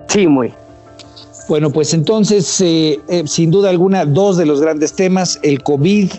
Sí, 0.07 0.27
muy. 0.27 0.53
Bueno, 1.47 1.69
pues 1.69 1.93
entonces, 1.93 2.59
eh, 2.61 2.99
eh, 3.07 3.23
sin 3.27 3.51
duda 3.51 3.69
alguna, 3.69 4.05
dos 4.05 4.38
de 4.38 4.45
los 4.45 4.61
grandes 4.61 4.93
temas, 4.93 5.39
el 5.43 5.61
COVID, 5.61 6.11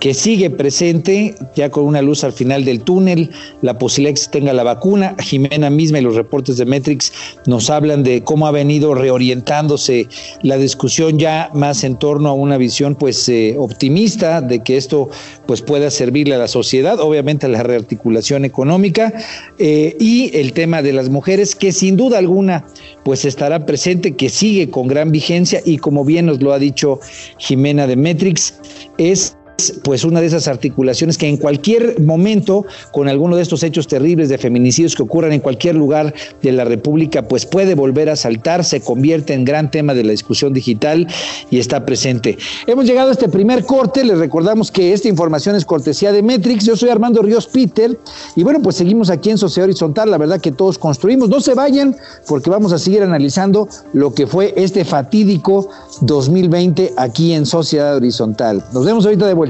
que 0.00 0.14
sigue 0.14 0.48
presente, 0.48 1.34
ya 1.54 1.70
con 1.70 1.84
una 1.84 2.00
luz 2.00 2.24
al 2.24 2.32
final 2.32 2.64
del 2.64 2.80
túnel, 2.80 3.30
la 3.60 3.78
posibilidad 3.78 4.18
tenga 4.32 4.54
la 4.54 4.62
vacuna. 4.62 5.14
Jimena 5.20 5.68
misma 5.68 5.98
y 5.98 6.02
los 6.02 6.16
reportes 6.16 6.56
de 6.56 6.64
Metrix 6.64 7.12
nos 7.46 7.68
hablan 7.68 8.02
de 8.02 8.24
cómo 8.24 8.46
ha 8.46 8.50
venido 8.50 8.94
reorientándose 8.94 10.08
la 10.42 10.56
discusión 10.56 11.18
ya 11.18 11.50
más 11.52 11.84
en 11.84 11.96
torno 11.96 12.30
a 12.30 12.32
una 12.32 12.56
visión 12.56 12.94
pues 12.94 13.28
eh, 13.28 13.54
optimista 13.58 14.40
de 14.40 14.62
que 14.62 14.78
esto 14.78 15.10
pues 15.46 15.60
pueda 15.60 15.90
servirle 15.90 16.34
a 16.34 16.38
la 16.38 16.48
sociedad, 16.48 16.98
obviamente 16.98 17.44
a 17.46 17.50
la 17.50 17.62
rearticulación 17.62 18.46
económica 18.46 19.12
eh, 19.58 19.96
y 20.00 20.34
el 20.34 20.54
tema 20.54 20.80
de 20.80 20.94
las 20.94 21.10
mujeres 21.10 21.54
que 21.54 21.72
sin 21.72 21.96
duda 21.96 22.18
alguna 22.18 22.66
pues 23.04 23.26
estará 23.26 23.66
presente, 23.66 24.16
que 24.16 24.30
sigue 24.30 24.70
con 24.70 24.88
gran 24.88 25.12
vigencia 25.12 25.60
y 25.64 25.76
como 25.76 26.04
bien 26.04 26.26
nos 26.26 26.40
lo 26.40 26.52
ha 26.52 26.58
dicho 26.58 27.00
Jimena 27.38 27.86
de 27.86 27.96
Metrix, 27.96 28.54
es 28.98 29.36
pues 29.82 30.04
una 30.04 30.20
de 30.20 30.26
esas 30.26 30.48
articulaciones 30.48 31.18
que 31.18 31.28
en 31.28 31.36
cualquier 31.36 32.00
momento, 32.00 32.66
con 32.92 33.08
alguno 33.08 33.36
de 33.36 33.42
estos 33.42 33.62
hechos 33.62 33.86
terribles 33.86 34.28
de 34.28 34.38
feminicidios 34.38 34.94
que 34.94 35.02
ocurran 35.02 35.32
en 35.32 35.40
cualquier 35.40 35.74
lugar 35.74 36.14
de 36.42 36.52
la 36.52 36.64
República, 36.64 37.26
pues 37.26 37.46
puede 37.46 37.74
volver 37.74 38.10
a 38.10 38.16
saltar, 38.16 38.64
se 38.64 38.80
convierte 38.80 39.34
en 39.34 39.44
gran 39.44 39.70
tema 39.70 39.94
de 39.94 40.04
la 40.04 40.12
discusión 40.12 40.52
digital 40.52 41.06
y 41.50 41.58
está 41.58 41.84
presente. 41.84 42.38
Hemos 42.66 42.84
llegado 42.84 43.10
a 43.10 43.12
este 43.12 43.28
primer 43.28 43.64
corte, 43.64 44.04
les 44.04 44.18
recordamos 44.18 44.70
que 44.70 44.92
esta 44.92 45.08
información 45.08 45.56
es 45.56 45.64
cortesía 45.64 46.12
de 46.12 46.22
Metrix, 46.22 46.64
yo 46.64 46.76
soy 46.76 46.88
Armando 46.88 47.22
Ríos 47.22 47.46
Peter 47.46 47.98
y 48.36 48.42
bueno, 48.42 48.60
pues 48.62 48.76
seguimos 48.76 49.10
aquí 49.10 49.30
en 49.30 49.38
Sociedad 49.38 49.64
Horizontal, 49.64 50.10
la 50.10 50.18
verdad 50.18 50.40
que 50.40 50.52
todos 50.52 50.78
construimos, 50.78 51.28
no 51.28 51.40
se 51.40 51.54
vayan 51.54 51.96
porque 52.26 52.50
vamos 52.50 52.72
a 52.72 52.78
seguir 52.78 53.02
analizando 53.02 53.68
lo 53.92 54.14
que 54.14 54.26
fue 54.26 54.54
este 54.56 54.84
fatídico 54.84 55.68
2020 56.02 56.94
aquí 56.96 57.32
en 57.32 57.46
Sociedad 57.46 57.96
Horizontal. 57.96 58.64
Nos 58.72 58.84
vemos 58.84 59.04
ahorita 59.04 59.26
de 59.26 59.34
vuelta. 59.34 59.49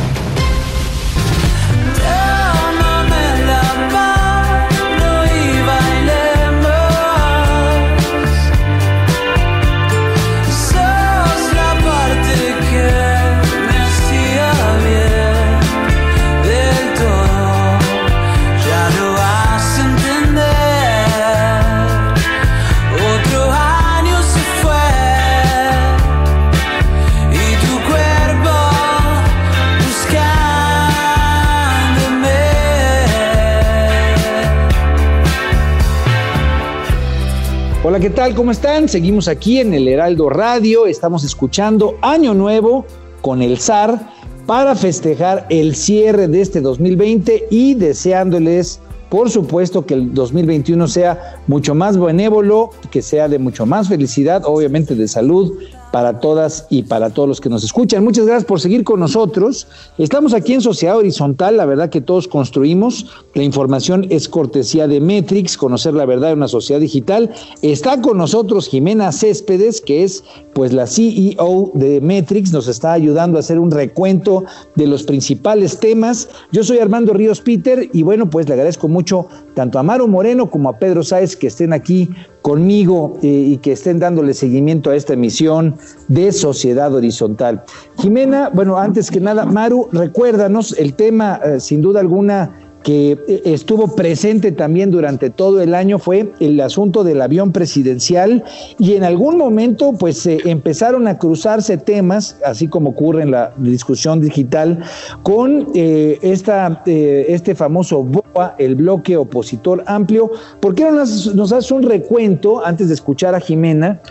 ¿Qué 38.01 38.09
tal? 38.09 38.33
¿Cómo 38.33 38.49
están? 38.49 38.89
Seguimos 38.89 39.27
aquí 39.27 39.59
en 39.59 39.75
el 39.75 39.87
Heraldo 39.87 40.27
Radio. 40.27 40.87
Estamos 40.87 41.23
escuchando 41.23 41.99
Año 42.01 42.33
Nuevo 42.33 42.83
con 43.21 43.43
el 43.43 43.59
SAR 43.59 44.09
para 44.47 44.73
festejar 44.73 45.45
el 45.51 45.75
cierre 45.75 46.27
de 46.27 46.41
este 46.41 46.61
2020 46.61 47.45
y 47.51 47.75
deseándoles, 47.75 48.79
por 49.09 49.29
supuesto, 49.29 49.85
que 49.85 49.93
el 49.93 50.15
2021 50.15 50.87
sea 50.87 51.41
mucho 51.45 51.75
más 51.75 51.95
benévolo, 51.99 52.71
que 52.89 53.03
sea 53.03 53.27
de 53.27 53.37
mucho 53.37 53.67
más 53.67 53.87
felicidad, 53.87 54.41
obviamente 54.45 54.95
de 54.95 55.07
salud 55.07 55.53
para 55.91 56.19
todas 56.19 56.65
y 56.69 56.83
para 56.83 57.09
todos 57.09 57.27
los 57.27 57.41
que 57.41 57.49
nos 57.49 57.63
escuchan. 57.63 58.03
Muchas 58.03 58.25
gracias 58.25 58.45
por 58.45 58.59
seguir 58.59 58.83
con 58.83 58.99
nosotros. 58.99 59.67
Estamos 59.97 60.33
aquí 60.33 60.53
en 60.53 60.61
Sociedad 60.61 60.97
Horizontal, 60.97 61.57
la 61.57 61.65
verdad 61.65 61.89
que 61.89 62.01
todos 62.01 62.27
construimos. 62.27 63.07
La 63.33 63.43
información 63.43 64.07
es 64.09 64.29
cortesía 64.29 64.87
de 64.87 65.01
Metrix, 65.01 65.57
conocer 65.57 65.93
la 65.93 66.05
verdad 66.05 66.31
en 66.31 66.37
una 66.37 66.47
sociedad 66.47 66.79
digital. 66.79 67.31
Está 67.61 68.01
con 68.01 68.17
nosotros 68.17 68.67
Jimena 68.67 69.11
Céspedes, 69.11 69.81
que 69.81 70.03
es 70.03 70.23
pues 70.53 70.73
la 70.73 70.87
CEO 70.87 71.71
de 71.73 72.01
Metrix, 72.01 72.51
nos 72.51 72.67
está 72.67 72.93
ayudando 72.93 73.37
a 73.37 73.39
hacer 73.41 73.59
un 73.59 73.71
recuento 73.71 74.43
de 74.75 74.87
los 74.87 75.03
principales 75.03 75.79
temas. 75.79 76.29
Yo 76.51 76.63
soy 76.63 76.79
Armando 76.79 77.13
Ríos 77.13 77.41
Peter 77.41 77.89
y 77.93 78.03
bueno, 78.03 78.29
pues 78.29 78.47
le 78.47 78.53
agradezco 78.53 78.87
mucho 78.87 79.27
tanto 79.53 79.79
a 79.79 79.83
Maro 79.83 80.07
Moreno 80.07 80.49
como 80.49 80.69
a 80.69 80.77
Pedro 80.77 81.03
Sáez 81.03 81.35
que 81.35 81.47
estén 81.47 81.73
aquí 81.73 82.09
conmigo 82.41 83.17
eh, 83.21 83.27
y 83.27 83.57
que 83.57 83.73
estén 83.73 83.99
dándole 83.99 84.33
seguimiento 84.33 84.89
a 84.89 84.95
esta 84.95 85.13
emisión 85.13 85.75
de 86.07 86.31
Sociedad 86.31 86.93
Horizontal. 86.93 87.63
Jimena, 87.97 88.49
bueno, 88.53 88.77
antes 88.77 89.11
que 89.11 89.19
nada, 89.19 89.45
Maru, 89.45 89.89
recuérdanos 89.91 90.77
el 90.77 90.93
tema, 90.93 91.39
eh, 91.43 91.59
sin 91.59 91.81
duda 91.81 91.99
alguna, 91.99 92.60
que 92.83 93.11
eh, 93.27 93.41
estuvo 93.45 93.95
presente 93.95 94.51
también 94.51 94.91
durante 94.91 95.29
todo 95.29 95.61
el 95.61 95.75
año 95.75 95.99
fue 95.99 96.31
el 96.39 96.59
asunto 96.59 97.03
del 97.03 97.21
avión 97.21 97.51
presidencial 97.51 98.43
y 98.79 98.93
en 98.93 99.03
algún 99.03 99.37
momento 99.37 99.93
pues 99.93 100.17
se 100.17 100.39
empezaron 100.49 101.07
a 101.07 101.17
cruzarse 101.17 101.77
temas, 101.77 102.37
así 102.45 102.67
como 102.67 102.91
ocurre 102.91 103.23
en 103.23 103.31
la 103.31 103.53
discusión 103.57 104.21
digital, 104.21 104.83
con 105.23 105.67
eh, 105.75 106.17
esta, 106.21 106.81
eh, 106.85 107.25
este 107.29 107.55
famoso 107.55 108.03
BOA, 108.03 108.55
el 108.57 108.75
bloque 108.75 109.17
opositor 109.17 109.83
amplio. 109.87 110.31
¿Por 110.59 110.75
qué 110.75 110.85
no 110.85 110.91
nos, 110.91 111.35
nos 111.35 111.71
un 111.71 111.83
recuento 111.83 112.65
antes 112.65 112.87
de 112.87 112.93
escuchar 112.95 113.35
a 113.35 113.39
Jimena? 113.39 114.01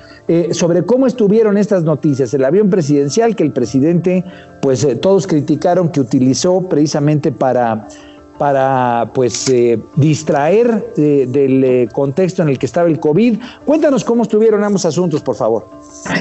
sobre 0.52 0.84
cómo 0.84 1.08
estuvieron 1.08 1.58
estas 1.58 1.82
noticias, 1.82 2.32
el 2.34 2.44
avión 2.44 2.70
presidencial 2.70 3.34
que 3.34 3.42
el 3.42 3.50
presidente, 3.50 4.24
pues 4.62 4.86
todos 5.00 5.26
criticaron 5.26 5.88
que 5.88 5.98
utilizó 5.98 6.68
precisamente 6.68 7.32
para 7.32 7.88
para 8.40 9.10
pues 9.12 9.50
eh, 9.50 9.78
distraer 9.96 10.86
eh, 10.96 11.26
del 11.28 11.62
eh, 11.62 11.88
contexto 11.92 12.40
en 12.42 12.48
el 12.48 12.58
que 12.58 12.64
estaba 12.64 12.88
el 12.88 12.98
COVID. 12.98 13.36
Cuéntanos 13.66 14.02
cómo 14.02 14.22
estuvieron 14.22 14.64
ambos 14.64 14.86
asuntos, 14.86 15.20
por 15.20 15.36
favor. 15.36 15.68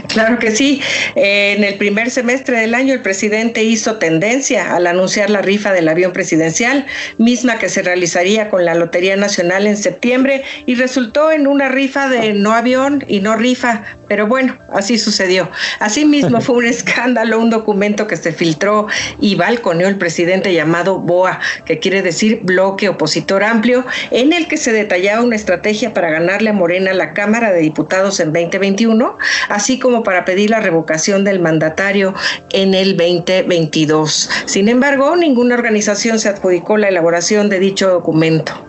Claro 0.09 0.37
que 0.37 0.51
sí. 0.51 0.81
en 1.15 1.63
el 1.63 1.77
primer 1.77 2.11
semestre 2.11 2.59
del 2.59 2.75
año 2.75 2.93
el 2.93 3.01
presidente 3.01 3.63
hizo 3.63 3.99
tendencia 3.99 4.75
al 4.75 4.87
anunciar 4.87 5.29
la 5.29 5.41
rifa 5.41 5.71
del 5.71 5.87
avión 5.87 6.11
presidencial, 6.11 6.85
misma 7.17 7.57
que 7.57 7.69
se 7.69 7.83
realizaría 7.83 8.49
con 8.49 8.65
la 8.65 8.75
Lotería 8.75 9.15
Nacional 9.15 9.65
en 9.65 9.77
septiembre 9.77 10.43
y 10.65 10.75
resultó 10.75 11.31
en 11.31 11.47
una 11.47 11.69
rifa 11.69 12.09
de 12.09 12.33
no 12.33 12.51
avión 12.51 13.05
y 13.07 13.21
no 13.21 13.37
rifa, 13.37 13.85
pero 14.09 14.27
bueno, 14.27 14.57
así 14.73 14.97
sucedió. 14.97 15.49
Asimismo 15.79 16.41
fue 16.41 16.57
un 16.57 16.65
escándalo, 16.65 17.39
un 17.39 17.49
documento 17.49 18.07
que 18.07 18.17
se 18.17 18.33
filtró 18.33 18.87
y 19.21 19.35
balconeó 19.35 19.87
el 19.87 19.97
presidente 19.97 20.53
llamado 20.53 20.99
BOA, 20.99 21.39
que 21.63 21.79
quiere 21.79 22.01
decir 22.01 22.41
bloque 22.43 22.89
opositor 22.89 23.43
amplio, 23.43 23.85
en 24.11 24.33
el 24.33 24.47
que 24.47 24.57
se 24.57 24.73
detallaba 24.73 25.23
una 25.23 25.37
estrategia 25.37 25.93
para 25.93 26.09
ganarle 26.09 26.49
a 26.49 26.53
Morena 26.53 26.91
la 26.93 27.13
Cámara 27.13 27.53
de 27.53 27.61
Diputados 27.61 28.19
en 28.19 28.33
2021, 28.33 29.17
así 29.47 29.79
como 29.79 30.03
para 30.03 30.25
pedir 30.25 30.49
la 30.49 30.59
revocación 30.59 31.23
del 31.23 31.39
mandatario 31.39 32.13
en 32.51 32.73
el 32.73 32.97
2022. 32.97 34.29
Sin 34.45 34.67
embargo, 34.67 35.15
ninguna 35.15 35.53
organización 35.55 36.19
se 36.19 36.29
adjudicó 36.29 36.77
la 36.77 36.89
elaboración 36.89 37.49
de 37.49 37.59
dicho 37.59 37.89
documento. 37.89 38.65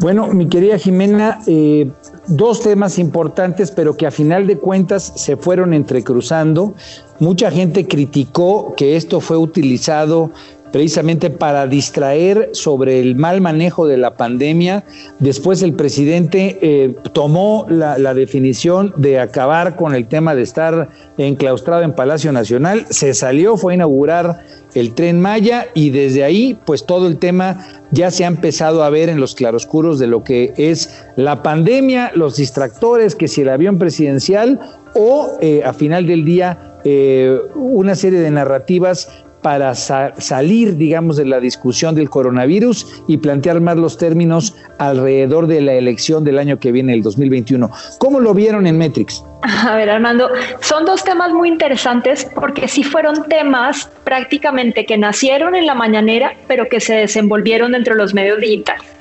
Bueno, 0.00 0.26
mi 0.28 0.48
querida 0.48 0.78
Jimena, 0.78 1.38
eh, 1.46 1.88
dos 2.26 2.62
temas 2.62 2.98
importantes, 2.98 3.70
pero 3.70 3.96
que 3.96 4.06
a 4.06 4.10
final 4.10 4.46
de 4.46 4.58
cuentas 4.58 5.12
se 5.16 5.36
fueron 5.36 5.74
entrecruzando. 5.74 6.74
Mucha 7.18 7.50
gente 7.50 7.86
criticó 7.86 8.74
que 8.76 8.96
esto 8.96 9.20
fue 9.20 9.36
utilizado 9.36 10.30
precisamente 10.72 11.30
para 11.30 11.66
distraer 11.66 12.50
sobre 12.52 12.98
el 12.98 13.14
mal 13.14 13.40
manejo 13.40 13.86
de 13.86 13.98
la 13.98 14.14
pandemia. 14.14 14.82
Después 15.18 15.62
el 15.62 15.74
presidente 15.74 16.58
eh, 16.62 16.96
tomó 17.12 17.66
la, 17.68 18.14
definición 18.14 18.92
de 18.96 19.20
acabar 19.20 19.76
con 19.76 19.94
el 19.94 20.06
tema 20.06 20.34
de 20.34 20.42
estar 20.42 20.88
enclaustrado 21.18 21.82
en 21.82 21.94
Palacio 21.94 22.32
Nacional, 22.32 22.86
se 22.90 23.14
salió, 23.14 23.56
fue 23.56 23.74
a 23.74 23.76
inaugurar 23.76 24.40
el 24.74 24.94
tren 24.94 25.20
Maya 25.20 25.66
y 25.74 25.90
desde 25.90 26.24
ahí 26.24 26.58
pues 26.64 26.84
todo 26.84 27.06
el 27.06 27.18
tema 27.18 27.66
ya 27.90 28.10
se 28.10 28.24
ha 28.24 28.28
empezado 28.28 28.82
a 28.82 28.90
ver 28.90 29.08
en 29.08 29.20
los 29.20 29.34
claroscuros 29.34 29.98
de 29.98 30.06
lo 30.06 30.24
que 30.24 30.54
es 30.56 31.04
la 31.16 31.42
pandemia, 31.42 32.12
los 32.14 32.36
distractores, 32.36 33.14
que 33.14 33.28
si 33.28 33.42
el 33.42 33.48
avión 33.48 33.78
presidencial 33.78 34.60
o 34.94 35.36
eh, 35.40 35.62
a 35.64 35.72
final 35.72 36.06
del 36.06 36.24
día 36.24 36.78
eh, 36.84 37.38
una 37.54 37.94
serie 37.94 38.20
de 38.20 38.30
narrativas 38.30 39.08
para 39.42 39.74
salir, 39.74 40.76
digamos, 40.76 41.16
de 41.16 41.24
la 41.24 41.40
discusión 41.40 41.94
del 41.94 42.08
coronavirus 42.08 43.02
y 43.08 43.16
plantear 43.16 43.60
más 43.60 43.76
los 43.76 43.98
términos 43.98 44.54
alrededor 44.78 45.46
de 45.48 45.60
la 45.60 45.74
elección 45.74 46.24
del 46.24 46.38
año 46.38 46.58
que 46.58 46.72
viene, 46.72 46.94
el 46.94 47.02
2021. 47.02 47.70
¿Cómo 47.98 48.20
lo 48.20 48.32
vieron 48.34 48.66
en 48.66 48.78
Metrix? 48.78 49.24
A 49.42 49.74
ver, 49.76 49.90
Armando, 49.90 50.30
son 50.60 50.84
dos 50.84 51.02
temas 51.02 51.32
muy 51.32 51.48
interesantes 51.48 52.28
porque 52.34 52.68
sí 52.68 52.84
fueron 52.84 53.24
temas 53.24 53.90
prácticamente 54.04 54.86
que 54.86 54.96
nacieron 54.96 55.54
en 55.54 55.66
la 55.66 55.74
mañanera, 55.74 56.34
pero 56.46 56.68
que 56.68 56.80
se 56.80 56.94
desenvolvieron 56.94 57.72
dentro 57.72 57.94
de 57.94 58.00
los 58.00 58.14
medios 58.14 58.40
digitales. 58.40 58.91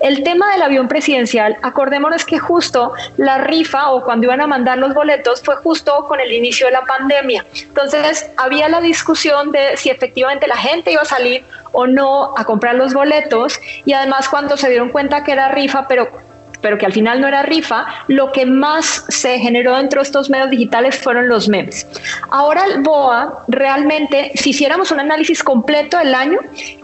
El 0.00 0.22
tema 0.22 0.52
del 0.52 0.62
avión 0.62 0.88
presidencial, 0.88 1.56
acordémonos 1.62 2.24
que 2.24 2.38
justo 2.38 2.92
la 3.16 3.38
rifa 3.38 3.90
o 3.90 4.02
cuando 4.04 4.26
iban 4.26 4.40
a 4.40 4.46
mandar 4.46 4.78
los 4.78 4.94
boletos 4.94 5.42
fue 5.42 5.56
justo 5.56 6.04
con 6.06 6.20
el 6.20 6.32
inicio 6.32 6.66
de 6.66 6.72
la 6.72 6.84
pandemia. 6.84 7.44
Entonces 7.62 8.30
había 8.36 8.68
la 8.68 8.80
discusión 8.80 9.52
de 9.52 9.76
si 9.76 9.90
efectivamente 9.90 10.46
la 10.46 10.56
gente 10.56 10.92
iba 10.92 11.02
a 11.02 11.06
salir 11.06 11.44
o 11.72 11.86
no 11.86 12.32
a 12.36 12.44
comprar 12.44 12.74
los 12.74 12.94
boletos 12.94 13.60
y 13.84 13.92
además 13.92 14.28
cuando 14.28 14.56
se 14.56 14.68
dieron 14.68 14.90
cuenta 14.90 15.24
que 15.24 15.32
era 15.32 15.48
rifa, 15.48 15.86
pero 15.88 16.08
pero 16.60 16.78
que 16.78 16.86
al 16.86 16.92
final 16.92 17.20
no 17.20 17.28
era 17.28 17.42
rifa, 17.42 17.86
lo 18.08 18.32
que 18.32 18.46
más 18.46 19.04
se 19.08 19.38
generó 19.38 19.76
dentro 19.76 20.00
de 20.00 20.06
estos 20.06 20.30
medios 20.30 20.50
digitales 20.50 20.98
fueron 20.98 21.28
los 21.28 21.48
memes. 21.48 21.86
Ahora 22.30 22.64
el 22.66 22.82
BOA, 22.82 23.44
realmente, 23.48 24.32
si 24.34 24.50
hiciéramos 24.50 24.90
un 24.90 25.00
análisis 25.00 25.42
completo 25.42 25.98
del 25.98 26.14
año, 26.14 26.38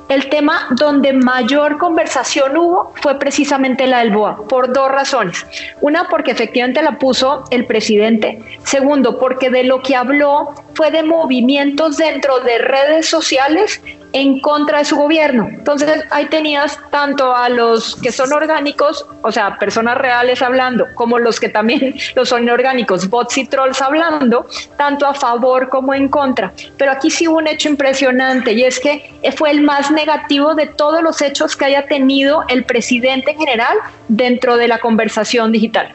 el 0.08 0.28
tema 0.28 0.68
donde 0.72 1.12
mayor 1.14 1.78
conversación 1.78 2.56
hubo 2.58 2.92
fue 2.96 3.18
precisamente 3.18 3.86
la 3.86 4.00
del 4.00 4.10
BOA, 4.10 4.46
por 4.48 4.72
dos 4.72 4.90
razones. 4.90 5.46
Una, 5.80 6.08
porque 6.08 6.32
efectivamente 6.32 6.82
la 6.82 6.98
puso 6.98 7.44
el 7.50 7.64
presidente. 7.66 8.38
Segundo, 8.64 9.18
porque 9.18 9.48
de 9.50 9.64
lo 9.64 9.82
que 9.82 9.96
habló 9.96 10.54
fue 10.74 10.90
de 10.90 11.02
movimientos 11.02 11.96
dentro 11.96 12.40
de 12.40 12.58
redes 12.58 13.08
sociales 13.08 13.80
en 14.14 14.40
contra 14.40 14.78
de 14.78 14.84
su 14.84 14.96
gobierno. 14.96 15.48
Entonces 15.50 16.04
ahí 16.10 16.26
tenías 16.26 16.78
tanto 16.90 17.34
a 17.34 17.48
los 17.48 17.96
que 17.96 18.12
son 18.12 18.32
orgánicos, 18.32 19.04
o 19.22 19.32
sea, 19.32 19.58
personas 19.58 19.98
reales 19.98 20.40
hablando, 20.40 20.86
como 20.94 21.18
los 21.18 21.40
que 21.40 21.48
también 21.48 21.96
los 22.14 22.28
son 22.28 22.44
inorgánicos, 22.44 23.10
bots 23.10 23.36
y 23.36 23.46
trolls 23.46 23.82
hablando, 23.82 24.46
tanto 24.78 25.06
a 25.06 25.14
favor 25.14 25.68
como 25.68 25.92
en 25.92 26.08
contra. 26.08 26.52
Pero 26.78 26.92
aquí 26.92 27.10
sí 27.10 27.26
hubo 27.26 27.38
un 27.38 27.48
hecho 27.48 27.68
impresionante 27.68 28.52
y 28.52 28.62
es 28.64 28.78
que 28.78 29.12
fue 29.36 29.50
el 29.50 29.62
más 29.62 29.90
negativo 29.90 30.54
de 30.54 30.66
todos 30.66 31.02
los 31.02 31.20
hechos 31.20 31.56
que 31.56 31.64
haya 31.64 31.86
tenido 31.86 32.44
el 32.48 32.64
presidente 32.64 33.32
en 33.32 33.38
general 33.38 33.76
dentro 34.06 34.56
de 34.56 34.68
la 34.68 34.78
conversación 34.78 35.50
digital. 35.50 35.92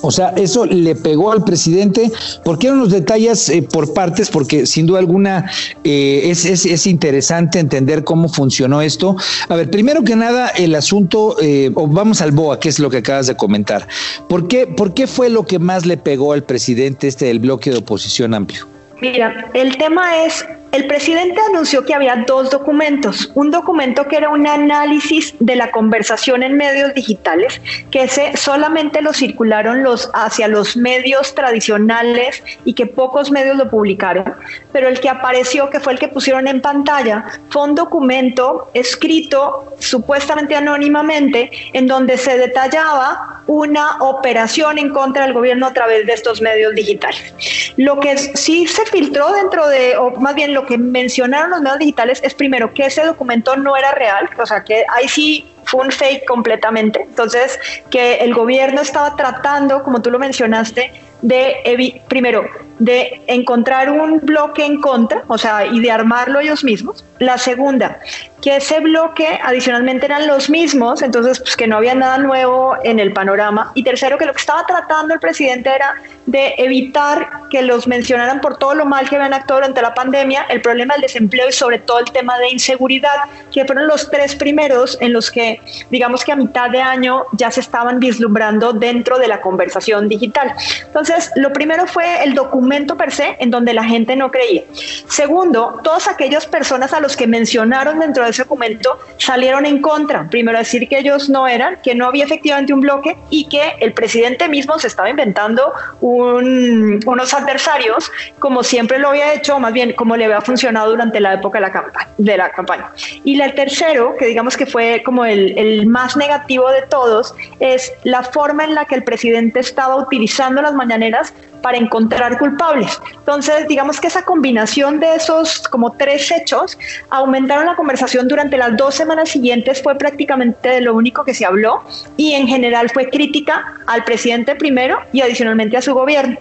O 0.00 0.10
sea, 0.10 0.28
eso 0.36 0.66
le 0.66 0.94
pegó 0.94 1.32
al 1.32 1.44
presidente. 1.44 2.10
¿Por 2.44 2.58
qué 2.58 2.66
eran 2.68 2.80
los 2.80 2.90
detalles 2.90 3.48
eh, 3.48 3.62
por 3.62 3.92
partes? 3.94 4.30
Porque 4.30 4.66
sin 4.66 4.86
duda 4.86 4.98
alguna 4.98 5.50
eh, 5.82 6.22
es, 6.24 6.44
es, 6.44 6.86
interesante 6.86 7.58
entender 7.58 8.04
cómo 8.04 8.28
funcionó 8.28 8.82
esto. 8.82 9.16
A 9.48 9.56
ver, 9.56 9.70
primero 9.70 10.04
que 10.04 10.16
nada, 10.16 10.48
el 10.48 10.74
asunto, 10.74 11.36
eh, 11.40 11.70
o 11.74 11.86
vamos 11.86 12.20
al 12.20 12.32
BOA, 12.32 12.60
que 12.60 12.68
es 12.68 12.78
lo 12.78 12.90
que 12.90 12.98
acabas 12.98 13.26
de 13.26 13.36
comentar. 13.36 13.88
¿Por 14.28 14.48
qué, 14.48 14.66
¿Por 14.66 14.94
qué 14.94 15.06
fue 15.06 15.30
lo 15.30 15.44
que 15.44 15.58
más 15.58 15.86
le 15.86 15.96
pegó 15.96 16.32
al 16.32 16.42
presidente 16.42 17.08
este 17.08 17.26
del 17.26 17.38
bloque 17.38 17.70
de 17.70 17.78
oposición 17.78 18.34
amplio? 18.34 18.66
Mira, 19.00 19.50
el 19.54 19.76
tema 19.76 20.24
es 20.24 20.44
el 20.74 20.88
presidente 20.88 21.40
anunció 21.48 21.84
que 21.84 21.94
había 21.94 22.24
dos 22.26 22.50
documentos. 22.50 23.30
Un 23.36 23.52
documento 23.52 24.08
que 24.08 24.16
era 24.16 24.30
un 24.30 24.44
análisis 24.44 25.32
de 25.38 25.54
la 25.54 25.70
conversación 25.70 26.42
en 26.42 26.56
medios 26.56 26.92
digitales, 26.94 27.60
que 27.92 28.02
ese 28.02 28.36
solamente 28.36 29.00
lo 29.00 29.12
circularon 29.12 29.84
los, 29.84 30.10
hacia 30.14 30.48
los 30.48 30.76
medios 30.76 31.32
tradicionales 31.36 32.42
y 32.64 32.74
que 32.74 32.86
pocos 32.86 33.30
medios 33.30 33.56
lo 33.56 33.70
publicaron. 33.70 34.24
Pero 34.72 34.88
el 34.88 34.98
que 34.98 35.08
apareció, 35.08 35.70
que 35.70 35.78
fue 35.78 35.92
el 35.92 36.00
que 36.00 36.08
pusieron 36.08 36.48
en 36.48 36.60
pantalla, 36.60 37.24
fue 37.50 37.62
un 37.62 37.76
documento 37.76 38.68
escrito 38.74 39.76
supuestamente 39.78 40.56
anónimamente, 40.56 41.52
en 41.72 41.86
donde 41.86 42.16
se 42.16 42.36
detallaba 42.36 43.42
una 43.46 43.98
operación 44.00 44.78
en 44.78 44.90
contra 44.90 45.24
del 45.24 45.34
gobierno 45.34 45.66
a 45.66 45.72
través 45.72 46.06
de 46.06 46.14
estos 46.14 46.40
medios 46.40 46.74
digitales. 46.74 47.72
Lo 47.76 48.00
que 48.00 48.16
sí 48.16 48.66
se 48.66 48.84
filtró 48.86 49.32
dentro 49.34 49.68
de, 49.68 49.96
o 49.96 50.10
más 50.18 50.34
bien 50.34 50.54
lo 50.54 50.63
que 50.66 50.78
mencionaron 50.78 51.50
los 51.50 51.60
medios 51.60 51.78
digitales 51.78 52.20
es 52.22 52.34
primero 52.34 52.72
que 52.74 52.86
ese 52.86 53.04
documento 53.04 53.56
no 53.56 53.76
era 53.76 53.92
real, 53.92 54.28
o 54.38 54.46
sea 54.46 54.64
que 54.64 54.84
ahí 54.94 55.08
sí 55.08 55.54
fue 55.64 55.84
un 55.84 55.90
fake 55.90 56.26
completamente. 56.26 57.02
Entonces, 57.02 57.58
que 57.90 58.16
el 58.16 58.34
gobierno 58.34 58.80
estaba 58.80 59.16
tratando, 59.16 59.82
como 59.82 60.02
tú 60.02 60.10
lo 60.10 60.18
mencionaste, 60.18 60.92
de, 61.22 62.00
primero, 62.08 62.48
de 62.78 63.22
encontrar 63.26 63.90
un 63.90 64.20
bloque 64.20 64.64
en 64.64 64.80
contra, 64.80 65.22
o 65.28 65.38
sea, 65.38 65.66
y 65.66 65.80
de 65.80 65.90
armarlo 65.90 66.40
ellos 66.40 66.64
mismos. 66.64 67.04
La 67.20 67.38
segunda, 67.38 68.00
que 68.42 68.56
ese 68.56 68.80
bloque 68.80 69.38
adicionalmente 69.42 70.04
eran 70.04 70.26
los 70.26 70.50
mismos, 70.50 71.00
entonces 71.00 71.40
pues 71.40 71.56
que 71.56 71.66
no 71.66 71.76
había 71.76 71.94
nada 71.94 72.18
nuevo 72.18 72.76
en 72.82 72.98
el 72.98 73.12
panorama. 73.12 73.70
Y 73.74 73.84
tercero, 73.84 74.18
que 74.18 74.26
lo 74.26 74.32
que 74.32 74.40
estaba 74.40 74.66
tratando 74.66 75.14
el 75.14 75.20
presidente 75.20 75.70
era 75.70 75.94
de 76.26 76.54
evitar 76.58 77.28
que 77.50 77.62
los 77.62 77.86
mencionaran 77.86 78.40
por 78.40 78.58
todo 78.58 78.74
lo 78.74 78.84
mal 78.84 79.08
que 79.08 79.16
habían 79.16 79.32
actuado 79.32 79.60
durante 79.60 79.80
la 79.80 79.94
pandemia, 79.94 80.46
el 80.50 80.60
problema 80.60 80.94
del 80.94 81.02
desempleo 81.02 81.48
y 81.48 81.52
sobre 81.52 81.78
todo 81.78 82.00
el 82.00 82.10
tema 82.12 82.36
de 82.38 82.50
inseguridad, 82.50 83.14
que 83.52 83.64
fueron 83.64 83.86
los 83.86 84.10
tres 84.10 84.34
primeros 84.34 84.98
en 85.00 85.12
los 85.12 85.30
que, 85.30 85.60
digamos 85.90 86.24
que 86.24 86.32
a 86.32 86.36
mitad 86.36 86.68
de 86.68 86.82
año 86.82 87.24
ya 87.32 87.50
se 87.50 87.60
estaban 87.60 88.00
vislumbrando 88.00 88.72
dentro 88.72 89.18
de 89.18 89.28
la 89.28 89.40
conversación 89.40 90.08
digital. 90.08 90.52
Entonces, 90.84 91.03
lo 91.36 91.52
primero 91.52 91.86
fue 91.86 92.24
el 92.24 92.34
documento 92.34 92.96
per 92.96 93.12
se, 93.12 93.36
en 93.38 93.50
donde 93.50 93.74
la 93.74 93.84
gente 93.84 94.16
no 94.16 94.30
creía. 94.30 94.62
Segundo, 95.08 95.80
todas 95.82 96.08
aquellas 96.08 96.46
personas 96.46 96.92
a 96.92 97.00
los 97.00 97.16
que 97.16 97.26
mencionaron 97.26 98.00
dentro 98.00 98.24
de 98.24 98.30
ese 98.30 98.42
documento 98.42 98.98
salieron 99.18 99.66
en 99.66 99.80
contra. 99.80 100.28
Primero, 100.28 100.58
decir 100.58 100.88
que 100.88 100.98
ellos 100.98 101.28
no 101.28 101.46
eran, 101.46 101.78
que 101.82 101.94
no 101.94 102.06
había 102.06 102.24
efectivamente 102.24 102.72
un 102.72 102.80
bloque 102.80 103.16
y 103.30 103.48
que 103.48 103.74
el 103.80 103.92
presidente 103.92 104.48
mismo 104.48 104.78
se 104.78 104.86
estaba 104.86 105.10
inventando 105.10 105.72
unos 106.00 107.34
adversarios, 107.34 108.10
como 108.38 108.62
siempre 108.62 108.98
lo 108.98 109.08
había 109.08 109.34
hecho, 109.34 109.56
o 109.56 109.60
más 109.60 109.72
bien 109.72 109.92
como 109.92 110.16
le 110.16 110.24
había 110.24 110.40
funcionado 110.40 110.90
durante 110.90 111.20
la 111.20 111.34
época 111.34 111.58
de 111.58 111.62
la, 111.62 111.72
campaña, 111.72 112.08
de 112.18 112.36
la 112.36 112.50
campaña. 112.50 112.90
Y 113.24 113.40
el 113.40 113.54
tercero, 113.54 114.16
que 114.18 114.26
digamos 114.26 114.56
que 114.56 114.66
fue 114.66 115.02
como 115.04 115.24
el, 115.24 115.56
el 115.58 115.86
más 115.86 116.16
negativo 116.16 116.70
de 116.70 116.82
todos, 116.82 117.34
es 117.60 117.92
la 118.04 118.22
forma 118.22 118.64
en 118.64 118.74
la 118.74 118.84
que 118.84 118.94
el 118.94 119.04
presidente 119.04 119.60
estaba 119.60 119.96
utilizando 119.96 120.62
las 120.62 120.74
mañaneras 120.94 121.32
para 121.62 121.78
encontrar 121.78 122.38
culpables. 122.38 123.00
Entonces, 123.18 123.66
digamos 123.68 123.98
que 124.00 124.08
esa 124.08 124.22
combinación 124.22 125.00
de 125.00 125.14
esos 125.14 125.66
como 125.68 125.92
tres 125.92 126.30
hechos 126.30 126.76
aumentaron 127.10 127.66
la 127.66 127.74
conversación 127.74 128.28
durante 128.28 128.56
las 128.58 128.76
dos 128.76 128.94
semanas 128.94 129.30
siguientes, 129.30 129.82
fue 129.82 129.94
prácticamente 129.96 130.68
de 130.68 130.80
lo 130.82 130.94
único 130.94 131.24
que 131.24 131.32
se 131.32 131.46
habló 131.46 131.82
y 132.16 132.32
en 132.32 132.46
general 132.46 132.90
fue 132.90 133.08
crítica 133.08 133.64
al 133.86 134.04
presidente 134.04 134.54
primero 134.54 134.98
y 135.12 135.22
adicionalmente 135.22 135.76
a 135.76 135.82
su 135.82 135.94
gobierno. 135.94 136.36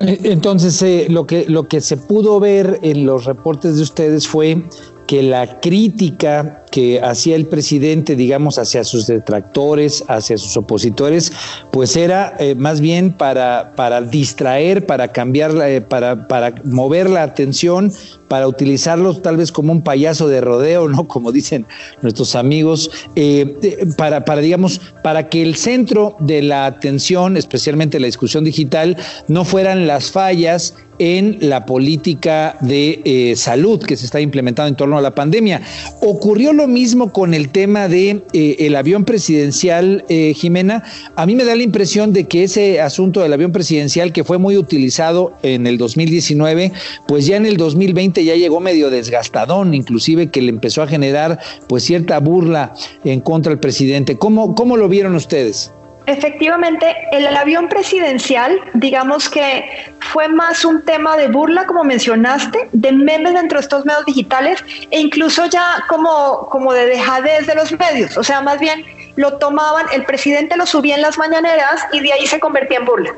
Eh, 0.00 0.18
entonces, 0.24 0.80
eh, 0.82 1.06
lo, 1.08 1.26
que, 1.26 1.44
lo 1.48 1.68
que 1.68 1.80
se 1.80 1.96
pudo 1.96 2.40
ver 2.40 2.78
en 2.82 3.04
los 3.04 3.26
reportes 3.26 3.76
de 3.76 3.82
ustedes 3.82 4.26
fue 4.26 4.62
que 5.06 5.22
la 5.22 5.60
crítica 5.60 6.61
que 6.72 7.00
hacía 7.00 7.36
el 7.36 7.46
presidente, 7.46 8.16
digamos, 8.16 8.58
hacia 8.58 8.82
sus 8.82 9.06
detractores, 9.06 10.02
hacia 10.08 10.38
sus 10.38 10.56
opositores, 10.56 11.30
pues 11.70 11.96
era 11.96 12.34
eh, 12.40 12.54
más 12.54 12.80
bien 12.80 13.12
para, 13.12 13.74
para 13.76 14.00
distraer, 14.00 14.86
para 14.86 15.08
cambiar, 15.08 15.52
eh, 15.62 15.82
para, 15.82 16.26
para 16.26 16.54
mover 16.64 17.10
la 17.10 17.24
atención, 17.24 17.92
para 18.28 18.48
utilizarlos 18.48 19.20
tal 19.20 19.36
vez 19.36 19.52
como 19.52 19.70
un 19.70 19.82
payaso 19.82 20.26
de 20.28 20.40
rodeo, 20.40 20.88
¿no? 20.88 21.06
Como 21.06 21.30
dicen 21.30 21.66
nuestros 22.00 22.34
amigos, 22.34 22.90
eh, 23.14 23.54
para, 23.98 24.24
para, 24.24 24.40
digamos, 24.40 24.80
para 25.02 25.28
que 25.28 25.42
el 25.42 25.54
centro 25.56 26.16
de 26.20 26.40
la 26.40 26.64
atención, 26.64 27.36
especialmente 27.36 28.00
la 28.00 28.06
discusión 28.06 28.44
digital, 28.44 28.96
no 29.28 29.44
fueran 29.44 29.86
las 29.86 30.10
fallas 30.10 30.74
en 30.98 31.36
la 31.40 31.66
política 31.66 32.56
de 32.60 33.34
salud 33.36 33.82
que 33.82 33.96
se 33.96 34.04
está 34.04 34.20
implementando 34.20 34.68
en 34.68 34.76
torno 34.76 34.96
a 34.96 35.00
la 35.00 35.14
pandemia. 35.14 35.60
Ocurrió 36.00 36.52
lo 36.52 36.61
mismo 36.66 37.12
con 37.12 37.34
el 37.34 37.48
tema 37.48 37.88
de 37.88 38.22
eh, 38.32 38.56
el 38.60 38.76
avión 38.76 39.04
presidencial, 39.04 40.04
eh, 40.08 40.34
Jimena. 40.34 40.82
A 41.16 41.26
mí 41.26 41.34
me 41.34 41.44
da 41.44 41.54
la 41.54 41.62
impresión 41.62 42.12
de 42.12 42.24
que 42.24 42.44
ese 42.44 42.80
asunto 42.80 43.20
del 43.20 43.32
avión 43.32 43.52
presidencial 43.52 44.12
que 44.12 44.24
fue 44.24 44.38
muy 44.38 44.56
utilizado 44.56 45.34
en 45.42 45.66
el 45.66 45.78
2019, 45.78 46.72
pues 47.06 47.26
ya 47.26 47.36
en 47.36 47.46
el 47.46 47.56
2020 47.56 48.24
ya 48.24 48.36
llegó 48.36 48.60
medio 48.60 48.90
desgastadón, 48.90 49.74
inclusive 49.74 50.30
que 50.30 50.42
le 50.42 50.50
empezó 50.50 50.82
a 50.82 50.86
generar 50.86 51.38
pues 51.68 51.84
cierta 51.84 52.18
burla 52.20 52.74
en 53.04 53.20
contra 53.20 53.50
del 53.50 53.60
presidente. 53.60 54.18
¿Cómo, 54.18 54.54
cómo 54.54 54.76
lo 54.76 54.88
vieron 54.88 55.14
ustedes? 55.14 55.72
Efectivamente, 56.06 56.96
el, 57.12 57.26
avión 57.36 57.68
presidencial, 57.68 58.60
digamos 58.74 59.28
que 59.28 59.92
fue 60.00 60.28
más 60.28 60.64
un 60.64 60.84
tema 60.84 61.16
de 61.16 61.28
burla, 61.28 61.64
como 61.66 61.84
mencionaste, 61.84 62.68
de 62.72 62.92
memes 62.92 63.34
dentro 63.34 63.58
de 63.58 63.62
estos 63.62 63.84
medios 63.84 64.04
digitales 64.06 64.64
e 64.90 65.00
incluso 65.00 65.46
ya 65.46 65.84
como, 65.88 66.48
como 66.50 66.72
de 66.72 66.86
dejadez 66.86 67.46
de 67.46 67.54
los 67.54 67.70
medios. 67.78 68.16
O 68.16 68.24
sea, 68.24 68.40
más 68.40 68.58
bien 68.58 68.84
lo 69.14 69.38
tomaban, 69.38 69.86
el 69.92 70.04
presidente 70.04 70.56
lo 70.56 70.66
subía 70.66 70.96
en 70.96 71.02
las 71.02 71.18
mañaneras 71.18 71.82
y 71.92 72.00
de 72.00 72.12
ahí 72.12 72.26
se 72.26 72.40
convertía 72.40 72.78
en 72.78 72.84
burla. 72.84 73.14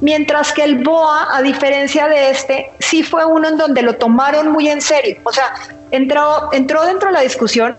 Mientras 0.00 0.52
que 0.52 0.62
el 0.62 0.78
BOA, 0.84 1.36
a 1.36 1.42
diferencia 1.42 2.06
de 2.06 2.30
este, 2.30 2.70
sí 2.78 3.02
fue 3.02 3.24
uno 3.24 3.48
en 3.48 3.56
donde 3.56 3.82
lo 3.82 3.96
tomaron 3.96 4.52
muy 4.52 4.68
en 4.68 4.80
serio. 4.80 5.16
O 5.24 5.32
sea, 5.32 5.54
entró, 5.90 6.50
entró 6.52 6.84
dentro 6.86 7.08
de 7.08 7.14
la 7.14 7.20
discusión, 7.22 7.76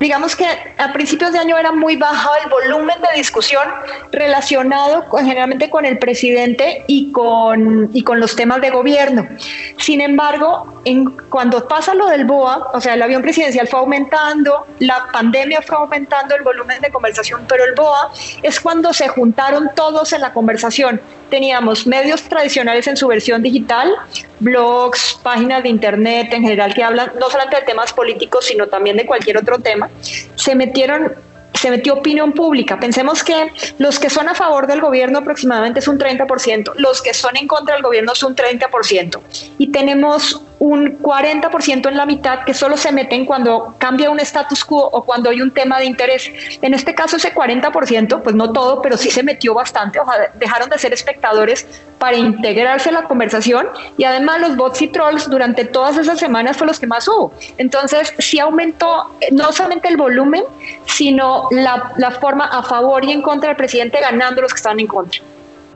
digamos 0.00 0.34
que 0.34 0.46
a 0.78 0.92
principios 0.94 1.32
de 1.32 1.38
año 1.38 1.58
era 1.58 1.72
muy 1.72 1.96
bajo 1.96 2.30
el 2.42 2.50
volumen 2.50 2.96
de 3.02 3.18
discusión 3.18 3.62
relacionado 4.10 5.04
generalmente 5.18 5.68
con 5.68 5.84
el 5.84 5.98
presidente 5.98 6.84
y 6.86 7.12
con, 7.12 7.90
y 7.92 8.02
con 8.02 8.18
los 8.18 8.34
temas 8.34 8.62
de 8.62 8.70
gobierno. 8.70 9.28
Sin 9.76 10.00
embargo, 10.00 10.80
en, 10.86 11.10
cuando 11.28 11.68
pasa 11.68 11.94
lo 11.94 12.06
del 12.06 12.24
BOA, 12.24 12.70
o 12.72 12.80
sea, 12.80 12.94
el 12.94 13.02
avión 13.02 13.20
presidencial 13.20 13.68
fue 13.68 13.80
aumentando, 13.80 14.66
la 14.78 15.06
pandemia 15.12 15.60
fue 15.60 15.76
aumentando 15.76 16.34
el 16.34 16.42
volumen 16.42 16.80
de 16.80 16.90
conversación, 16.90 17.44
pero 17.46 17.64
el 17.64 17.74
BOA 17.74 18.10
es 18.42 18.58
cuando 18.58 18.94
se 18.94 19.06
juntaron 19.08 19.70
todos 19.76 20.14
en 20.14 20.22
la 20.22 20.32
conversación. 20.32 20.98
Teníamos 21.28 21.86
medios 21.86 22.22
tradicionales 22.22 22.86
en 22.86 22.96
su 22.96 23.06
versión 23.06 23.42
digital, 23.42 23.94
blogs, 24.40 25.18
páginas 25.22 25.62
de 25.62 25.68
internet 25.68 26.32
en 26.32 26.42
general 26.42 26.74
que 26.74 26.82
hablan 26.82 27.12
no 27.20 27.30
solamente 27.30 27.60
de 27.60 27.62
temas 27.62 27.92
políticos, 27.92 28.46
sino 28.46 28.66
también 28.66 28.96
de 28.96 29.06
cualquier 29.06 29.36
otro 29.36 29.58
tema 29.58 29.90
se 30.34 30.54
metieron 30.54 31.12
se 31.52 31.70
metió 31.70 31.94
opinión 31.94 32.32
pública. 32.32 32.78
Pensemos 32.80 33.22
que 33.22 33.52
los 33.78 33.98
que 33.98 34.08
son 34.08 34.28
a 34.28 34.34
favor 34.34 34.66
del 34.66 34.80
gobierno 34.80 35.18
aproximadamente 35.18 35.80
es 35.80 35.88
un 35.88 35.98
30%, 35.98 36.72
los 36.76 37.02
que 37.02 37.12
son 37.12 37.36
en 37.36 37.46
contra 37.46 37.74
del 37.74 37.82
gobierno 37.82 38.12
es 38.12 38.22
un 38.22 38.34
30%. 38.34 39.20
Y 39.58 39.68
tenemos 39.68 40.40
un 40.60 40.98
40% 40.98 41.88
en 41.88 41.96
la 41.96 42.04
mitad 42.04 42.44
que 42.44 42.52
solo 42.52 42.76
se 42.76 42.92
meten 42.92 43.24
cuando 43.24 43.74
cambia 43.78 44.10
un 44.10 44.20
status 44.20 44.62
quo 44.62 44.90
o 44.92 45.02
cuando 45.02 45.30
hay 45.30 45.40
un 45.40 45.50
tema 45.50 45.78
de 45.78 45.86
interés. 45.86 46.30
En 46.60 46.74
este 46.74 46.94
caso 46.94 47.16
ese 47.16 47.34
40%, 47.34 48.22
pues 48.22 48.36
no 48.36 48.52
todo, 48.52 48.82
pero 48.82 48.98
sí 48.98 49.10
se 49.10 49.22
metió 49.22 49.54
bastante, 49.54 49.98
dejaron 50.34 50.68
de 50.68 50.78
ser 50.78 50.92
espectadores 50.92 51.66
para 51.98 52.16
integrarse 52.16 52.90
a 52.90 52.92
la 52.92 53.04
conversación 53.04 53.68
y 53.96 54.04
además 54.04 54.40
los 54.42 54.56
bots 54.56 54.82
y 54.82 54.88
trolls 54.88 55.30
durante 55.30 55.64
todas 55.64 55.96
esas 55.96 56.18
semanas 56.18 56.58
fue 56.58 56.66
los 56.66 56.78
que 56.78 56.86
más 56.86 57.08
hubo. 57.08 57.32
Entonces 57.56 58.12
sí 58.18 58.38
aumentó 58.38 59.10
no 59.32 59.52
solamente 59.52 59.88
el 59.88 59.96
volumen, 59.96 60.44
sino 60.84 61.48
la, 61.52 61.92
la 61.96 62.10
forma 62.10 62.44
a 62.44 62.62
favor 62.62 63.02
y 63.04 63.12
en 63.12 63.22
contra 63.22 63.48
del 63.48 63.56
presidente 63.56 63.98
ganando 63.98 64.42
los 64.42 64.52
que 64.52 64.58
estaban 64.58 64.78
en 64.78 64.86
contra. 64.86 65.22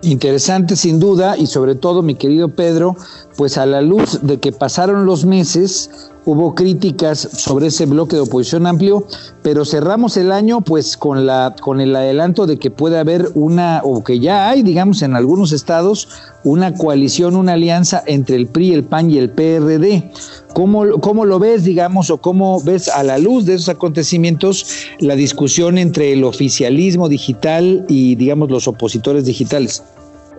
Interesante 0.04 0.76
sin 0.76 1.00
duda 1.00 1.34
y 1.38 1.46
sobre 1.46 1.74
todo 1.74 2.02
mi 2.02 2.14
querido 2.14 2.50
Pedro, 2.50 2.94
pues 3.38 3.56
a 3.56 3.64
la 3.64 3.80
luz 3.80 4.20
de 4.22 4.38
que 4.38 4.52
pasaron 4.52 5.06
los 5.06 5.24
meses, 5.24 5.90
hubo 6.26 6.54
críticas 6.54 7.18
sobre 7.18 7.68
ese 7.68 7.86
bloque 7.86 8.16
de 8.16 8.22
oposición 8.22 8.66
amplio, 8.66 9.06
pero 9.42 9.64
cerramos 9.64 10.18
el 10.18 10.30
año 10.30 10.60
pues 10.60 10.98
con 10.98 11.24
la 11.24 11.56
con 11.58 11.80
el 11.80 11.96
adelanto 11.96 12.46
de 12.46 12.58
que 12.58 12.70
puede 12.70 12.98
haber 12.98 13.30
una 13.34 13.80
o 13.82 14.04
que 14.04 14.20
ya 14.20 14.50
hay, 14.50 14.62
digamos 14.62 15.00
en 15.00 15.16
algunos 15.16 15.52
estados 15.52 16.08
una 16.44 16.74
coalición, 16.74 17.34
una 17.34 17.54
alianza 17.54 18.02
entre 18.06 18.36
el 18.36 18.46
PRI, 18.46 18.74
el 18.74 18.84
PAN 18.84 19.10
y 19.10 19.16
el 19.16 19.30
PRD. 19.30 20.10
¿Cómo, 20.52 21.00
¿Cómo 21.00 21.24
lo 21.24 21.38
ves, 21.38 21.64
digamos, 21.64 22.10
o 22.10 22.18
cómo 22.18 22.60
ves 22.62 22.88
a 22.88 23.02
la 23.02 23.18
luz 23.18 23.46
de 23.46 23.54
esos 23.54 23.70
acontecimientos 23.70 24.66
la 25.00 25.16
discusión 25.16 25.78
entre 25.78 26.12
el 26.12 26.22
oficialismo 26.22 27.08
digital 27.08 27.84
y, 27.88 28.14
digamos, 28.14 28.50
los 28.50 28.68
opositores 28.68 29.24
digitales? 29.24 29.82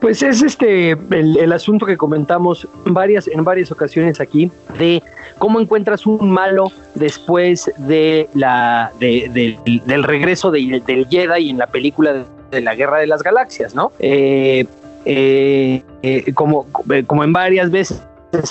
Pues 0.05 0.21
es 0.21 0.43
este 0.43 0.91
el, 0.91 1.51
asunto 1.51 1.87
que 1.87 1.97
comentamos 1.97 2.67
varias, 2.85 3.27
en 3.27 3.43
varias 3.43 3.71
ocasiones 3.71 4.21
aquí 4.21 4.51
de 4.77 5.01
cómo 5.39 5.59
encuentras 5.59 6.05
un 6.05 6.29
malo 6.29 6.71
después 6.93 7.71
de 7.75 8.29
la 8.35 8.91
del 8.99 10.03
regreso 10.03 10.51
del 10.51 11.07
Jedi 11.09 11.49
en 11.49 11.57
la 11.57 11.65
película 11.65 12.23
de, 12.51 12.61
la 12.61 12.75
Guerra 12.75 12.99
de 12.99 13.07
las 13.07 13.23
Galaxias, 13.23 13.73
¿no? 13.73 13.93
Eh, 13.97 14.67
eh, 15.05 15.81
eh, 16.03 16.33
como, 16.35 16.67
como 17.07 17.23
en 17.23 17.33
varias 17.33 17.71
veces 17.71 17.99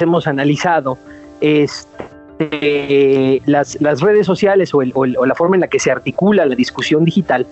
hemos 0.00 0.26
analizado, 0.26 0.98
este, 1.40 3.40
las, 3.46 3.80
las, 3.80 4.00
redes 4.00 4.26
sociales 4.26 4.74
o, 4.74 4.82
o, 4.94 5.06
la 5.06 5.34
forma 5.36 5.54
en 5.54 5.60
la 5.60 5.68
que 5.68 5.78
se 5.78 5.92
articula 5.92 6.46
la 6.46 6.56
discusión 6.56 7.04
digital 7.04 7.46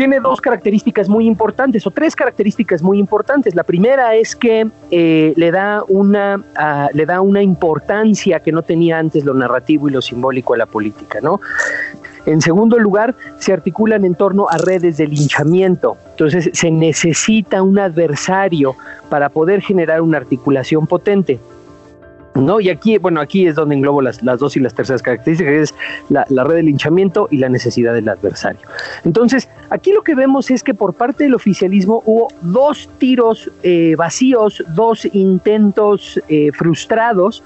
tiene 0.00 0.18
dos 0.18 0.40
características 0.40 1.10
muy 1.10 1.26
importantes 1.26 1.86
o 1.86 1.90
tres 1.90 2.16
características 2.16 2.80
muy 2.80 2.98
importantes. 2.98 3.54
La 3.54 3.64
primera 3.64 4.14
es 4.14 4.34
que 4.34 4.66
eh, 4.90 5.34
le, 5.36 5.50
da 5.50 5.84
una, 5.88 6.42
ah, 6.56 6.88
le 6.94 7.04
da 7.04 7.20
una 7.20 7.42
importancia 7.42 8.40
que 8.40 8.50
no 8.50 8.62
tenía 8.62 8.98
antes 8.98 9.26
lo 9.26 9.34
narrativo 9.34 9.90
y 9.90 9.92
lo 9.92 10.00
simbólico 10.00 10.54
a 10.54 10.56
la 10.56 10.64
política, 10.64 11.18
¿no? 11.20 11.42
En 12.24 12.40
segundo 12.40 12.78
lugar, 12.78 13.14
se 13.40 13.52
articulan 13.52 14.06
en 14.06 14.14
torno 14.14 14.46
a 14.48 14.56
redes 14.56 14.96
de 14.96 15.06
linchamiento. 15.06 15.98
Entonces, 16.12 16.48
se 16.54 16.70
necesita 16.70 17.62
un 17.62 17.78
adversario 17.78 18.76
para 19.10 19.28
poder 19.28 19.60
generar 19.60 20.00
una 20.00 20.16
articulación 20.16 20.86
potente. 20.86 21.38
¿No? 22.40 22.60
Y 22.60 22.68
aquí, 22.68 22.98
bueno, 22.98 23.20
aquí 23.20 23.46
es 23.46 23.54
donde 23.54 23.74
englobo 23.74 24.02
las, 24.02 24.22
las 24.22 24.38
dos 24.38 24.56
y 24.56 24.60
las 24.60 24.74
terceras 24.74 25.02
características, 25.02 25.52
es 25.52 25.74
la, 26.08 26.44
red 26.44 26.56
de 26.56 26.62
linchamiento 26.64 27.28
y 27.30 27.38
la 27.38 27.48
necesidad 27.48 27.94
del 27.94 28.08
adversario. 28.08 28.60
Entonces, 29.04 29.48
aquí 29.70 29.92
lo 29.92 30.02
que 30.02 30.14
vemos 30.14 30.50
es 30.50 30.62
que 30.62 30.74
por 30.74 30.94
parte 30.94 31.24
del 31.24 31.34
oficialismo 31.34 32.02
hubo 32.04 32.28
dos 32.40 32.88
tiros 32.98 33.50
eh, 33.62 33.94
vacíos, 33.96 34.62
dos 34.68 35.06
intentos 35.12 36.20
eh, 36.28 36.50
frustrados 36.52 37.42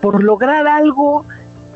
por 0.00 0.22
lograr 0.22 0.66
algo 0.66 1.24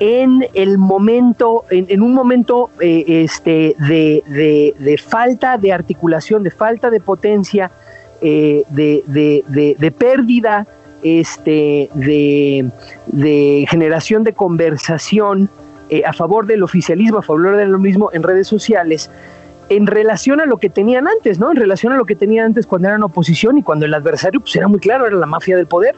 en 0.00 0.46
el 0.54 0.76
momento, 0.76 1.64
en, 1.70 2.02
un 2.02 2.14
momento 2.14 2.70
eh, 2.80 3.04
este, 3.06 3.76
de, 3.78 4.74
de, 4.78 4.98
falta 4.98 5.56
de 5.56 5.72
articulación, 5.72 6.42
de 6.42 6.50
falta 6.50 6.90
de 6.90 7.00
potencia, 7.00 7.70
de, 8.20 8.64
de 9.06 9.90
pérdida 9.96 10.66
este, 11.05 11.90
de, 11.94 13.66
generación 13.68 14.24
de 14.24 14.32
conversación 14.32 15.50
eh, 15.90 16.02
a 16.05 16.12
favor 16.12 16.46
del 16.46 16.62
oficialismo, 16.62 17.18
a 17.18 17.22
favor 17.22 17.57
de 17.57 17.66
lo 17.66 17.78
mismo 17.78 18.11
en 18.12 18.22
redes 18.22 18.48
sociales, 18.48 19.11
en 19.68 19.86
relación 19.86 20.40
a 20.40 20.46
lo 20.46 20.57
que 20.57 20.70
tenían 20.70 21.07
antes, 21.07 21.38
¿no? 21.38 21.50
En 21.50 21.57
relación 21.57 21.92
a 21.92 21.96
lo 21.96 22.07
que 22.07 22.16
tenían 22.16 22.46
antes 22.46 22.66
cuando 22.66 22.88
eran 22.88 23.02
oposición 23.02 23.59
y 23.59 23.62
cuando 23.62 23.86
el 23.86 23.94
adversario, 23.94 24.40
pues 24.40 24.57
era 24.57 24.66
muy 24.66 24.80
claro, 24.80 25.07
era 25.07 25.16
la 25.16 25.26
mafia 25.26 25.57
del 25.57 25.66
poder. 25.66 25.94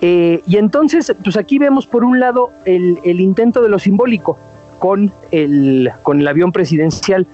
Eh, 0.00 0.42
y 0.46 0.56
entonces, 0.56 1.14
pues 1.22 1.36
aquí 1.36 1.58
vemos 1.58 1.86
por 1.86 2.04
un 2.04 2.20
lado 2.20 2.52
el 2.64 3.20
intento 3.20 3.62
de 3.62 3.68
lo 3.68 3.78
simbólico, 3.78 4.38
con 4.78 5.12
el, 5.30 5.90
con 6.02 6.20
el 6.20 6.28
avión 6.28 6.52
presidencial. 6.52 7.26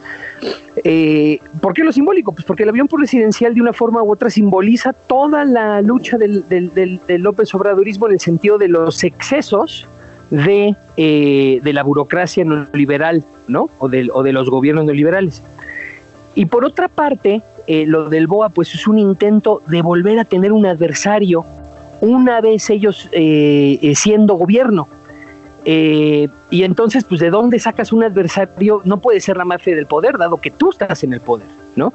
Eh, 0.82 1.38
¿Por 1.60 1.74
qué 1.74 1.84
lo 1.84 1.92
simbólico? 1.92 2.32
Pues 2.32 2.44
porque 2.44 2.64
el 2.64 2.68
avión 2.68 2.88
presidencial 2.88 3.54
de 3.54 3.60
una 3.60 3.72
forma 3.72 4.02
u 4.02 4.10
otra 4.10 4.30
simboliza 4.30 4.92
toda 4.92 5.44
la 5.44 5.80
lucha 5.82 6.18
del, 6.18 6.44
López 7.08 7.54
Obradorismo 7.54 8.06
en 8.06 8.14
el 8.14 8.20
sentido 8.20 8.58
de 8.58 8.68
los 8.68 9.04
excesos 9.04 9.86
de, 10.30 10.74
eh, 10.96 11.60
de 11.62 11.72
la 11.72 11.82
burocracia 11.82 12.44
neoliberal, 12.44 13.24
¿no? 13.46 13.70
O 13.78 13.88
de, 13.88 14.10
o 14.12 14.22
de 14.22 14.32
los 14.32 14.50
gobiernos 14.50 14.84
neoliberales. 14.86 15.42
Y 16.34 16.46
por 16.46 16.64
otra 16.64 16.88
parte, 16.88 17.42
eh, 17.66 17.86
lo 17.86 18.08
del 18.08 18.26
BOA, 18.26 18.48
pues 18.48 18.74
es 18.74 18.88
un 18.88 18.98
intento 18.98 19.62
de 19.66 19.82
volver 19.82 20.18
a 20.18 20.24
tener 20.24 20.52
un 20.52 20.66
adversario 20.66 21.44
una 22.00 22.40
vez 22.40 22.68
ellos 22.70 23.08
siendo 23.94 24.34
gobierno. 24.34 24.88
Eh, 25.64 26.28
y 26.50 26.62
entonces, 26.62 27.04
pues, 27.04 27.20
¿de 27.20 27.30
dónde 27.30 27.58
sacas 27.58 27.92
un 27.92 28.04
adversario? 28.04 28.82
No 28.84 29.00
puede 29.00 29.20
ser 29.20 29.36
la 29.36 29.44
mafia 29.44 29.74
del 29.74 29.86
poder, 29.86 30.18
dado 30.18 30.36
que 30.36 30.50
tú 30.50 30.70
estás 30.70 31.02
en 31.04 31.12
el 31.14 31.20
poder, 31.20 31.48
¿no? 31.76 31.92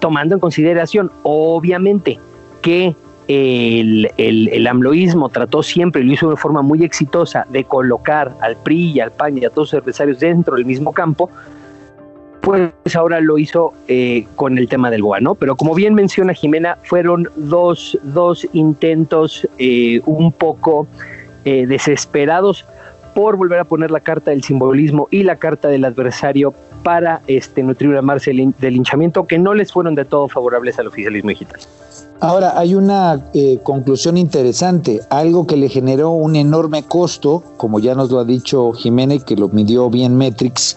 Tomando 0.00 0.34
en 0.34 0.40
consideración, 0.40 1.10
obviamente, 1.22 2.18
que 2.62 2.96
el, 3.28 4.10
el, 4.16 4.48
el 4.48 4.66
AMLOísmo 4.66 5.28
trató 5.28 5.62
siempre, 5.62 6.02
y 6.02 6.04
lo 6.04 6.12
hizo 6.12 6.30
de 6.30 6.36
forma 6.36 6.62
muy 6.62 6.84
exitosa, 6.84 7.46
de 7.50 7.64
colocar 7.64 8.34
al 8.40 8.56
PRI 8.56 8.92
y 8.92 9.00
al 9.00 9.12
PAN 9.12 9.38
y 9.38 9.44
a 9.44 9.50
todos 9.50 9.72
los 9.72 9.82
adversarios 9.82 10.18
dentro 10.18 10.56
del 10.56 10.64
mismo 10.64 10.92
campo, 10.92 11.30
pues 12.40 12.70
ahora 12.94 13.20
lo 13.20 13.38
hizo 13.38 13.72
eh, 13.88 14.26
con 14.36 14.58
el 14.58 14.68
tema 14.68 14.90
del 14.90 15.02
BOA, 15.02 15.20
¿no? 15.20 15.34
Pero 15.34 15.56
como 15.56 15.74
bien 15.74 15.94
menciona 15.94 16.32
Jimena, 16.32 16.78
fueron 16.84 17.28
dos, 17.34 17.98
dos 18.02 18.46
intentos 18.52 19.48
eh, 19.58 20.00
un 20.06 20.32
poco 20.32 20.88
desesperados 21.44 22.66
por 23.16 23.38
volver 23.38 23.58
a 23.58 23.64
poner 23.64 23.90
la 23.90 24.00
carta 24.00 24.30
del 24.30 24.44
simbolismo 24.44 25.08
y 25.10 25.22
la 25.22 25.36
carta 25.36 25.68
del 25.68 25.86
adversario 25.86 26.52
para 26.82 27.22
este, 27.26 27.62
nutrir 27.62 27.88
una 27.88 28.02
marcha 28.02 28.30
de 28.30 28.70
linchamiento 28.70 29.26
que 29.26 29.38
no 29.38 29.54
les 29.54 29.72
fueron 29.72 29.94
de 29.94 30.04
todo 30.04 30.28
favorables 30.28 30.78
al 30.78 30.88
oficialismo 30.88 31.30
digital. 31.30 31.58
Ahora, 32.20 32.58
hay 32.58 32.74
una 32.74 33.24
eh, 33.32 33.58
conclusión 33.62 34.18
interesante, 34.18 35.00
algo 35.08 35.46
que 35.46 35.56
le 35.56 35.70
generó 35.70 36.10
un 36.10 36.36
enorme 36.36 36.82
costo, 36.82 37.42
como 37.56 37.78
ya 37.78 37.94
nos 37.94 38.10
lo 38.10 38.18
ha 38.18 38.26
dicho 38.26 38.72
Jiménez, 38.72 39.24
que 39.24 39.34
lo 39.34 39.48
midió 39.48 39.88
bien 39.88 40.14
Metrix, 40.18 40.76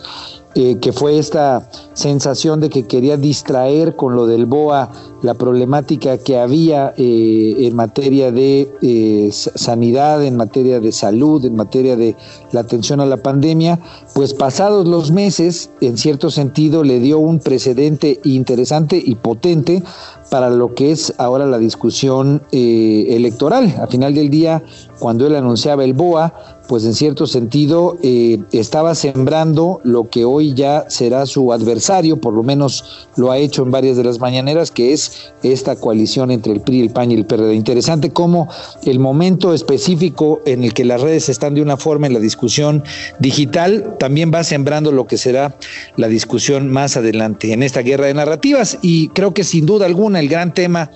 eh, 0.55 0.77
que 0.81 0.91
fue 0.91 1.19
esta 1.19 1.69
sensación 1.93 2.59
de 2.59 2.71
que 2.71 2.87
quería 2.87 3.17
distraer 3.17 3.95
con 3.95 4.15
lo 4.15 4.25
del 4.25 4.47
BOA 4.47 4.89
la 5.21 5.35
problemática 5.35 6.17
que 6.17 6.39
había 6.39 6.91
eh, 6.97 7.55
en 7.59 7.75
materia 7.75 8.31
de 8.31 8.67
eh, 8.81 9.29
sanidad, 9.31 10.23
en 10.25 10.37
materia 10.37 10.79
de 10.79 10.91
salud, 10.91 11.45
en 11.45 11.55
materia 11.55 11.95
de 11.95 12.15
la 12.51 12.61
atención 12.61 12.99
a 12.99 13.05
la 13.05 13.17
pandemia, 13.17 13.79
pues 14.15 14.33
pasados 14.33 14.87
los 14.87 15.11
meses, 15.11 15.69
en 15.81 15.99
cierto 15.99 16.31
sentido, 16.31 16.83
le 16.83 16.99
dio 16.99 17.19
un 17.19 17.37
precedente 17.37 18.19
interesante 18.23 18.99
y 19.03 19.13
potente 19.15 19.83
para 20.31 20.49
lo 20.49 20.73
que 20.73 20.91
es 20.91 21.13
ahora 21.19 21.45
la 21.45 21.59
discusión 21.59 22.41
electoral. 22.51 23.75
A 23.81 23.87
final 23.87 24.13
del 24.13 24.29
día, 24.29 24.63
cuando 24.99 25.27
él 25.27 25.35
anunciaba 25.35 25.83
el 25.83 25.93
BOA, 25.93 26.58
pues 26.69 26.85
en 26.85 26.93
cierto 26.93 27.25
sentido 27.25 27.97
eh, 28.03 28.37
estaba 28.51 28.93
sembrando 28.93 29.81
lo 29.83 30.07
que 30.07 30.23
hoy 30.23 30.53
ya 30.53 30.87
será 30.87 31.25
su 31.25 31.51
adversario, 31.51 32.21
por 32.21 32.35
lo 32.35 32.43
menos 32.43 33.07
lo 33.17 33.31
ha 33.31 33.39
hecho 33.39 33.63
en 33.63 33.71
varias 33.71 33.97
de 33.97 34.03
las 34.03 34.19
mañaneras, 34.19 34.69
que 34.69 34.93
es 34.93 35.31
esta 35.41 35.75
coalición 35.75 36.29
entre 36.29 36.53
el 36.53 36.61
PRI, 36.61 36.81
el 36.81 36.91
PAN 36.91 37.11
y 37.11 37.15
el 37.15 37.25
PRD. 37.25 37.55
Interesante 37.55 38.11
cómo 38.11 38.49
el 38.85 38.99
momento 38.99 39.51
específico 39.55 40.41
en 40.45 40.63
el 40.63 40.75
que 40.75 40.85
las 40.85 41.01
redes 41.01 41.27
están 41.27 41.55
de 41.55 41.63
una 41.63 41.75
forma 41.75 42.05
en 42.05 42.13
la 42.13 42.19
discusión 42.19 42.83
digital 43.17 43.95
también 43.97 44.31
va 44.31 44.43
sembrando 44.43 44.91
lo 44.91 45.07
que 45.07 45.17
será 45.17 45.55
la 45.95 46.07
discusión 46.07 46.69
más 46.69 46.95
adelante 46.95 47.51
en 47.51 47.63
esta 47.63 47.81
guerra 47.81 48.05
de 48.05 48.13
narrativas. 48.13 48.77
Y 48.83 49.07
creo 49.09 49.33
que 49.33 49.43
sin 49.43 49.65
duda 49.65 49.87
alguna 49.87 50.19
el 50.19 50.29
gran 50.29 50.53
tema 50.53 50.91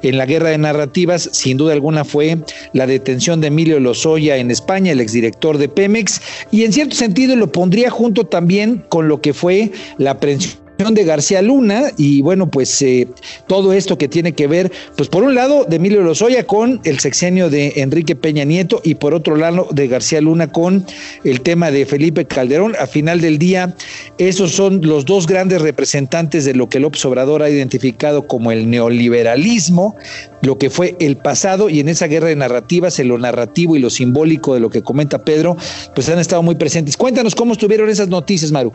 en 0.00 0.16
la 0.16 0.24
guerra 0.24 0.48
de 0.48 0.56
narrativas, 0.56 1.28
sin 1.32 1.58
duda 1.58 1.74
alguna, 1.74 2.06
fue 2.06 2.38
la 2.72 2.86
detención 2.86 3.42
de 3.42 3.48
Emilio 3.48 3.78
Lozoya 3.78 4.38
en 4.38 4.50
España, 4.50 4.92
el 4.92 5.02
exdirector 5.18 5.58
de 5.58 5.68
Pemex, 5.68 6.20
y 6.50 6.64
en 6.64 6.72
cierto 6.72 6.94
sentido 6.94 7.36
lo 7.36 7.50
pondría 7.50 7.90
junto 7.90 8.24
también 8.24 8.84
con 8.88 9.08
lo 9.08 9.20
que 9.20 9.34
fue 9.34 9.72
la 9.98 10.12
aprehensión 10.12 10.67
de 10.78 11.04
García 11.04 11.42
Luna 11.42 11.90
y 11.96 12.22
bueno, 12.22 12.48
pues 12.48 12.80
eh, 12.82 13.08
todo 13.48 13.72
esto 13.72 13.98
que 13.98 14.06
tiene 14.06 14.32
que 14.32 14.46
ver, 14.46 14.70
pues 14.96 15.08
por 15.08 15.24
un 15.24 15.34
lado 15.34 15.64
de 15.64 15.74
Emilio 15.74 16.02
Lozoya 16.02 16.44
con 16.44 16.80
el 16.84 17.00
sexenio 17.00 17.50
de 17.50 17.72
Enrique 17.76 18.14
Peña 18.14 18.44
Nieto 18.44 18.80
y 18.84 18.94
por 18.94 19.12
otro 19.12 19.34
lado 19.34 19.66
de 19.72 19.88
García 19.88 20.20
Luna 20.20 20.52
con 20.52 20.86
el 21.24 21.40
tema 21.40 21.72
de 21.72 21.84
Felipe 21.84 22.26
Calderón. 22.26 22.76
A 22.78 22.86
final 22.86 23.20
del 23.20 23.38
día, 23.38 23.74
esos 24.18 24.52
son 24.52 24.80
los 24.82 25.04
dos 25.04 25.26
grandes 25.26 25.62
representantes 25.62 26.44
de 26.44 26.54
lo 26.54 26.68
que 26.68 26.78
López 26.78 27.04
Obrador 27.04 27.42
ha 27.42 27.50
identificado 27.50 28.28
como 28.28 28.52
el 28.52 28.70
neoliberalismo, 28.70 29.96
lo 30.42 30.58
que 30.58 30.70
fue 30.70 30.94
el 31.00 31.16
pasado 31.16 31.70
y 31.70 31.80
en 31.80 31.88
esa 31.88 32.06
guerra 32.06 32.28
de 32.28 32.36
narrativas, 32.36 33.00
en 33.00 33.08
lo 33.08 33.18
narrativo 33.18 33.74
y 33.74 33.80
lo 33.80 33.90
simbólico 33.90 34.54
de 34.54 34.60
lo 34.60 34.70
que 34.70 34.82
comenta 34.82 35.18
Pedro, 35.18 35.56
pues 35.96 36.08
han 36.08 36.20
estado 36.20 36.44
muy 36.44 36.54
presentes. 36.54 36.96
Cuéntanos 36.96 37.34
cómo 37.34 37.54
estuvieron 37.54 37.90
esas 37.90 38.06
noticias, 38.06 38.52
Maru. 38.52 38.72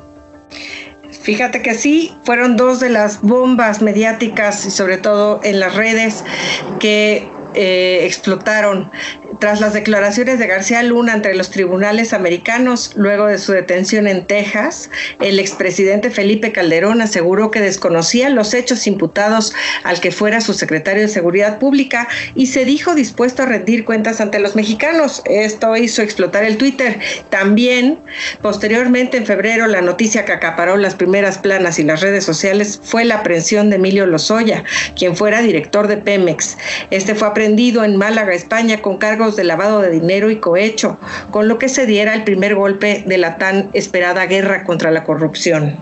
Fíjate 1.23 1.61
que 1.61 1.73
sí, 1.73 2.13
fueron 2.23 2.57
dos 2.57 2.81
de 2.81 2.89
las 2.89 3.21
bombas 3.21 3.81
mediáticas 3.81 4.65
y 4.65 4.71
sobre 4.71 4.97
todo 4.97 5.39
en 5.45 5.61
las 5.61 5.73
redes 5.73 6.21
que 6.81 7.29
eh, 7.55 8.01
explotaron 8.03 8.91
tras 9.39 9.61
las 9.61 9.73
declaraciones 9.73 10.39
de 10.39 10.47
García 10.47 10.83
Luna 10.83 11.13
entre 11.13 11.35
los 11.35 11.49
tribunales 11.49 12.13
americanos 12.13 12.91
luego 12.95 13.27
de 13.27 13.37
su 13.37 13.51
detención 13.51 14.07
en 14.07 14.25
Texas, 14.25 14.89
el 15.19 15.39
expresidente 15.39 16.09
Felipe 16.09 16.51
Calderón 16.51 17.01
aseguró 17.01 17.51
que 17.51 17.61
desconocía 17.61 18.29
los 18.29 18.53
hechos 18.53 18.87
imputados 18.87 19.53
al 19.83 19.99
que 19.99 20.11
fuera 20.11 20.41
su 20.41 20.53
secretario 20.53 21.03
de 21.03 21.07
Seguridad 21.07 21.59
Pública 21.59 22.07
y 22.35 22.47
se 22.47 22.65
dijo 22.65 22.95
dispuesto 22.95 23.43
a 23.43 23.45
rendir 23.45 23.85
cuentas 23.85 24.21
ante 24.21 24.39
los 24.39 24.55
mexicanos. 24.55 25.21
Esto 25.25 25.75
hizo 25.77 26.01
explotar 26.01 26.43
el 26.43 26.57
Twitter. 26.57 26.99
También, 27.29 27.99
posteriormente, 28.41 29.17
en 29.17 29.25
febrero, 29.25 29.67
la 29.67 29.81
noticia 29.81 30.25
que 30.25 30.33
acaparó 30.33 30.77
las 30.77 30.95
primeras 30.95 31.37
planas 31.37 31.79
y 31.79 31.83
las 31.83 32.01
redes 32.01 32.23
sociales 32.23 32.79
fue 32.83 33.05
la 33.05 33.15
aprehensión 33.15 33.69
de 33.69 33.77
Emilio 33.77 34.05
Lozoya, 34.05 34.63
quien 34.95 35.15
fuera 35.15 35.41
director 35.41 35.87
de 35.87 35.97
Pemex. 35.97 36.57
Este 36.89 37.15
fue 37.15 37.27
aprendido 37.27 37.83
en 37.83 37.97
Málaga, 37.97 38.33
España, 38.33 38.81
con 38.81 38.97
cargos 39.23 39.35
de 39.37 39.45
lavado 39.45 39.79
de 39.79 39.89
dinero 39.89 40.29
y 40.29 40.37
cohecho, 40.37 40.97
con 41.31 41.47
lo 41.47 41.57
que 41.57 41.69
se 41.69 41.85
diera 41.85 42.13
el 42.13 42.23
primer 42.25 42.55
golpe 42.55 43.05
de 43.07 43.17
la 43.17 43.37
tan 43.37 43.69
esperada 43.71 44.25
guerra 44.25 44.65
contra 44.65 44.91
la 44.91 45.05
corrupción. 45.05 45.77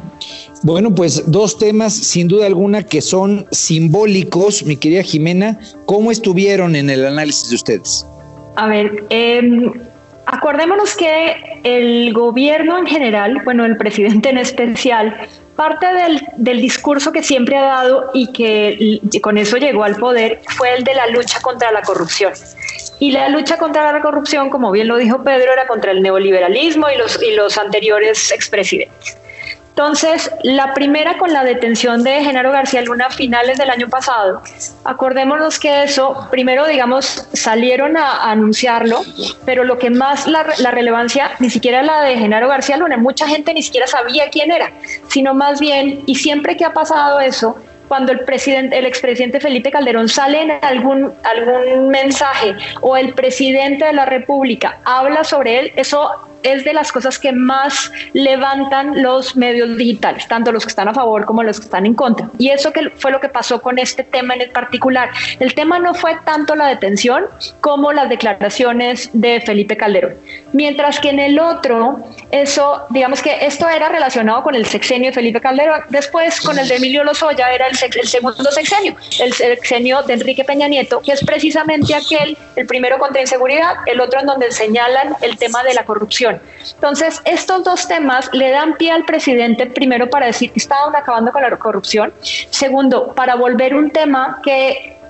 Bueno, 0.62 0.94
pues 0.94 1.24
dos 1.26 1.58
temas 1.58 1.92
sin 1.92 2.28
duda 2.28 2.46
alguna 2.46 2.84
que 2.84 3.02
son 3.02 3.48
simbólicos, 3.52 4.64
mi 4.64 4.78
querida 4.78 5.02
Jimena. 5.02 5.58
¿Cómo 5.88 6.12
estuvieron 6.12 6.76
en 6.76 6.92
el 6.92 7.04
análisis 7.04 7.50
de 7.50 7.56
ustedes? 7.56 8.06
A 8.58 8.68
ver, 8.68 9.06
eh, 9.10 9.72
acordémonos 10.28 10.96
que 10.96 11.36
el 11.64 12.14
gobierno 12.14 12.78
en 12.78 12.86
general, 12.86 13.42
bueno, 13.44 13.66
el 13.66 13.76
presidente 13.76 14.30
en 14.30 14.38
especial, 14.38 15.16
parte 15.56 15.88
del, 15.88 16.22
del, 16.38 16.62
discurso 16.62 17.12
que 17.12 17.24
siempre 17.24 17.58
ha 17.58 17.64
dado 17.64 18.12
y 18.14 18.32
que 18.32 19.00
con 19.22 19.40
eso 19.40 19.58
llegó 19.58 19.84
al 19.84 19.96
poder 19.96 20.42
fue 20.58 20.76
el 20.76 20.84
de 20.84 20.94
la 20.94 21.08
lucha 21.08 21.40
contra 21.42 21.72
la 21.72 21.82
corrupción. 21.82 22.34
Y 23.02 23.12
la 23.12 23.30
lucha 23.30 23.58
contra 23.58 23.92
la 23.92 24.00
corrupción, 24.00 24.52
como 24.52 24.70
bien 24.70 24.88
lo 24.88 24.96
dijo 24.98 25.24
Pedro, 25.24 25.52
era 25.52 25.66
contra 25.66 25.92
el 25.92 26.04
neoliberalismo 26.04 26.88
y 26.88 27.00
los, 27.00 27.20
y 27.20 27.34
los 27.34 27.58
anteriores 27.58 28.32
expresidentes. 28.32 29.18
Entonces, 29.70 30.30
la 30.44 30.76
primera 30.76 31.18
con 31.18 31.34
la 31.34 31.44
detención 31.44 32.04
de 32.04 32.24
Genaro 32.24 32.52
García 32.52 32.84
Luna 32.84 33.08
a 33.08 33.10
finales 33.10 33.58
del 33.58 33.72
año 33.72 33.90
pasado, 33.90 34.44
acordémonos 34.84 35.58
que 35.58 35.82
eso, 35.82 36.28
primero, 36.30 36.68
digamos, 36.68 37.28
salieron 37.34 37.98
a, 37.98 38.30
anunciarlo, 38.30 39.02
pero 39.46 39.64
lo 39.64 39.80
que 39.80 39.90
más 39.90 40.28
la, 40.28 40.46
la, 40.60 40.70
relevancia, 40.70 41.32
ni 41.40 41.50
siquiera 41.50 41.82
la 41.82 42.02
de 42.02 42.20
Genaro 42.20 42.50
García 42.50 42.78
Luna, 42.78 42.98
mucha 42.98 43.28
gente 43.28 43.52
ni 43.56 43.64
siquiera 43.64 43.88
sabía 43.88 44.30
quién 44.30 44.52
era, 44.52 44.72
sino 45.08 45.34
más 45.34 45.60
bien, 45.60 46.04
y 46.06 46.14
siempre 46.14 46.56
que 46.56 46.66
ha 46.66 46.74
pasado 46.74 47.20
eso, 47.20 47.58
cuando 47.92 48.14
el 48.14 48.22
presidente, 48.22 48.80
el 48.80 48.86
expresidente 48.86 49.42
Felipe 49.42 49.70
Calderón 49.70 50.08
sale 50.08 50.44
en 50.44 50.52
algún, 50.62 51.12
algún 51.24 51.90
mensaje 51.90 52.56
o 52.80 52.96
el 52.96 53.14
presidente 53.14 53.84
de 53.84 53.92
la 53.92 54.06
República 54.06 54.78
habla 54.86 55.26
sobre 55.26 55.60
él, 55.60 55.74
eso 55.76 56.10
es 56.44 56.64
de 56.64 56.74
las 56.74 56.92
cosas 56.92 57.20
que 57.20 57.32
más 57.32 57.92
levantan 58.14 59.02
los 59.02 59.36
medios 59.36 59.78
digitales, 59.78 60.28
tanto 60.28 60.52
los 60.52 60.64
que 60.64 60.70
están 60.70 60.88
a 60.88 60.94
favor 60.94 61.26
como 61.26 61.44
los 61.44 61.60
que 61.60 61.66
están 61.66 61.86
en 61.86 61.94
contra. 61.94 62.30
Y 62.38 62.50
eso 62.50 62.72
que 62.72 62.90
fue 62.92 63.12
lo 63.12 63.20
que 63.20 63.30
pasó 63.30 63.62
con 63.62 63.78
este 63.80 64.04
tema 64.04 64.36
en 64.36 64.52
particular. 64.52 65.10
El 65.40 65.54
tema 65.54 65.80
no 65.80 65.94
fue 65.94 66.18
tanto 66.26 66.56
la 66.56 66.68
detención 66.68 67.26
como 67.60 67.92
las 67.92 68.10
declaraciones 68.10 69.10
de 69.14 69.42
Felipe 69.42 69.78
Calderón. 69.78 70.14
Mientras 70.54 71.00
que 71.00 71.10
en 71.10 71.20
el 71.20 71.40
otro, 71.40 72.00
eso, 72.32 72.86
digamos 72.90 73.22
que 73.22 73.46
esto 73.46 73.70
era 73.70 73.90
relacionado 73.90 74.44
con 74.44 74.56
el 74.56 74.66
sexenio 74.66 75.10
de 75.10 75.14
Felipe 75.14 75.40
Calderón, 75.40 75.82
después 75.90 76.42
con 76.42 76.58
el 76.60 76.68
de 76.68 76.76
Emilio 76.76 77.04
Lozoya 77.04 77.52
era 77.52 77.68
el, 77.68 77.78
el 77.82 78.08
segundo 78.08 78.52
sexenio, 78.52 78.96
el 79.20 79.34
sexenio 79.34 80.04
de 80.04 80.14
Enrique 80.14 80.44
Peña 80.44 80.68
Nieto, 80.68 81.02
que 81.02 81.14
es 81.14 81.24
precisamente 81.24 81.96
aquel, 81.96 82.38
el 82.56 82.68
primero 82.68 83.00
contra 83.00 83.22
inseguridad, 83.22 83.76
el 83.86 84.00
otro 84.02 84.20
en 84.20 84.28
donde 84.28 84.52
señalan 84.52 85.16
el 85.22 85.38
tema 85.38 85.64
de 85.64 85.74
la 85.74 85.86
corrupción. 85.86 86.42
Entonces, 86.74 87.22
estos 87.26 87.64
dos 87.64 87.88
temas 87.88 88.30
le 88.34 88.52
dan 88.52 88.76
pie 88.78 88.92
al 88.92 89.06
presidente, 89.06 89.68
primero, 89.68 90.10
para 90.10 90.28
decir 90.28 90.52
que 90.52 90.60
estaban 90.60 90.96
acabando 90.96 91.32
con 91.32 91.42
la 91.42 91.50
corrupción, 91.58 92.14
segundo, 92.22 93.14
para 93.14 93.36
volver 93.36 93.76
un 93.76 93.92
tema 93.92 94.40
que 94.44 95.01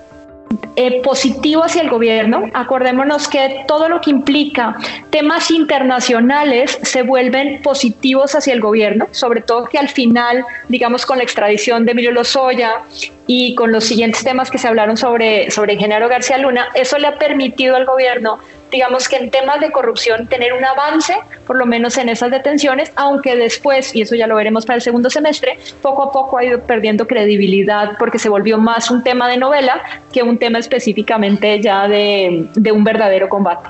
eh, 0.76 1.02
positivo 1.02 1.64
hacia 1.64 1.82
el 1.82 1.90
gobierno. 1.90 2.48
Acordémonos 2.54 3.28
que 3.28 3.64
todo 3.66 3.88
lo 3.88 4.00
que 4.00 4.10
implica 4.10 4.76
temas 5.10 5.50
internacionales 5.50 6.78
se 6.82 7.02
vuelven 7.02 7.62
positivos 7.62 8.34
hacia 8.34 8.52
el 8.52 8.60
gobierno, 8.60 9.08
sobre 9.10 9.40
todo 9.40 9.66
que 9.66 9.78
al 9.78 9.88
final, 9.88 10.44
digamos, 10.68 11.06
con 11.06 11.18
la 11.18 11.24
extradición 11.24 11.84
de 11.84 11.92
Emilio 11.92 12.12
Lozoya 12.12 12.82
y 13.26 13.54
con 13.54 13.72
los 13.72 13.84
siguientes 13.84 14.24
temas 14.24 14.50
que 14.50 14.58
se 14.58 14.68
hablaron 14.68 14.96
sobre, 14.96 15.50
sobre 15.50 15.76
Genaro 15.76 16.08
García 16.08 16.38
Luna, 16.38 16.68
eso 16.74 16.98
le 16.98 17.06
ha 17.06 17.18
permitido 17.18 17.76
al 17.76 17.86
gobierno 17.86 18.38
digamos 18.72 19.06
que 19.06 19.16
en 19.16 19.30
temas 19.30 19.60
de 19.60 19.70
corrupción 19.70 20.26
tener 20.26 20.54
un 20.54 20.64
avance, 20.64 21.14
por 21.46 21.56
lo 21.56 21.66
menos 21.66 21.98
en 21.98 22.08
esas 22.08 22.30
detenciones, 22.30 22.90
aunque 22.96 23.36
después, 23.36 23.94
y 23.94 24.00
eso 24.00 24.16
ya 24.16 24.26
lo 24.26 24.34
veremos 24.34 24.64
para 24.64 24.76
el 24.76 24.82
segundo 24.82 25.10
semestre, 25.10 25.58
poco 25.82 26.04
a 26.04 26.10
poco 26.10 26.38
ha 26.38 26.44
ido 26.44 26.60
perdiendo 26.62 27.06
credibilidad 27.06 27.92
porque 27.98 28.18
se 28.18 28.30
volvió 28.30 28.58
más 28.58 28.90
un 28.90 29.04
tema 29.04 29.28
de 29.28 29.36
novela 29.36 29.82
que 30.10 30.22
un 30.22 30.38
tema 30.38 30.58
específicamente 30.58 31.60
ya 31.60 31.86
de, 31.86 32.48
de 32.54 32.72
un 32.72 32.82
verdadero 32.82 33.28
combate. 33.28 33.68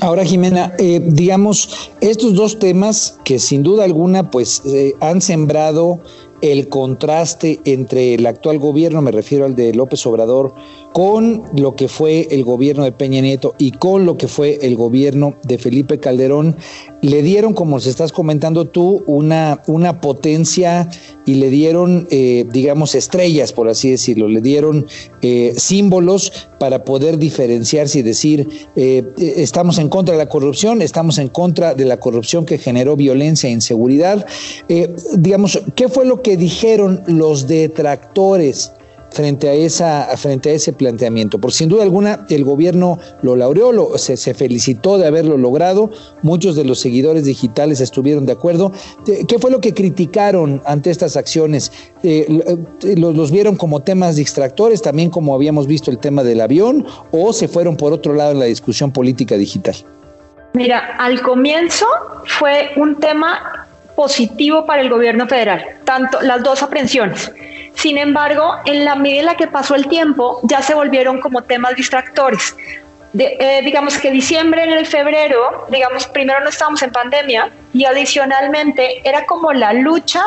Ahora, 0.00 0.24
Jimena, 0.24 0.72
eh, 0.78 1.00
digamos, 1.02 1.90
estos 2.00 2.34
dos 2.34 2.58
temas 2.58 3.18
que 3.24 3.38
sin 3.38 3.62
duda 3.62 3.84
alguna 3.84 4.30
pues 4.30 4.62
eh, 4.66 4.94
han 5.00 5.20
sembrado 5.20 6.00
el 6.44 6.68
contraste 6.68 7.58
entre 7.64 8.12
el 8.14 8.26
actual 8.26 8.58
gobierno, 8.58 9.00
me 9.00 9.10
refiero 9.10 9.46
al 9.46 9.56
de 9.56 9.72
López 9.72 10.04
Obrador, 10.06 10.54
con 10.92 11.42
lo 11.56 11.74
que 11.74 11.88
fue 11.88 12.28
el 12.30 12.44
gobierno 12.44 12.84
de 12.84 12.92
Peña 12.92 13.22
Nieto 13.22 13.54
y 13.56 13.70
con 13.70 14.04
lo 14.04 14.18
que 14.18 14.28
fue 14.28 14.58
el 14.60 14.76
gobierno 14.76 15.34
de 15.44 15.56
Felipe 15.56 15.98
Calderón, 15.98 16.54
le 17.00 17.22
dieron, 17.22 17.54
como 17.54 17.80
se 17.80 17.88
estás 17.88 18.12
comentando 18.12 18.66
tú, 18.66 19.02
una, 19.06 19.62
una 19.66 20.02
potencia 20.02 20.90
y 21.26 21.34
le 21.34 21.50
dieron, 21.50 22.06
eh, 22.10 22.44
digamos, 22.52 22.94
estrellas, 22.94 23.52
por 23.52 23.68
así 23.68 23.90
decirlo, 23.90 24.28
le 24.28 24.40
dieron 24.40 24.86
eh, 25.22 25.54
símbolos 25.56 26.48
para 26.58 26.84
poder 26.84 27.18
diferenciarse 27.18 28.00
y 28.00 28.02
decir, 28.02 28.48
eh, 28.76 29.04
estamos 29.16 29.78
en 29.78 29.88
contra 29.88 30.12
de 30.12 30.18
la 30.18 30.28
corrupción, 30.28 30.82
estamos 30.82 31.18
en 31.18 31.28
contra 31.28 31.74
de 31.74 31.84
la 31.84 31.98
corrupción 31.98 32.44
que 32.44 32.58
generó 32.58 32.96
violencia 32.96 33.48
e 33.48 33.52
inseguridad. 33.52 34.26
digamos, 35.16 35.60
¿qué 35.74 35.88
fue 35.88 36.04
lo 36.04 36.22
que 36.22 36.36
dijeron 36.36 37.02
los 37.06 37.46
detractores? 37.46 38.72
Frente 39.14 39.48
a, 39.48 39.54
esa, 39.54 40.08
frente 40.16 40.50
a 40.50 40.52
ese 40.54 40.72
planteamiento. 40.72 41.40
Por 41.40 41.52
sin 41.52 41.68
duda 41.68 41.84
alguna, 41.84 42.26
el 42.28 42.44
gobierno 42.44 42.98
lo 43.22 43.36
laureó, 43.36 43.96
se, 43.96 44.34
felicitó 44.34 44.98
de 44.98 45.06
haberlo 45.06 45.38
logrado, 45.38 45.90
muchos 46.22 46.56
de 46.56 46.64
los 46.64 46.80
seguidores 46.80 47.24
digitales 47.24 47.80
estuvieron 47.80 48.26
de 48.26 48.32
acuerdo. 48.32 48.72
¿Qué 49.04 49.38
fue 49.38 49.50
lo 49.50 49.60
que 49.60 49.72
criticaron 49.72 50.60
ante 50.66 50.90
estas 50.90 51.16
acciones? 51.16 51.70
Eh, 52.02 52.26
eh, 52.82 52.94
los, 52.96 53.14
¿Los 53.14 53.30
vieron 53.30 53.54
como 53.54 53.80
temas 53.80 54.16
distractores, 54.16 54.82
también 54.82 55.10
como 55.10 55.34
habíamos 55.34 55.68
visto 55.68 55.92
el 55.92 55.98
tema 55.98 56.24
del 56.24 56.40
avión, 56.40 56.84
o 57.12 57.32
se 57.32 57.46
fueron 57.46 57.76
por 57.76 57.92
otro 57.92 58.14
lado 58.14 58.32
en 58.32 58.40
la 58.40 58.46
discusión 58.46 58.90
política 58.90 59.36
digital? 59.36 59.76
Mira, 60.54 60.96
al 60.98 61.22
comienzo 61.22 61.86
fue 62.26 62.70
un 62.76 62.96
tema 62.96 63.66
positivo 63.94 64.66
para 64.66 64.82
el 64.82 64.90
gobierno 64.90 65.26
federal, 65.28 65.64
tanto 65.84 66.20
las 66.20 66.42
dos 66.42 66.62
aprehensiones. 66.62 67.30
Sin 67.74 67.98
embargo, 67.98 68.56
en 68.64 68.84
la 68.84 68.94
medida 68.94 69.20
en 69.20 69.26
la 69.26 69.36
que 69.36 69.46
pasó 69.46 69.74
el 69.74 69.88
tiempo, 69.88 70.40
ya 70.44 70.62
se 70.62 70.74
volvieron 70.74 71.20
como 71.20 71.42
temas 71.42 71.74
distractores. 71.74 72.56
Eh, 73.16 73.60
digamos 73.64 73.96
que 73.98 74.10
diciembre 74.10 74.64
en 74.64 74.72
el 74.72 74.86
febrero, 74.86 75.66
digamos, 75.68 76.06
primero 76.08 76.40
no 76.40 76.48
estábamos 76.48 76.82
en 76.82 76.90
pandemia 76.90 77.48
y 77.72 77.84
adicionalmente 77.84 79.08
era 79.08 79.24
como 79.24 79.52
la 79.52 79.72
lucha 79.72 80.20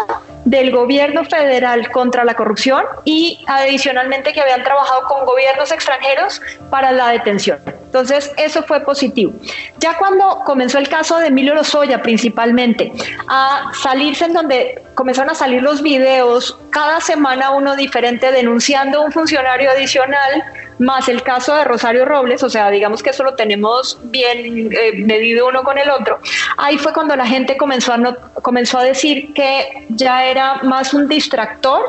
del 0.45 0.71
gobierno 0.71 1.25
federal 1.25 1.91
contra 1.91 2.23
la 2.23 2.33
corrupción 2.35 2.85
y 3.03 3.43
adicionalmente 3.47 4.31
que 4.31 4.39
habían 4.39 4.63
trabajado 4.63 5.03
con 5.09 5.25
gobiernos 5.25 5.69
extranjeros 5.73 6.41
para 6.69 6.93
la 6.93 7.09
detención. 7.09 7.59
Entonces, 7.67 8.31
eso 8.37 8.63
fue 8.63 8.79
positivo. 8.79 9.33
Ya 9.79 9.97
cuando 9.97 10.43
comenzó 10.45 10.77
el 10.77 10.87
caso 10.87 11.17
de 11.17 11.27
Emilio 11.27 11.55
Lozoya 11.55 12.01
principalmente 12.01 12.93
a 13.27 13.69
salirse 13.73 14.25
en 14.25 14.33
donde 14.33 14.81
comenzaron 14.97 15.29
a 15.29 15.35
salir 15.35 15.61
los 15.61 15.83
videos, 15.83 16.57
cada 16.71 16.99
semana 17.01 17.51
uno 17.51 17.75
diferente 17.75 18.31
denunciando 18.31 19.03
un 19.03 19.11
funcionario 19.11 19.69
adicional, 19.69 20.43
más 20.79 21.07
el 21.07 21.21
caso 21.21 21.55
de 21.55 21.65
Rosario 21.65 22.03
Robles, 22.03 22.41
o 22.41 22.49
sea, 22.49 22.71
digamos 22.71 23.03
que 23.03 23.11
eso 23.11 23.23
lo 23.23 23.35
tenemos 23.35 23.99
bien 24.05 24.71
eh, 24.71 24.93
medido 25.05 25.47
uno 25.47 25.61
con 25.63 25.77
el 25.77 25.91
otro. 25.91 26.19
Ahí 26.57 26.79
fue 26.79 26.93
cuando 26.93 27.15
la 27.15 27.27
gente 27.27 27.57
comenzó 27.57 27.93
a, 27.93 28.15
comenzó 28.41 28.79
a 28.79 28.83
decir 28.83 29.33
que 29.35 29.85
ya 29.89 30.25
era 30.25 30.63
más 30.63 30.95
un 30.95 31.07
distractor 31.07 31.81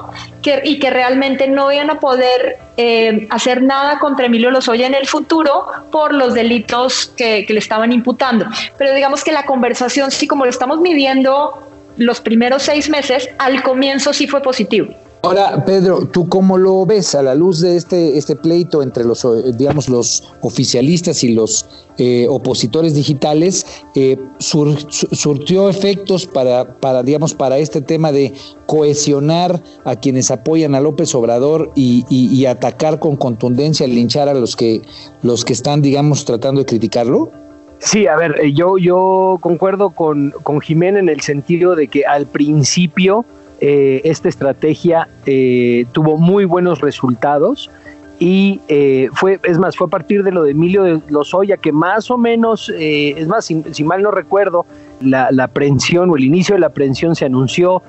y 0.64 0.78
que 0.78 0.90
realmente 0.90 1.48
no 1.48 1.72
iban 1.72 1.90
a 1.90 2.00
poder 2.00 2.59
eh, 2.76 3.26
hacer 3.30 3.62
nada 3.62 3.98
contra 3.98 4.26
Emilio 4.26 4.50
Lozoya 4.50 4.86
en 4.86 4.94
el 4.94 5.06
futuro 5.06 5.66
por 5.90 6.14
los 6.14 6.34
delitos 6.34 7.12
que, 7.16 7.44
que 7.46 7.52
le 7.54 7.59
estaban 7.59 7.92
imputando. 7.92 8.46
Pero 8.76 8.94
digamos 8.94 9.24
que 9.24 9.32
la 9.32 9.44
conversación, 9.44 10.11
sí, 10.11 10.26
como 10.26 10.44
lo 10.44 10.50
estamos 10.50 10.80
midiendo 10.80 11.68
los 11.99 12.20
primeros 12.20 12.62
seis 12.62 12.88
meses, 12.88 13.28
al 13.38 13.62
comienzo 13.62 14.12
sí 14.12 14.26
fue 14.26 14.40
positivo. 14.40 14.88
Ahora, 15.22 15.64
Pedro, 15.64 16.07
¿tú 16.07 16.28
cómo 16.28 16.57
lo 16.57 16.86
ves 16.86 17.14
a 17.16 17.22
la 17.22 17.34
luz 17.34 17.61
de 17.61 17.76
este, 17.76 18.16
este 18.16 18.36
pleito 18.36 18.84
entre 18.84 19.05
los, 19.05 19.24
eh, 19.24 19.53
digamos, 19.57 19.88
los 19.88 20.22
oficialistas 20.42 21.24
y 21.24 21.30
los 21.32 21.66
eh, 21.99 22.28
opositores 22.30 22.94
digitales? 22.94 23.66
Eh, 23.96 24.16
¿Surtió 24.38 25.68
efectos 25.68 26.24
para, 26.24 26.78
para, 26.78 27.03
digamos, 27.03 27.34
para 27.34 27.59
este 27.59 27.80
tema 27.80 28.12
de 28.12 28.32
cohesionar 28.66 29.61
a 29.84 29.96
quienes 29.96 30.30
apoyan 30.30 30.76
a 30.76 30.80
López 30.80 31.12
Obrador 31.16 31.72
y, 31.74 32.05
y, 32.09 32.46
atacar 32.46 33.01
con 33.01 33.16
contundencia, 33.16 33.88
linchar 33.88 34.28
a 34.28 34.34
los 34.34 34.55
que, 34.55 34.82
los 35.22 35.44
que 35.44 35.53
están, 35.53 35.82
digamos, 35.82 36.24
tratando 36.26 36.61
de 36.61 36.66
criticarlo? 36.66 37.32
Sí, 37.79 38.07
a 38.07 38.16
ver, 38.16 38.43
yo, 38.53 38.76
yo 38.76 39.39
concuerdo 39.41 39.91
con, 39.91 40.33
con 40.43 40.61
en 40.68 41.09
el 41.09 41.20
sentido 41.20 41.76
de 41.76 41.89
que 41.89 42.05
al 42.05 42.26
principio 42.26 43.24
eh, 43.61 44.03
esta 44.05 44.29
estrategia 44.29 45.09
eh, 45.26 45.87
tuvo 45.93 46.16
muy 46.16 46.45
buenos 46.45 46.81
resultados 46.81 47.70
y 48.20 48.61
eh, 48.68 49.09
fue, 49.12 49.41
es 49.45 49.59
más, 49.59 49.76
fue 49.76 49.87
a 49.87 49.91
partir 49.91 50.22
de 50.24 50.33
lo 50.33 50.43
de 50.43 50.53
Emilio 50.53 50.83
de 50.83 51.01
Lozoya 51.09 51.57
que 51.57 51.70
más 51.70 52.11
o 52.11 52.18
menos, 52.18 52.72
es 52.76 53.26
más, 53.29 53.45
si, 53.45 53.85
mal 53.85 54.03
no 54.03 54.11
recuerdo, 54.11 54.66
la, 55.01 55.31
la, 55.31 55.49
o 55.49 56.16
el 56.16 56.24
inicio 56.24 56.57
de 56.57 56.61
la 56.61 56.68
aprehensión 56.68 57.14
se 57.14 57.24
anunció 57.26 57.83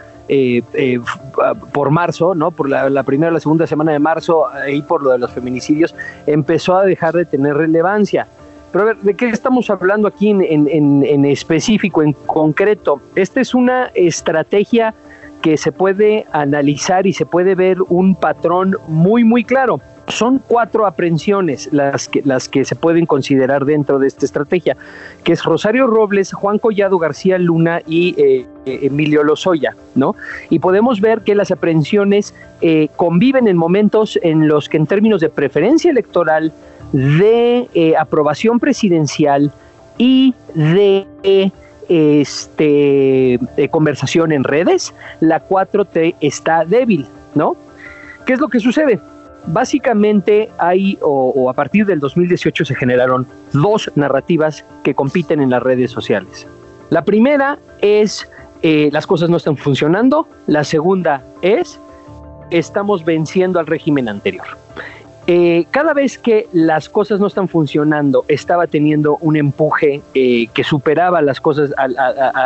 por 1.72 1.90
marzo, 1.90 2.36
¿no? 2.36 2.52
Por 2.52 2.70
la, 2.70 3.04
primera 3.04 3.32
o 3.32 3.34
la 3.34 3.40
segunda 3.40 3.66
semana 3.66 3.92
de 3.92 3.98
marzo, 3.98 4.48
ahí 4.48 4.84
por 4.84 5.02
lo 5.02 5.10
de 5.10 5.18
los 5.18 5.32
feminicidios, 5.32 5.96
empezó 6.28 6.78
a 6.78 6.86
dejar 6.86 7.16
de 7.16 7.26
tener 7.26 7.58
relevancia. 7.58 8.28
Pero 8.72 8.84
a 8.84 8.88
ver, 8.88 8.98
¿de 8.98 9.14
qué 9.16 9.30
estamos 9.30 9.70
hablando 9.70 10.08
aquí 10.08 10.30
en, 10.30 11.26
específico, 11.26 12.04
en 12.04 12.14
concreto? 12.14 13.02
Esta 13.16 13.42
es 13.42 13.54
una 13.54 13.92
estrategia 13.96 14.94
que 15.42 15.58
se 15.58 15.72
puede 15.72 16.26
analizar 16.32 17.08
y 17.08 17.14
se 17.14 17.26
puede 17.26 17.56
ver 17.56 17.78
un 17.88 18.16
patrón 18.16 18.76
muy, 18.88 19.24
muy 19.24 19.44
claro. 19.44 19.80
Son 20.08 20.42
cuatro 20.48 20.88
aprehensiones 20.88 21.70
las 21.72 22.08
que, 22.10 22.24
las 22.24 22.50
que 22.50 22.66
se 22.66 22.76
pueden 22.76 23.06
considerar 23.06 23.64
dentro 23.64 24.00
de 24.00 24.08
esta 24.08 24.26
estrategia, 24.26 24.76
que 25.24 25.34
es 25.34 25.44
Rosario 25.44 25.86
Robles, 25.86 26.34
Juan 26.34 26.58
Collado 26.58 26.98
García 26.98 27.38
Luna 27.38 27.82
y 27.86 28.16
eh, 28.18 28.48
Emilio 28.66 29.24
Lozoya, 29.24 29.76
¿no? 29.94 30.16
Y 30.50 30.60
podemos 30.60 31.00
ver 31.00 31.22
que 31.22 31.36
las 31.36 31.52
aprehensiones 31.52 32.34
eh, 32.62 32.90
conviven 32.96 33.48
en 33.48 33.56
momentos 33.56 34.18
en 34.24 34.48
los 34.48 34.68
que 34.68 34.78
en 34.78 34.88
términos 34.88 35.22
de 35.22 35.30
preferencia 35.30 35.92
electoral, 35.92 36.52
de 36.92 37.70
eh, 37.74 37.96
aprobación 37.98 38.60
presidencial 38.60 39.52
y 39.98 40.34
de 40.54 41.06
este, 41.90 43.40
conversación 43.70 44.32
en 44.32 44.44
redes, 44.44 44.94
la 45.20 45.46
4T 45.48 46.16
está 46.22 46.64
débil, 46.64 47.08
¿no? 47.36 47.56
¿Qué 48.26 48.34
es 48.34 48.40
lo 48.40 48.48
que 48.48 48.60
sucede? 48.60 49.00
Básicamente 49.48 50.50
hay, 50.60 50.98
o, 51.02 51.50
a 51.50 51.54
partir 51.54 51.86
del 51.86 52.00
2018 52.00 52.66
se 52.66 52.76
generaron 52.76 53.26
dos 53.54 53.92
narrativas 53.96 54.64
que 54.84 54.94
compiten 54.94 55.42
en 55.42 55.50
las 55.50 55.64
redes 55.64 55.92
sociales. 55.92 56.46
La 56.92 57.04
primera 57.04 57.58
es 57.82 58.30
eh, 58.62 58.90
las 58.92 59.08
cosas 59.08 59.30
no 59.30 59.38
están 59.38 59.58
funcionando, 59.58 60.28
la 60.46 60.64
segunda 60.64 61.24
es 61.42 61.80
estamos 62.52 63.04
venciendo 63.06 63.60
al 63.60 63.68
régimen 63.68 64.10
anterior. 64.10 64.46
Eh, 65.32 65.68
cada 65.70 65.94
vez 65.94 66.18
que 66.18 66.48
las 66.54 66.90
cosas 66.90 67.20
no 67.20 67.28
están 67.28 67.48
funcionando, 67.48 68.26
estaba 68.28 68.66
teniendo 68.66 69.18
un 69.22 69.36
empuje 69.36 70.02
eh, 70.16 70.48
que 70.56 70.64
superaba 70.64 71.22
las 71.22 71.40
cosas, 71.40 71.70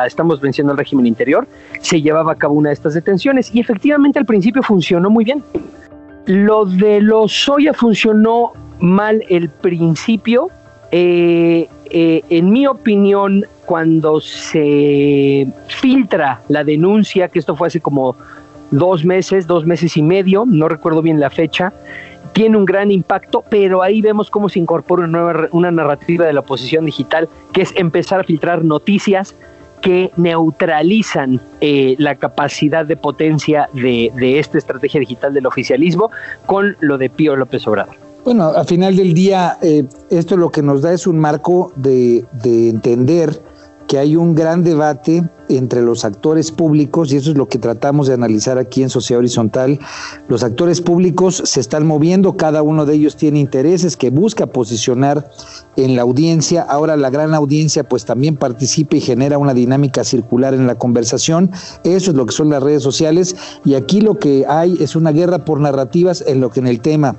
estamos 0.06 0.42
venciendo 0.42 0.72
al 0.72 0.78
régimen 0.78 1.06
interior, 1.06 1.48
se 1.80 2.02
llevaba 2.02 2.34
a 2.34 2.36
cabo 2.36 2.56
una 2.56 2.72
de 2.72 2.74
estas 2.74 2.94
detenciones 2.94 3.56
y 3.56 3.62
efectivamente 3.62 4.20
al 4.20 4.26
principio 4.26 4.62
funcionó 4.64 5.10
muy 5.10 5.24
bien. 5.24 5.42
Lo 6.26 6.66
de 6.66 7.00
los 7.00 7.32
Soya 7.32 7.74
funcionó 7.74 8.52
mal 8.80 9.24
el 9.30 9.48
principio. 9.48 10.50
Eh, 10.92 11.70
en 11.90 12.52
mi 12.52 12.68
opinión, 12.68 13.46
cuando 13.66 14.20
se 14.20 15.48
filtra 15.68 16.42
la 16.50 16.66
denuncia, 16.66 17.30
que 17.30 17.40
esto 17.40 17.56
fue 17.56 17.68
hace 17.68 17.80
como 17.80 18.18
dos 18.72 19.06
meses, 19.06 19.48
dos 19.48 19.66
meses 19.66 19.96
y 19.96 20.02
medio, 20.02 20.44
no 20.46 20.68
recuerdo 20.68 21.02
bien 21.02 21.22
la 21.22 21.30
fecha, 21.30 21.72
tiene 22.32 22.58
un 22.58 22.66
gran 22.66 22.92
impacto, 22.92 23.44
pero 23.50 23.84
ahí 23.84 24.02
vemos 24.02 24.30
cómo 24.30 24.50
se 24.50 24.60
incorpora 24.60 25.04
una, 25.04 25.20
nueva, 25.20 25.48
una 25.52 25.72
narrativa 25.72 26.26
de 26.26 26.34
la 26.34 26.40
oposición 26.40 26.86
digital, 26.86 27.30
que 27.52 27.64
es 27.64 27.74
empezar 27.76 28.22
a 28.22 28.24
filtrar 28.24 28.64
noticias 28.64 29.36
que 29.82 30.12
neutralizan 30.16 31.42
eh, 31.60 31.96
la 32.00 32.16
capacidad 32.16 32.86
de 32.86 32.96
potencia 32.96 33.68
de, 33.74 34.40
esta 34.40 34.58
estrategia 34.58 35.02
digital 35.02 35.34
del 35.34 35.46
oficialismo 35.46 36.10
con 36.46 36.78
lo 36.80 36.98
de 36.98 37.10
Pío 37.10 37.36
López 37.36 37.68
Obrador. 37.68 37.96
Bueno, 38.24 38.48
al 38.56 38.66
final 38.66 38.96
del 38.96 39.14
día, 39.14 39.58
eh, 39.62 39.84
esto 40.10 40.38
lo 40.38 40.50
que 40.50 40.62
nos 40.62 40.82
da 40.82 40.94
es 40.94 41.06
un 41.06 41.20
marco 41.20 41.74
de, 41.76 42.24
de 42.32 42.70
entender 42.70 43.42
que 43.94 44.00
hay 44.00 44.16
un 44.16 44.34
gran 44.34 44.64
debate 44.64 45.24
entre 45.50 45.84
los 45.84 46.04
actores 46.04 46.52
públicos, 46.52 47.14
y 47.14 47.18
eso 47.18 47.30
es 47.30 47.38
lo 47.38 47.48
que 47.48 47.60
tratamos 47.60 48.08
de 48.08 48.16
analizar 48.16 48.58
aquí 48.58 48.82
en 48.82 48.90
Sociedad 48.90 49.20
Horizontal. 49.20 49.78
Los 50.28 50.44
actores 50.44 50.82
públicos 50.82 51.44
se 51.46 51.60
están 51.60 51.86
moviendo, 51.86 52.36
cada 52.36 52.64
uno 52.64 52.88
de 52.88 52.96
ellos 52.96 53.18
tiene 53.18 53.40
intereses 53.40 53.96
que 53.96 54.10
busca 54.10 54.48
posicionar 54.48 55.30
en 55.76 55.96
la 55.96 56.02
audiencia. 56.02 56.64
Ahora 56.64 56.98
la 56.98 57.12
gran 57.12 57.36
audiencia 57.36 57.84
pues 57.84 58.06
también 58.06 58.36
participa 58.36 58.96
y 58.96 59.02
genera 59.02 59.38
una 59.38 59.54
dinámica 59.54 60.04
circular 60.04 60.56
en 60.56 60.66
la 60.66 60.76
conversación. 60.76 61.52
Eso 61.84 62.12
es 62.12 62.18
lo 62.18 62.26
que 62.26 62.32
son 62.32 62.50
las 62.50 62.64
redes 62.64 62.82
sociales 62.82 63.36
y 63.64 63.76
aquí 63.76 64.02
lo 64.02 64.18
que 64.18 64.46
hay 64.48 64.78
es 64.80 64.96
una 64.96 65.12
guerra 65.12 65.46
por 65.46 65.60
narrativas 65.60 66.24
en 66.26 66.42
lo 66.42 66.50
que 66.50 66.62
en 66.62 66.68
el 66.68 66.80
tema 66.80 67.16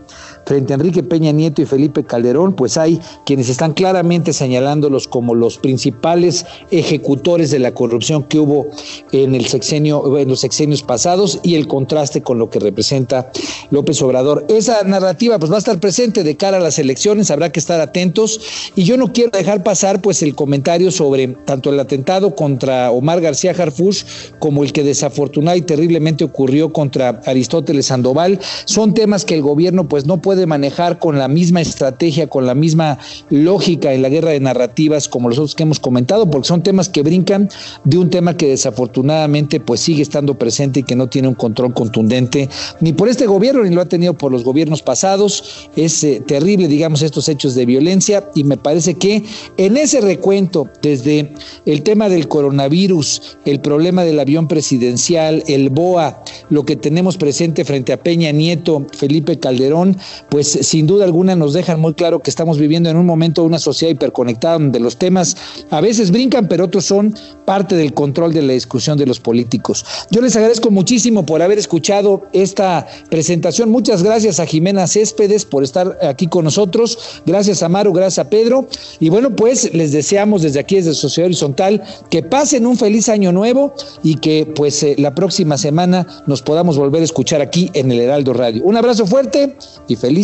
frente 0.47 0.73
a 0.73 0.77
Enrique 0.77 1.03
Peña 1.03 1.33
Nieto 1.33 1.63
y 1.63 1.67
Felipe 1.67 2.05
Calderón, 2.05 2.55
pues 2.55 2.77
hay 2.77 3.01
quienes 3.27 3.49
están 3.49 3.73
claramente 3.73 4.33
señalándolos 4.33 5.09
como 5.09 5.35
los 5.35 5.59
principales 5.59 6.47
ejecutores 6.71 7.51
de 7.51 7.59
la 7.59 7.73
corrupción 7.73 8.25
que 8.25 8.39
hubo 8.39 8.67
en 9.13 9.35
el 9.35 9.47
sexenio, 9.47 10.19
en 10.19 10.29
los 10.29 10.41
sexenios 10.41 10.83
pasados 10.83 11.41
y 11.43 11.55
el 11.55 11.67
contraste 11.67 12.23
con 12.23 12.39
lo 12.39 12.51
que 12.51 12.59
representa 12.59 13.31
López 13.71 14.01
Obrador. 14.03 14.45
Esa 14.49 14.83
narrativa 14.85 15.39
pues 15.39 15.51
va 15.51 15.57
a 15.57 15.59
estar 15.59 15.79
presente 15.79 16.23
de 16.25 16.37
cara 16.37 16.57
a 16.57 16.61
las 16.61 16.79
elecciones, 16.79 17.31
habrá 17.31 17.51
que 17.51 17.61
estar 17.61 17.81
atentos 17.81 18.41
y 18.75 18.85
yo 18.85 18.97
no 18.97 19.13
quiero 19.13 19.31
dejar 19.31 19.63
pasar 19.63 20.01
pues 20.01 20.23
el 20.23 20.35
comentario 20.35 20.91
sobre 20.91 21.29
tanto 21.29 21.71
el 21.71 21.81
atentado 21.81 22.35
contra 22.35 22.91
Omar 22.91 23.21
García 23.21 23.53
Harfush 23.53 24.05
como 24.39 24.63
el 24.63 24.73
que 24.73 24.83
desafortunadamente 24.83 25.45
y 25.57 25.63
terriblemente 25.63 26.25
ocurrió 26.25 26.73
contra 26.73 27.21
Aristóteles 27.27 27.87
Sandoval. 27.87 28.39
Son 28.65 28.95
temas 28.95 29.25
que 29.25 29.35
el 29.35 29.43
gobierno 29.43 29.89
pues 29.89 30.07
no 30.07 30.21
puede 30.21 30.34
manejar 30.47 30.99
con 30.99 31.19
la 31.19 31.29
misma 31.29 31.61
estrategia, 31.61 32.27
con 32.27 32.47
la 32.47 32.55
misma 32.55 32.99
lógica 33.31 33.93
en 33.93 34.03
la 34.03 34.09
guerra 34.09 34.31
de 34.31 34.41
narrativas 34.41 35.09
como 35.09 35.29
los 35.29 35.39
otros 35.39 35.55
que 35.55 35.63
hemos 35.63 35.81
comentado, 35.81 36.31
porque 36.31 36.49
son 36.49 36.63
temas 36.63 36.89
que 36.89 37.03
brincan 37.03 37.49
de 37.85 37.99
un 37.99 38.11
tema 38.11 38.37
que 38.37 38.49
desafortunadamente 38.49 39.61
pues 39.61 39.81
sigue 39.81 40.03
estando 40.03 40.39
presente 40.39 40.81
y 40.81 40.83
que 40.83 40.97
no 40.97 41.09
tiene 41.09 41.29
un 41.29 41.35
control 41.35 41.75
contundente 41.75 42.49
ni 42.81 42.93
por 42.93 43.09
este 43.09 43.27
gobierno 43.27 43.65
ni 43.65 43.75
lo 43.75 43.81
ha 43.81 43.87
tenido 43.87 44.15
por 44.15 44.33
los 44.33 44.45
gobiernos 44.45 44.83
pasados. 44.83 45.69
Es 45.77 46.03
eh, 46.05 46.23
terrible, 46.27 46.69
digamos, 46.69 47.03
estos 47.03 47.29
hechos 47.29 47.55
de 47.55 47.67
violencia 47.67 48.29
y 48.35 48.45
me 48.45 48.57
parece 48.57 48.95
que 48.95 49.23
en 49.57 49.77
ese 49.77 50.01
recuento, 50.01 50.69
desde 50.83 51.33
el 51.67 51.83
tema 51.83 52.09
del 52.09 52.29
coronavirus, 52.29 53.39
el 53.45 53.61
problema 53.61 54.05
del 54.05 54.21
avión 54.21 54.49
presidencial, 54.49 55.43
el 55.47 55.71
BOA, 55.71 56.23
lo 56.51 56.65
que 56.65 56.77
tenemos 56.77 57.17
presente 57.17 57.65
frente 57.65 57.93
a 57.93 58.03
Peña 58.03 58.33
Nieto, 58.33 58.87
Felipe 58.97 59.39
Calderón, 59.39 59.97
pues 60.29 60.49
sin 60.49 60.87
duda 60.87 61.05
alguna 61.05 61.37
nos 61.37 61.53
dejan 61.53 61.81
muy 61.81 61.95
claro 61.95 62.21
que 62.21 62.31
estamos 62.31 62.59
viviendo 62.59 62.91
en 62.91 62.97
un 62.97 63.07
momento 63.07 63.43
de 63.43 63.49
una 63.49 63.59
sociedad 63.59 63.93
hiperconectada 63.93 64.55
donde 64.55 64.81
los 64.81 64.97
temas 64.97 65.37
a 65.71 65.81
veces 65.81 66.11
brincan 66.11 66.49
pero 66.49 66.65
otros 66.65 66.85
son 66.85 67.15
parte 67.45 67.77
del 67.77 67.95
control 67.95 68.33
de 68.33 68.43
la 68.43 68.53
discusión 68.53 68.99
de 68.99 69.07
los 69.07 69.21
políticos. 69.21 69.85
Yo 70.11 70.21
les 70.21 70.37
agradezco 70.37 70.71
muchísimo 70.71 71.27
por 71.27 71.43
haber 71.43 71.59
escuchado 71.59 72.23
esta 72.33 72.87
presentación. 73.11 73.71
Muchas 73.71 74.03
gracias 74.03 74.41
a 74.41 74.47
Jimena 74.47 74.87
Céspedes 74.87 75.45
por 75.45 75.63
estar 75.63 75.99
aquí 76.03 76.27
con 76.27 76.45
nosotros. 76.45 77.21
Gracias 77.27 77.63
a 77.63 77.69
Maru, 77.69 77.93
gracias 77.93 78.27
a 78.27 78.31
Pedro. 78.31 78.67
Y 79.01 79.11
bueno, 79.11 79.35
pues 79.37 79.73
les 79.75 79.93
deseamos 79.93 80.43
desde 80.43 80.61
aquí, 80.61 80.77
desde 80.77 80.95
Sociedad 80.95 81.27
Horizontal, 81.27 81.83
que 82.11 82.23
pasen 82.23 82.67
un 82.67 82.77
feliz 82.77 83.09
año 83.09 83.33
nuevo 83.33 83.75
y 84.03 84.17
que 84.17 84.47
pues 84.47 84.83
eh, 84.83 84.95
la 84.99 85.15
próxima 85.15 85.59
semana 85.59 86.07
nos 86.27 86.43
podamos 86.43 86.79
volver 86.79 87.03
a 87.03 87.05
escuchar 87.05 87.41
aquí 87.41 87.71
en 87.75 87.93
el 87.93 88.01
Heraldo 88.01 88.33
Radio. 88.33 88.63
Un 88.65 88.77
abrazo 88.77 89.07
fuerte 89.07 89.57
y 89.89 89.97
feliz 89.97 90.24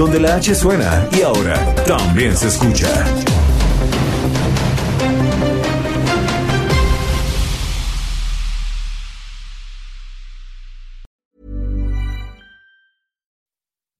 donde 0.00 0.18
la 0.18 0.36
H 0.36 0.54
suena 0.54 1.06
y 1.12 1.20
ahora 1.20 1.74
también 1.84 2.34
se 2.34 2.48
escucha. 2.48 2.88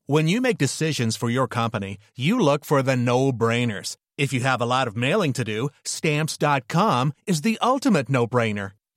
When 0.06 0.26
you 0.26 0.40
make 0.40 0.56
decisions 0.56 1.16
for 1.16 1.28
your 1.28 1.46
company, 1.46 1.98
you 2.16 2.40
look 2.40 2.64
for 2.64 2.82
the 2.82 2.96
no-brainers. 2.96 3.96
If 4.16 4.32
you 4.32 4.40
have 4.40 4.62
a 4.62 4.66
lot 4.66 4.88
of 4.88 4.96
mailing 4.96 5.34
to 5.34 5.44
do, 5.44 5.68
stamps.com 5.84 7.12
is 7.26 7.42
the 7.42 7.58
ultimate 7.60 8.08
no-brainer. 8.08 8.72